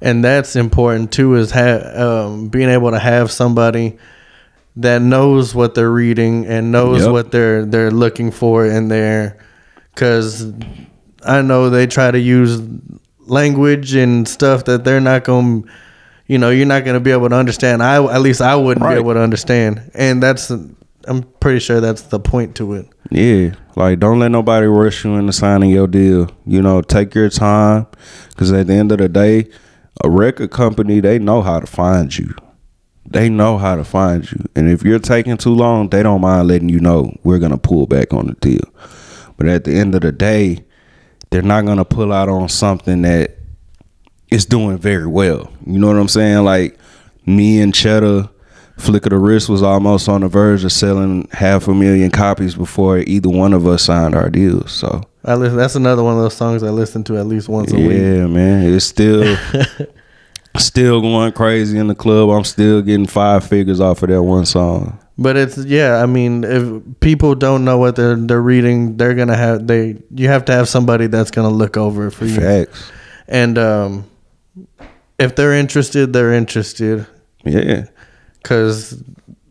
[0.00, 1.34] and that's important too.
[1.36, 3.96] Is ha- um, being able to have somebody
[4.76, 7.12] that knows what they're reading and knows Yep.
[7.12, 9.38] what they're they're looking for in there
[9.94, 10.52] because
[11.24, 12.60] i know they try to use
[13.20, 15.68] language and stuff that they're not going to
[16.26, 17.82] you know, you're not going to be able to understand.
[17.82, 18.94] I at least I wouldn't Right.
[18.94, 20.50] be able to understand, and that's
[21.06, 22.88] I'm pretty sure that's the point to it.
[23.10, 26.30] Yeah, like don't let nobody rush you into signing your deal.
[26.46, 27.86] You know, take your time,
[28.30, 29.50] because at the end of the day,
[30.02, 32.34] a record company they know how to find you.
[33.06, 36.48] They know how to find you, and if you're taking too long, they don't mind
[36.48, 38.64] letting you know we're gonna pull back on the deal.
[39.36, 40.64] But at the end of the day,
[41.30, 43.36] they're not gonna pull out on something that
[44.30, 45.52] is doing very well.
[45.66, 46.44] You know what I'm saying?
[46.44, 46.78] Like
[47.26, 48.30] me and Chedda,
[48.78, 52.54] Flick of the Wrist was almost on the verge of selling half a million copies
[52.54, 54.72] before either one of us signed our deals.
[54.72, 57.72] So I listen, that's another one of those songs I listen to at least once
[57.72, 57.92] a week.
[57.92, 59.36] yeah, man, it's still
[60.56, 62.30] still going crazy in the club.
[62.30, 64.98] I'm still getting five figures off of that one song.
[65.16, 69.36] But it's yeah, I mean, if people don't know what they're they're reading, they're gonna
[69.36, 72.34] have they you have to have somebody that's gonna look over it for you.
[72.40, 72.90] Facts.
[73.28, 74.10] And um,
[75.18, 77.06] if they're interested, they're interested
[77.44, 77.86] Yeah.
[78.42, 79.02] because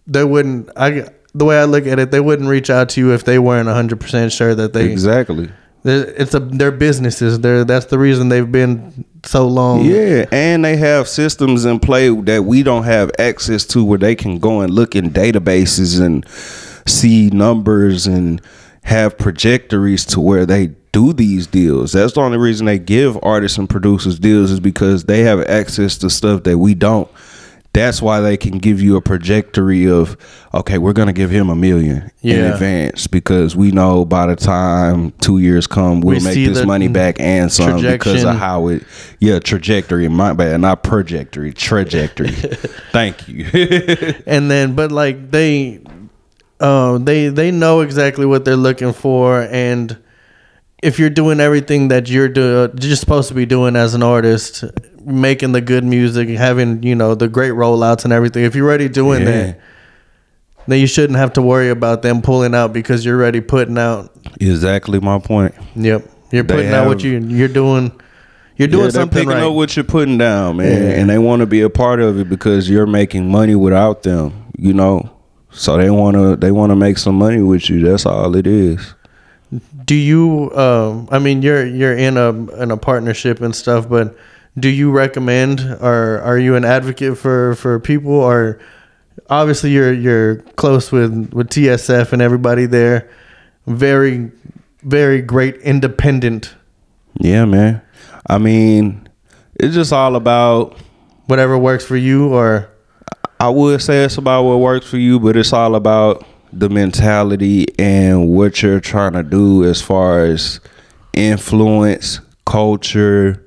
[0.06, 0.69] they wouldn't.
[0.76, 3.40] I the way I look at it, they wouldn't reach out to you if they
[3.40, 4.91] weren't hundred percent sure that they.
[4.91, 5.49] Exactly.
[5.86, 7.40] It's a their businesses.
[7.40, 9.84] They're that's the reason they've been so long.
[9.84, 14.16] Yeah, and they have systems in play that we don't have access to where they
[14.16, 16.26] can go and look in databases and
[16.88, 18.42] see numbers and
[18.84, 21.94] have trajectories to where they do these deals.
[21.94, 25.98] That's the only reason they give artists and producers deals is because they have access
[26.00, 27.10] to stuff that we don't.
[27.74, 30.16] That's why they can give you a trajectory of
[30.54, 35.12] okay, we're gonna give him a million in advance because we know by the time
[35.14, 38.84] two years come we'll We make this money back and some because of how it
[39.20, 40.08] yeah trajectory.
[40.08, 42.30] My bad not trajectory trajectory.
[42.91, 43.48] Thank you.
[44.28, 45.82] And then but like they
[46.60, 49.41] uh, they they know exactly what they're looking for.
[49.41, 49.98] And
[50.82, 54.64] if you're doing everything that you're do, you're supposed to be doing as an artist
[55.06, 58.90] making the good music having you know the great rollouts and everything if you're already
[58.90, 59.32] doing Yeah.
[59.32, 59.60] that
[60.68, 64.12] then you shouldn't have to worry about them pulling out because you're already putting out.
[64.40, 65.54] Exactly my point.
[65.76, 66.10] Yep.
[66.32, 67.92] You're putting out what you you're doing
[68.56, 69.44] you're doing yeah, something picking right.
[69.44, 70.90] up what you're putting down man Yeah.
[71.00, 74.46] and they want to be a part of it because you're making money without them
[74.58, 75.10] you know?
[75.52, 78.48] So they want to they want to make some money with you that's all it
[78.48, 78.94] is.
[79.86, 82.30] Do you um i mean you're you're in a
[82.62, 84.16] in a partnership and stuff but
[84.58, 88.60] do you recommend or are you an advocate for for people or
[89.30, 93.10] obviously you're you're close with with tsf and everybody there.
[93.68, 94.32] Very
[94.84, 96.56] very great independent.
[97.20, 97.82] Yeah man.
[98.28, 99.08] I mean
[99.56, 100.78] it's just all about
[101.26, 102.70] whatever works for you or?
[103.40, 107.66] I would say it's about what works for you, but it's all about the mentality
[107.78, 110.62] and what you're trying to do as far as
[111.14, 113.43] influence, culture.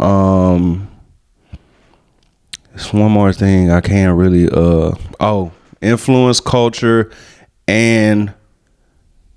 [0.00, 0.88] Um,
[2.74, 4.48] it's one more thing I can't really.
[4.48, 7.10] Uh, oh, influence, culture,
[7.66, 8.32] and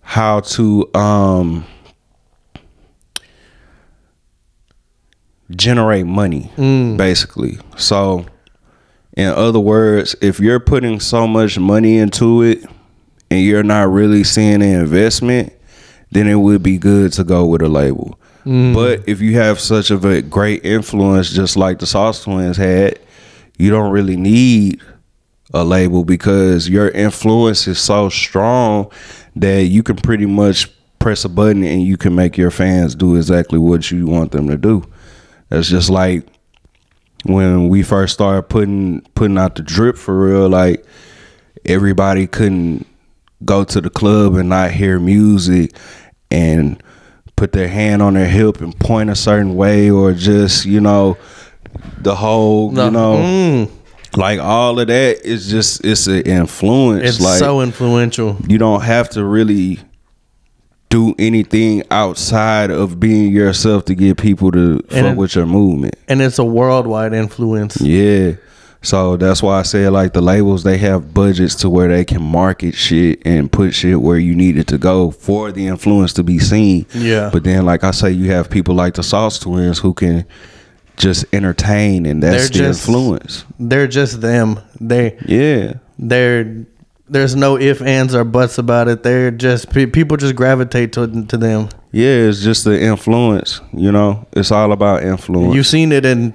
[0.01, 1.65] how to um
[5.55, 6.51] generate money,
[6.97, 7.57] basically.
[7.77, 8.25] So
[9.17, 12.63] in other words, if you're putting so much money into it
[13.29, 15.53] and you're not really seeing the investment,
[16.11, 18.17] then it would be good to go with a label.
[18.45, 18.73] Mm.
[18.73, 22.99] But if you have such of a great influence, just like the Sauce Twins had,
[23.57, 24.81] you don't really need
[25.53, 28.91] a label because your influence is so strong
[29.35, 30.69] that you can pretty much
[30.99, 34.47] press a button and you can make your fans do exactly what you want them
[34.47, 34.83] to do.
[35.49, 36.25] That's just like
[37.25, 40.85] when we first started putting putting out the drip for real, like
[41.65, 42.87] everybody couldn't
[43.43, 45.75] go to the club and not hear music
[46.29, 46.81] and
[47.41, 51.17] put their hand on their hip and point a certain way or just, you know,
[51.99, 52.85] the whole, No.
[52.85, 53.69] you know, Mm.
[54.15, 57.03] like all of that is just it's an influence.
[57.03, 59.79] it's like so influential you don't have to really
[60.89, 65.47] do anything outside of being yourself to get people to And fuck it- with your
[65.47, 65.95] movement.
[66.07, 68.33] and it's a worldwide influence Yeah.
[68.83, 72.21] So that's why I said like the labels they have budgets to where they can
[72.23, 76.23] market shit and put shit where you need it to go for the influence to
[76.23, 76.87] be seen.
[76.93, 77.29] Yeah.
[77.31, 80.25] But then like I say you have people like the Sauce Twins who can
[80.97, 83.45] just entertain and that's They're the just- influence.
[83.59, 85.73] they're just them they Yeah.
[85.99, 86.65] they're
[87.11, 91.37] there's no if ands or buts about it they're just people just gravitate to to
[91.37, 94.25] them Yeah, it's just the influence, you know.
[94.31, 95.53] It's all about influence.
[95.55, 96.33] you've seen it in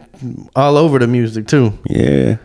[0.55, 2.37] all over the music too Yeah.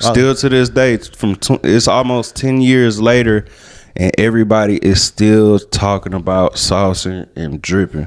[0.00, 3.46] Uh, Still to this day, it's from tw- it's almost ten years later,
[3.96, 8.06] and everybody is still talking about sauce and, and dripping.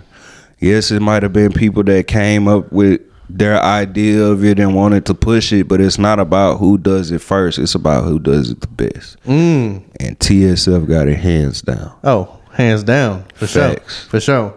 [0.60, 3.02] Yes, it might have been people that came up with
[3.38, 7.12] their idea of it and wanted to push it, but it's not about who does
[7.12, 7.60] it first.
[7.60, 9.18] It's about who does it the best.
[9.26, 9.84] Mm.
[9.99, 11.94] And TSF got it hands down.
[12.03, 14.02] Oh, hands down for Facts.
[14.02, 14.53] sure, for sure.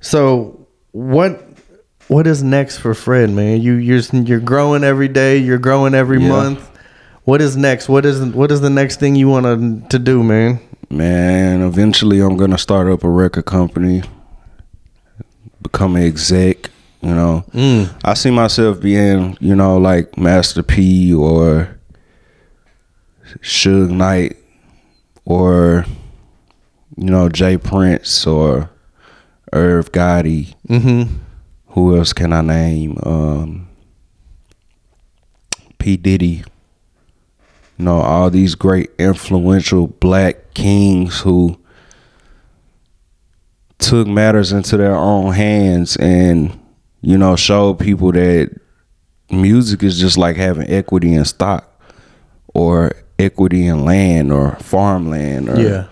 [0.00, 1.42] So what
[2.08, 3.60] what is next for Fred, man?
[3.62, 5.38] You you're you're growing every day.
[5.38, 6.28] You're growing every Yeah.
[6.28, 6.68] month.
[7.24, 7.88] What is next?
[7.88, 10.58] What is what is the next thing you want to to do, man?
[10.90, 14.02] Man, eventually I'm gonna start up a record company,
[15.62, 16.70] become an exec.
[17.02, 17.92] You know, Mm.
[18.04, 21.76] I see myself being, you know, like Master P or
[23.42, 24.36] Suge Knight
[25.24, 25.84] or
[26.96, 27.56] you know J.
[27.58, 28.70] Prince or
[29.52, 30.54] Irv Gotti.
[30.68, 31.14] Mm-hmm.
[31.68, 32.98] Who else can I name?
[33.02, 33.68] Um,
[35.78, 36.44] P Diddy.
[37.78, 41.58] You know, all these great influential black kings who
[43.78, 46.56] took matters into their own hands and,
[47.02, 48.50] you know, show people that
[49.30, 51.68] music is just like having equity in stock
[52.54, 55.86] or equity in land or farmland or Yeah.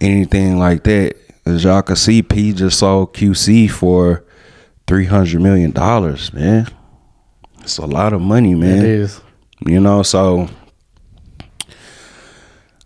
[0.00, 1.16] anything like that.
[1.44, 4.24] As y'all can see, P just sold QC for
[4.86, 6.68] three hundred million dollars, man.
[7.60, 8.78] It's a lot of money, man.
[8.78, 9.20] It is.
[9.66, 10.48] You know, so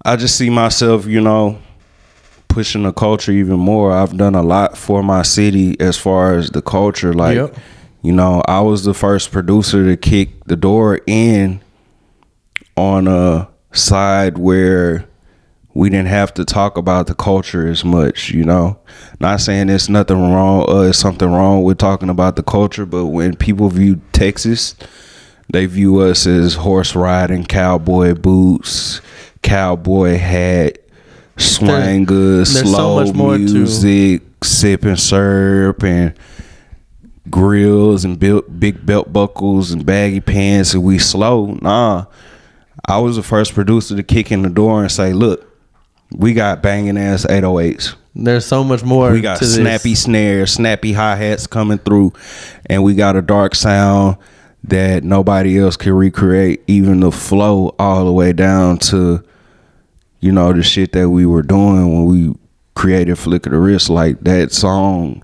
[0.04, 1.58] I just see myself, you know,
[2.56, 3.92] pushing the culture even more.
[3.92, 7.12] I've done a lot for my city as far as the culture.
[7.12, 7.54] Like, Yep.
[8.00, 11.60] you know, I was the first producer to kick the door in
[12.74, 15.04] on a side where
[15.74, 18.78] we didn't have to talk about the culture as much, you know.
[19.20, 23.08] Not saying there's nothing wrong, uh, there's something wrong with talking about the culture, but
[23.08, 24.74] when people view Texas,
[25.52, 29.02] they view us as horse riding, cowboy boots,
[29.42, 30.78] cowboy hat,
[31.36, 36.14] Uh, there's so slow much more to- music, sipping syrup, and
[37.30, 41.58] grills and built big belt buckles and baggy pants, and we slow.
[41.60, 42.06] Nah,
[42.86, 45.44] I was the first producer to kick in the door and say, "Look,
[46.12, 49.10] we got banging ass 808s." There's so much more.
[49.10, 49.56] We got to this.
[49.56, 52.12] snappy snares, snappy hi hats coming through,
[52.66, 54.16] and we got a dark sound
[54.64, 56.62] that nobody else can recreate.
[56.66, 59.22] Even the flow all the way down to,
[60.20, 62.34] you know, the shit that we were doing when we
[62.74, 65.22] created "Flicka Da Wrist." Like that song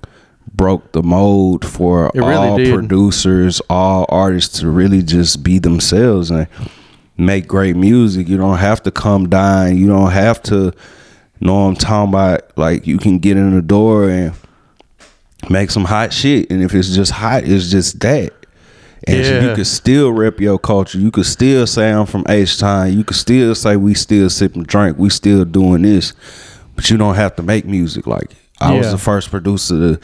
[0.55, 2.75] broke the mold for really all did.
[2.75, 6.47] producers, all artists to really just be themselves and
[7.17, 8.29] make great music.
[8.29, 9.77] You don't have to come down.
[9.77, 10.73] You don't have to
[11.41, 12.57] know what I'm talking about.
[12.57, 14.35] Like you can get in the door and
[15.51, 16.51] make some hot shit.
[16.51, 18.33] And if it's just hot, it's just that.
[19.07, 19.49] And Yeah.
[19.49, 20.99] you could still rep your culture.
[20.99, 22.93] You could still say I'm from H Town.
[22.97, 24.99] You could still say we still sipping drink.
[24.99, 26.13] We still doing this.
[26.77, 28.37] But you don't have to make music like it.
[28.61, 30.01] I was the first producer to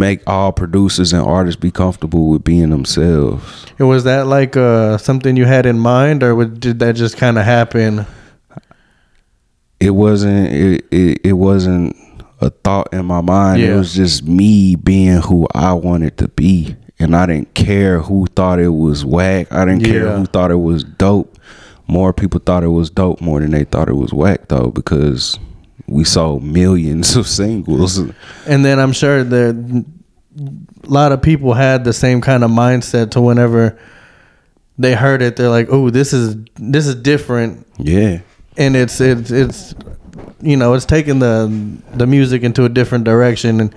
[0.00, 3.66] make all producers and artists be comfortable with being themselves.
[3.78, 7.16] And was that like uh, something you had in mind, or would, did that just
[7.16, 8.04] kind of happen?
[9.80, 11.94] it wasn't it, it, it wasn't
[12.40, 16.74] a thought in my mind it was just me being who i wanted to be
[17.00, 19.52] and i didn't care who thought it was whack.
[19.52, 21.38] I didn't care who thought it was dope.
[21.86, 25.38] More people thought it was dope more than they thought it was whack though because
[25.86, 27.98] we sold millions of singles.
[28.46, 29.86] And then I'm sure that
[30.84, 33.78] a lot of people had the same kind of mindset to whenever
[34.78, 38.20] they heard it, they're like, "Oh, this is this is different," yeah.
[38.56, 39.74] And it's it's it's
[40.40, 43.74] you know it's taking the the music into a different direction, and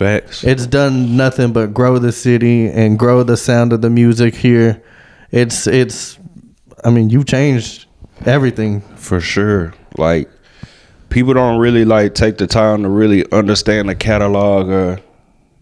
[0.00, 4.34] facts it's done nothing but grow the city and grow the sound of the music
[4.34, 4.82] here.
[5.30, 6.18] It's it's,
[6.84, 7.86] I mean, you changed
[8.26, 8.80] everything.
[8.96, 9.74] For sure.
[9.96, 10.30] Like
[11.10, 15.00] people don't really like take the time to really understand the catalog or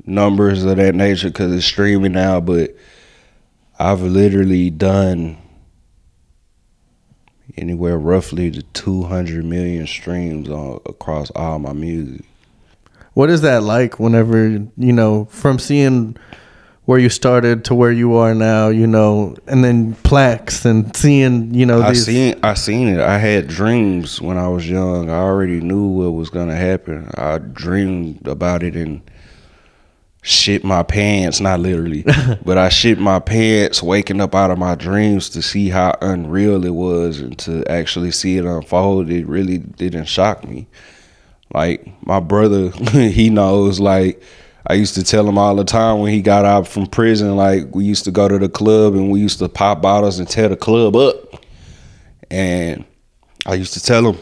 [0.07, 2.41] numbers of that nature because it's streaming now.
[2.41, 2.77] But
[3.79, 5.39] I've literally done
[7.57, 12.25] anywhere roughly to 200 million streams on, across all my music.
[13.19, 16.17] What is that like whenever, you know, from seeing
[16.85, 21.53] where you started to where you are now, you know, and then plaques and seeing,
[21.53, 23.01] you know, I these seen I seen it.
[23.01, 25.11] I had dreams when I was young.
[25.11, 27.11] I already knew what was gonna happen.
[27.17, 29.03] I dreamed about it and
[30.23, 32.05] shit my pants, not literally,
[32.45, 36.65] but I shit my pants waking up out of my dreams to see how unreal
[36.65, 39.11] it was and to actually see it unfold.
[39.11, 40.69] It really didn't shock me.
[41.53, 44.23] Like my brother, he knows like
[44.67, 47.75] I used to tell him all the time when he got out from prison, like
[47.75, 50.49] we used to go to the club and we used to pop bottles and tear
[50.49, 51.45] the club up.
[52.31, 52.85] And
[53.47, 54.19] I used to tell him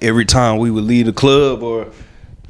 [0.00, 1.92] every time we would leave the club or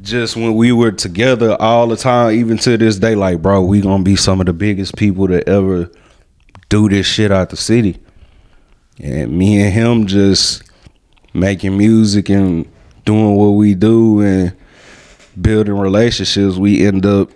[0.00, 3.80] just when we were together all the time, even to this day, like, bro, we
[3.80, 5.90] gonna be some of the biggest people to ever
[6.68, 7.98] do this shit out the city.
[9.00, 10.62] And me and him just
[11.34, 12.70] making music and
[13.08, 14.54] doing what we do and
[15.40, 17.30] building relationships, we end up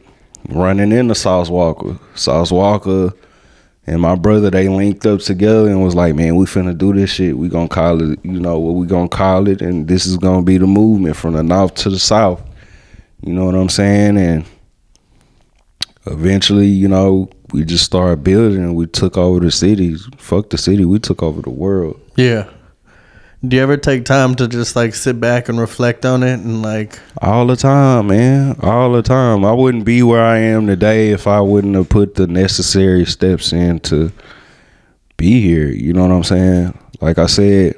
[0.50, 1.98] running into Sauce Walker.
[2.14, 3.14] Sauce Walker
[3.86, 7.08] and my brother, they linked up together and was like, man, we finna do this
[7.08, 7.38] shit.
[7.38, 9.62] We gonna call it, you know, what we gonna call it.
[9.62, 12.42] And this is gonna be the movement from the north to the south.
[13.22, 14.18] You know what I'm saying?
[14.18, 14.44] And
[16.04, 19.96] eventually, you know, we just started building and we took over the city.
[20.18, 21.98] Fuck the city, we took over the world.
[22.16, 22.50] Yeah.
[23.44, 26.62] Do you ever take time to just like sit back and reflect on it and
[26.62, 28.56] like All the time, man.
[28.62, 29.44] All the time.
[29.44, 33.52] I wouldn't be where I am today if I wouldn't have put the necessary steps
[33.52, 34.12] in to
[35.16, 35.66] be here.
[35.66, 36.78] You know what I'm saying?
[37.00, 37.74] Like I said,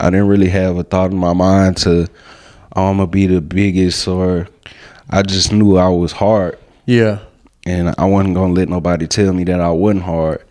[0.00, 2.08] I didn't really have a thought in my mind to
[2.74, 4.48] oh, I'm gonna be the biggest or
[5.08, 7.20] I just knew I was hard yeah.
[7.64, 10.44] and I wasn't gonna let nobody tell me that I wasn't hard.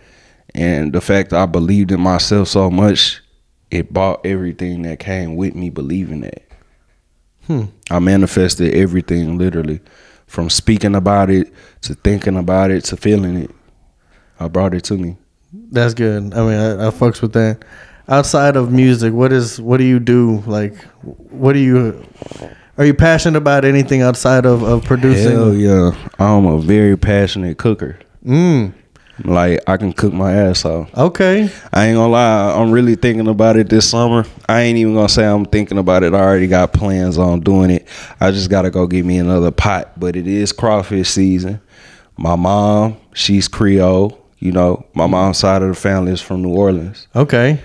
[0.55, 3.21] And the fact that I believed in myself so much,
[3.71, 6.43] it bought everything that came with me believing that.
[7.45, 7.65] Hmm.
[7.89, 9.79] I manifested everything literally,
[10.27, 11.51] from speaking about it
[11.81, 13.51] to thinking about it to feeling it.
[14.39, 15.17] I brought it to me.
[15.53, 16.33] That's good.
[16.33, 17.63] I mean, I, I fucks with that.
[18.07, 20.43] Outside of music, what is what do you do?
[20.47, 22.03] Like, what do you?
[22.77, 25.31] Are you passionate about anything outside of, of producing?
[25.31, 27.99] Hell yeah, I'm a very passionate cooker.
[28.25, 28.73] Mm.
[29.23, 30.95] Like I can cook my ass off.
[30.97, 31.49] Okay.
[31.73, 34.25] I ain't gonna lie, I'm really thinking about it this summer.
[34.47, 36.13] I ain't even gonna say I'm thinking about it.
[36.13, 37.87] I already got plans on doing it.
[38.19, 39.99] I just gotta go get me another pot.
[39.99, 41.61] But it is crawfish season.
[42.17, 44.15] My mom, she's Creole.
[44.39, 47.07] You know, my mom's side of the family is from New Orleans.
[47.15, 47.61] Okay.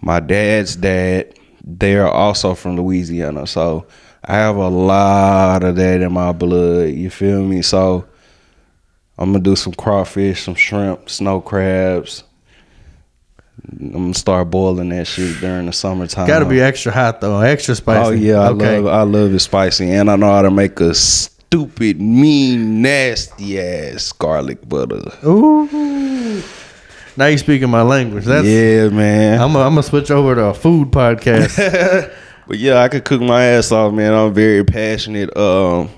[0.00, 3.46] My dad's dad, they're also from Louisiana.
[3.46, 3.86] So
[4.24, 6.90] I have a lot of that in my blood.
[6.90, 7.62] You feel me?
[7.62, 8.06] So
[9.18, 12.24] I'm gonna do some crawfish, some shrimp, snow crabs.
[13.70, 16.26] I'm gonna start boiling that shit during the summertime.
[16.26, 18.00] Got to be extra hot though, extra spicy.
[18.00, 18.78] Oh yeah, I okay.
[18.78, 23.60] love I love it spicy, and I know how to make a stupid, mean, nasty
[23.60, 25.02] ass garlic butter.
[25.26, 26.42] Ooh.
[27.16, 28.24] Now you speaking my language.
[28.24, 29.40] That's yeah, man.
[29.40, 32.14] I'm gonna switch over to a food podcast.
[32.48, 34.14] But yeah, I could cook my ass off, man.
[34.14, 35.36] I'm very passionate.
[35.36, 35.90] Um,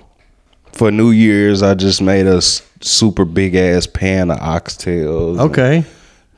[0.73, 5.39] for New Year's, I just made a super big ass pan of oxtails.
[5.41, 5.85] okay.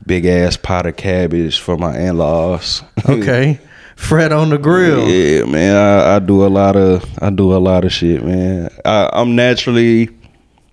[0.07, 2.83] Big ass pot of cabbage for my in laws.
[3.09, 3.59] Okay.
[3.97, 5.09] Fred on the grill.
[5.09, 5.77] yeah, man.
[5.77, 8.69] I, I do a lot of I do a lot of shit, man.
[8.85, 10.09] I, I'm naturally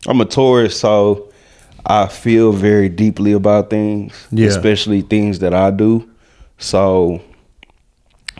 [0.07, 1.29] I'm a Taurus, so
[1.85, 4.47] I feel very deeply about things, Yeah.
[4.47, 6.09] especially things that I do.
[6.57, 7.21] So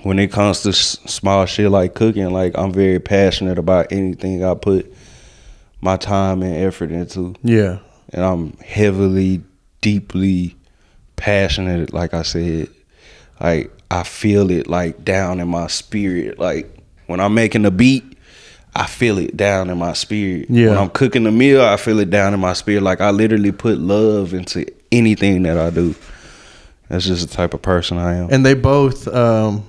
[0.03, 4.43] when it comes to s- small shit like cooking, like I'm very passionate about anything
[4.43, 4.91] I put
[5.81, 7.80] my time and effort into, Yeah.
[8.11, 9.41] and I'm heavily,
[9.81, 10.56] deeply
[11.15, 11.93] passionate.
[11.93, 12.69] Like I said,
[13.39, 16.39] like I feel it like down in my spirit.
[16.39, 16.69] Like
[17.07, 18.03] when I'm making a beat,
[18.76, 20.47] I feel it down in my spirit.
[20.49, 20.69] Yeah.
[20.69, 22.84] When I'm cooking a meal, I feel it down in my spirit.
[22.84, 25.95] Like I literally put love into anything that I do.
[26.88, 28.30] That's just the type of person I am.
[28.31, 29.64] And they both um,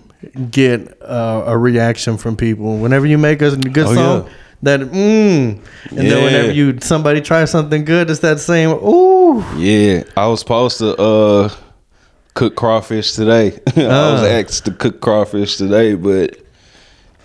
[0.50, 4.26] get uh, a reaction from people whenever you make a good Oh, song.
[4.26, 4.32] yeah.
[4.62, 5.62] That mm, and
[5.98, 9.42] then whenever you somebody tries something good, it's that same ooh.
[9.56, 11.48] Yeah, I was supposed to uh
[12.34, 13.58] cook crawfish today.
[13.76, 13.80] I
[14.12, 14.26] was Ah.
[14.26, 16.36] asked to cook crawfish today, but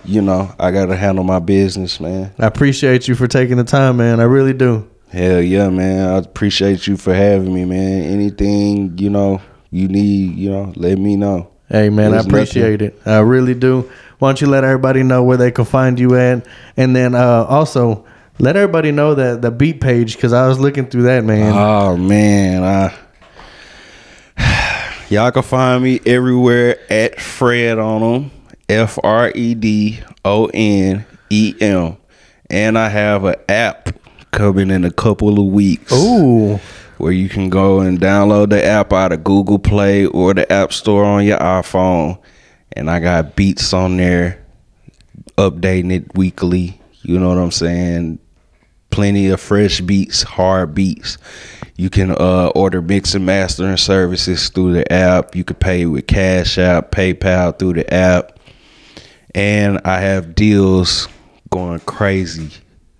[0.05, 2.31] you know, I gotta handle my business, man.
[2.39, 4.19] I appreciate you for taking the time, man.
[4.21, 4.87] I really do.
[5.11, 6.07] Hell yeah, man.
[6.09, 8.03] I appreciate you for having me, man.
[8.03, 9.41] Anything, you know,
[9.71, 11.49] you need, you know, let me know.
[11.69, 12.99] Hey man, There's I appreciate it.
[13.05, 13.89] I really do.
[14.19, 16.45] Why don't you let everybody know where they can find you at,
[16.77, 18.05] and then uh, also
[18.39, 21.53] let everybody know that the beat page because I was looking through that man.
[21.55, 22.93] Oh man, I
[25.09, 28.31] y'all can find me everywhere at Fred On Em.
[28.67, 31.97] F R E D O N E M.
[32.49, 33.89] And I have an app
[34.31, 35.91] coming in a couple of weeks.
[35.93, 36.59] Ooh,
[36.97, 40.73] Where you can go and download the app out of Google Play or the App
[40.73, 42.19] Store on your iPhone.
[42.75, 44.43] And I got beats on there,
[45.37, 46.79] updating it weekly.
[47.01, 48.19] You know what I'm saying?
[48.89, 51.17] Plenty of fresh beats, hard beats.
[51.77, 55.35] You can uh, order mix and mastering services through the app.
[55.35, 58.39] You can pay with Cash App, PayPal through the app.
[59.33, 61.09] And I have deals
[61.49, 62.51] going crazy.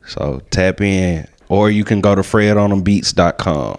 [0.06, 1.28] So tap in.
[1.48, 3.78] Or you can go to fredonembeats.com.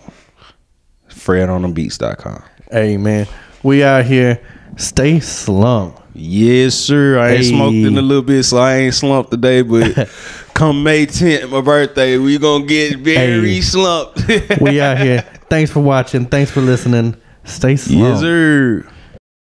[1.11, 2.43] Fredonembeats.com.
[2.71, 3.27] hey man,
[3.63, 4.41] we out here.
[4.77, 5.93] Stay slum.
[6.15, 7.19] Yes, sir.
[7.19, 7.51] I ain't Hey.
[7.51, 9.63] smoked in a little bit, so I ain't slumped today.
[9.63, 10.09] But
[10.55, 13.61] come May 10th, my birthday, we gonna get very Hey.
[13.61, 14.23] slumped.
[14.61, 15.25] We out here.
[15.51, 16.27] Thanks for watching.
[16.27, 17.17] Thanks for listening.
[17.45, 18.03] Stay slumped.
[18.09, 18.85] yes, sir.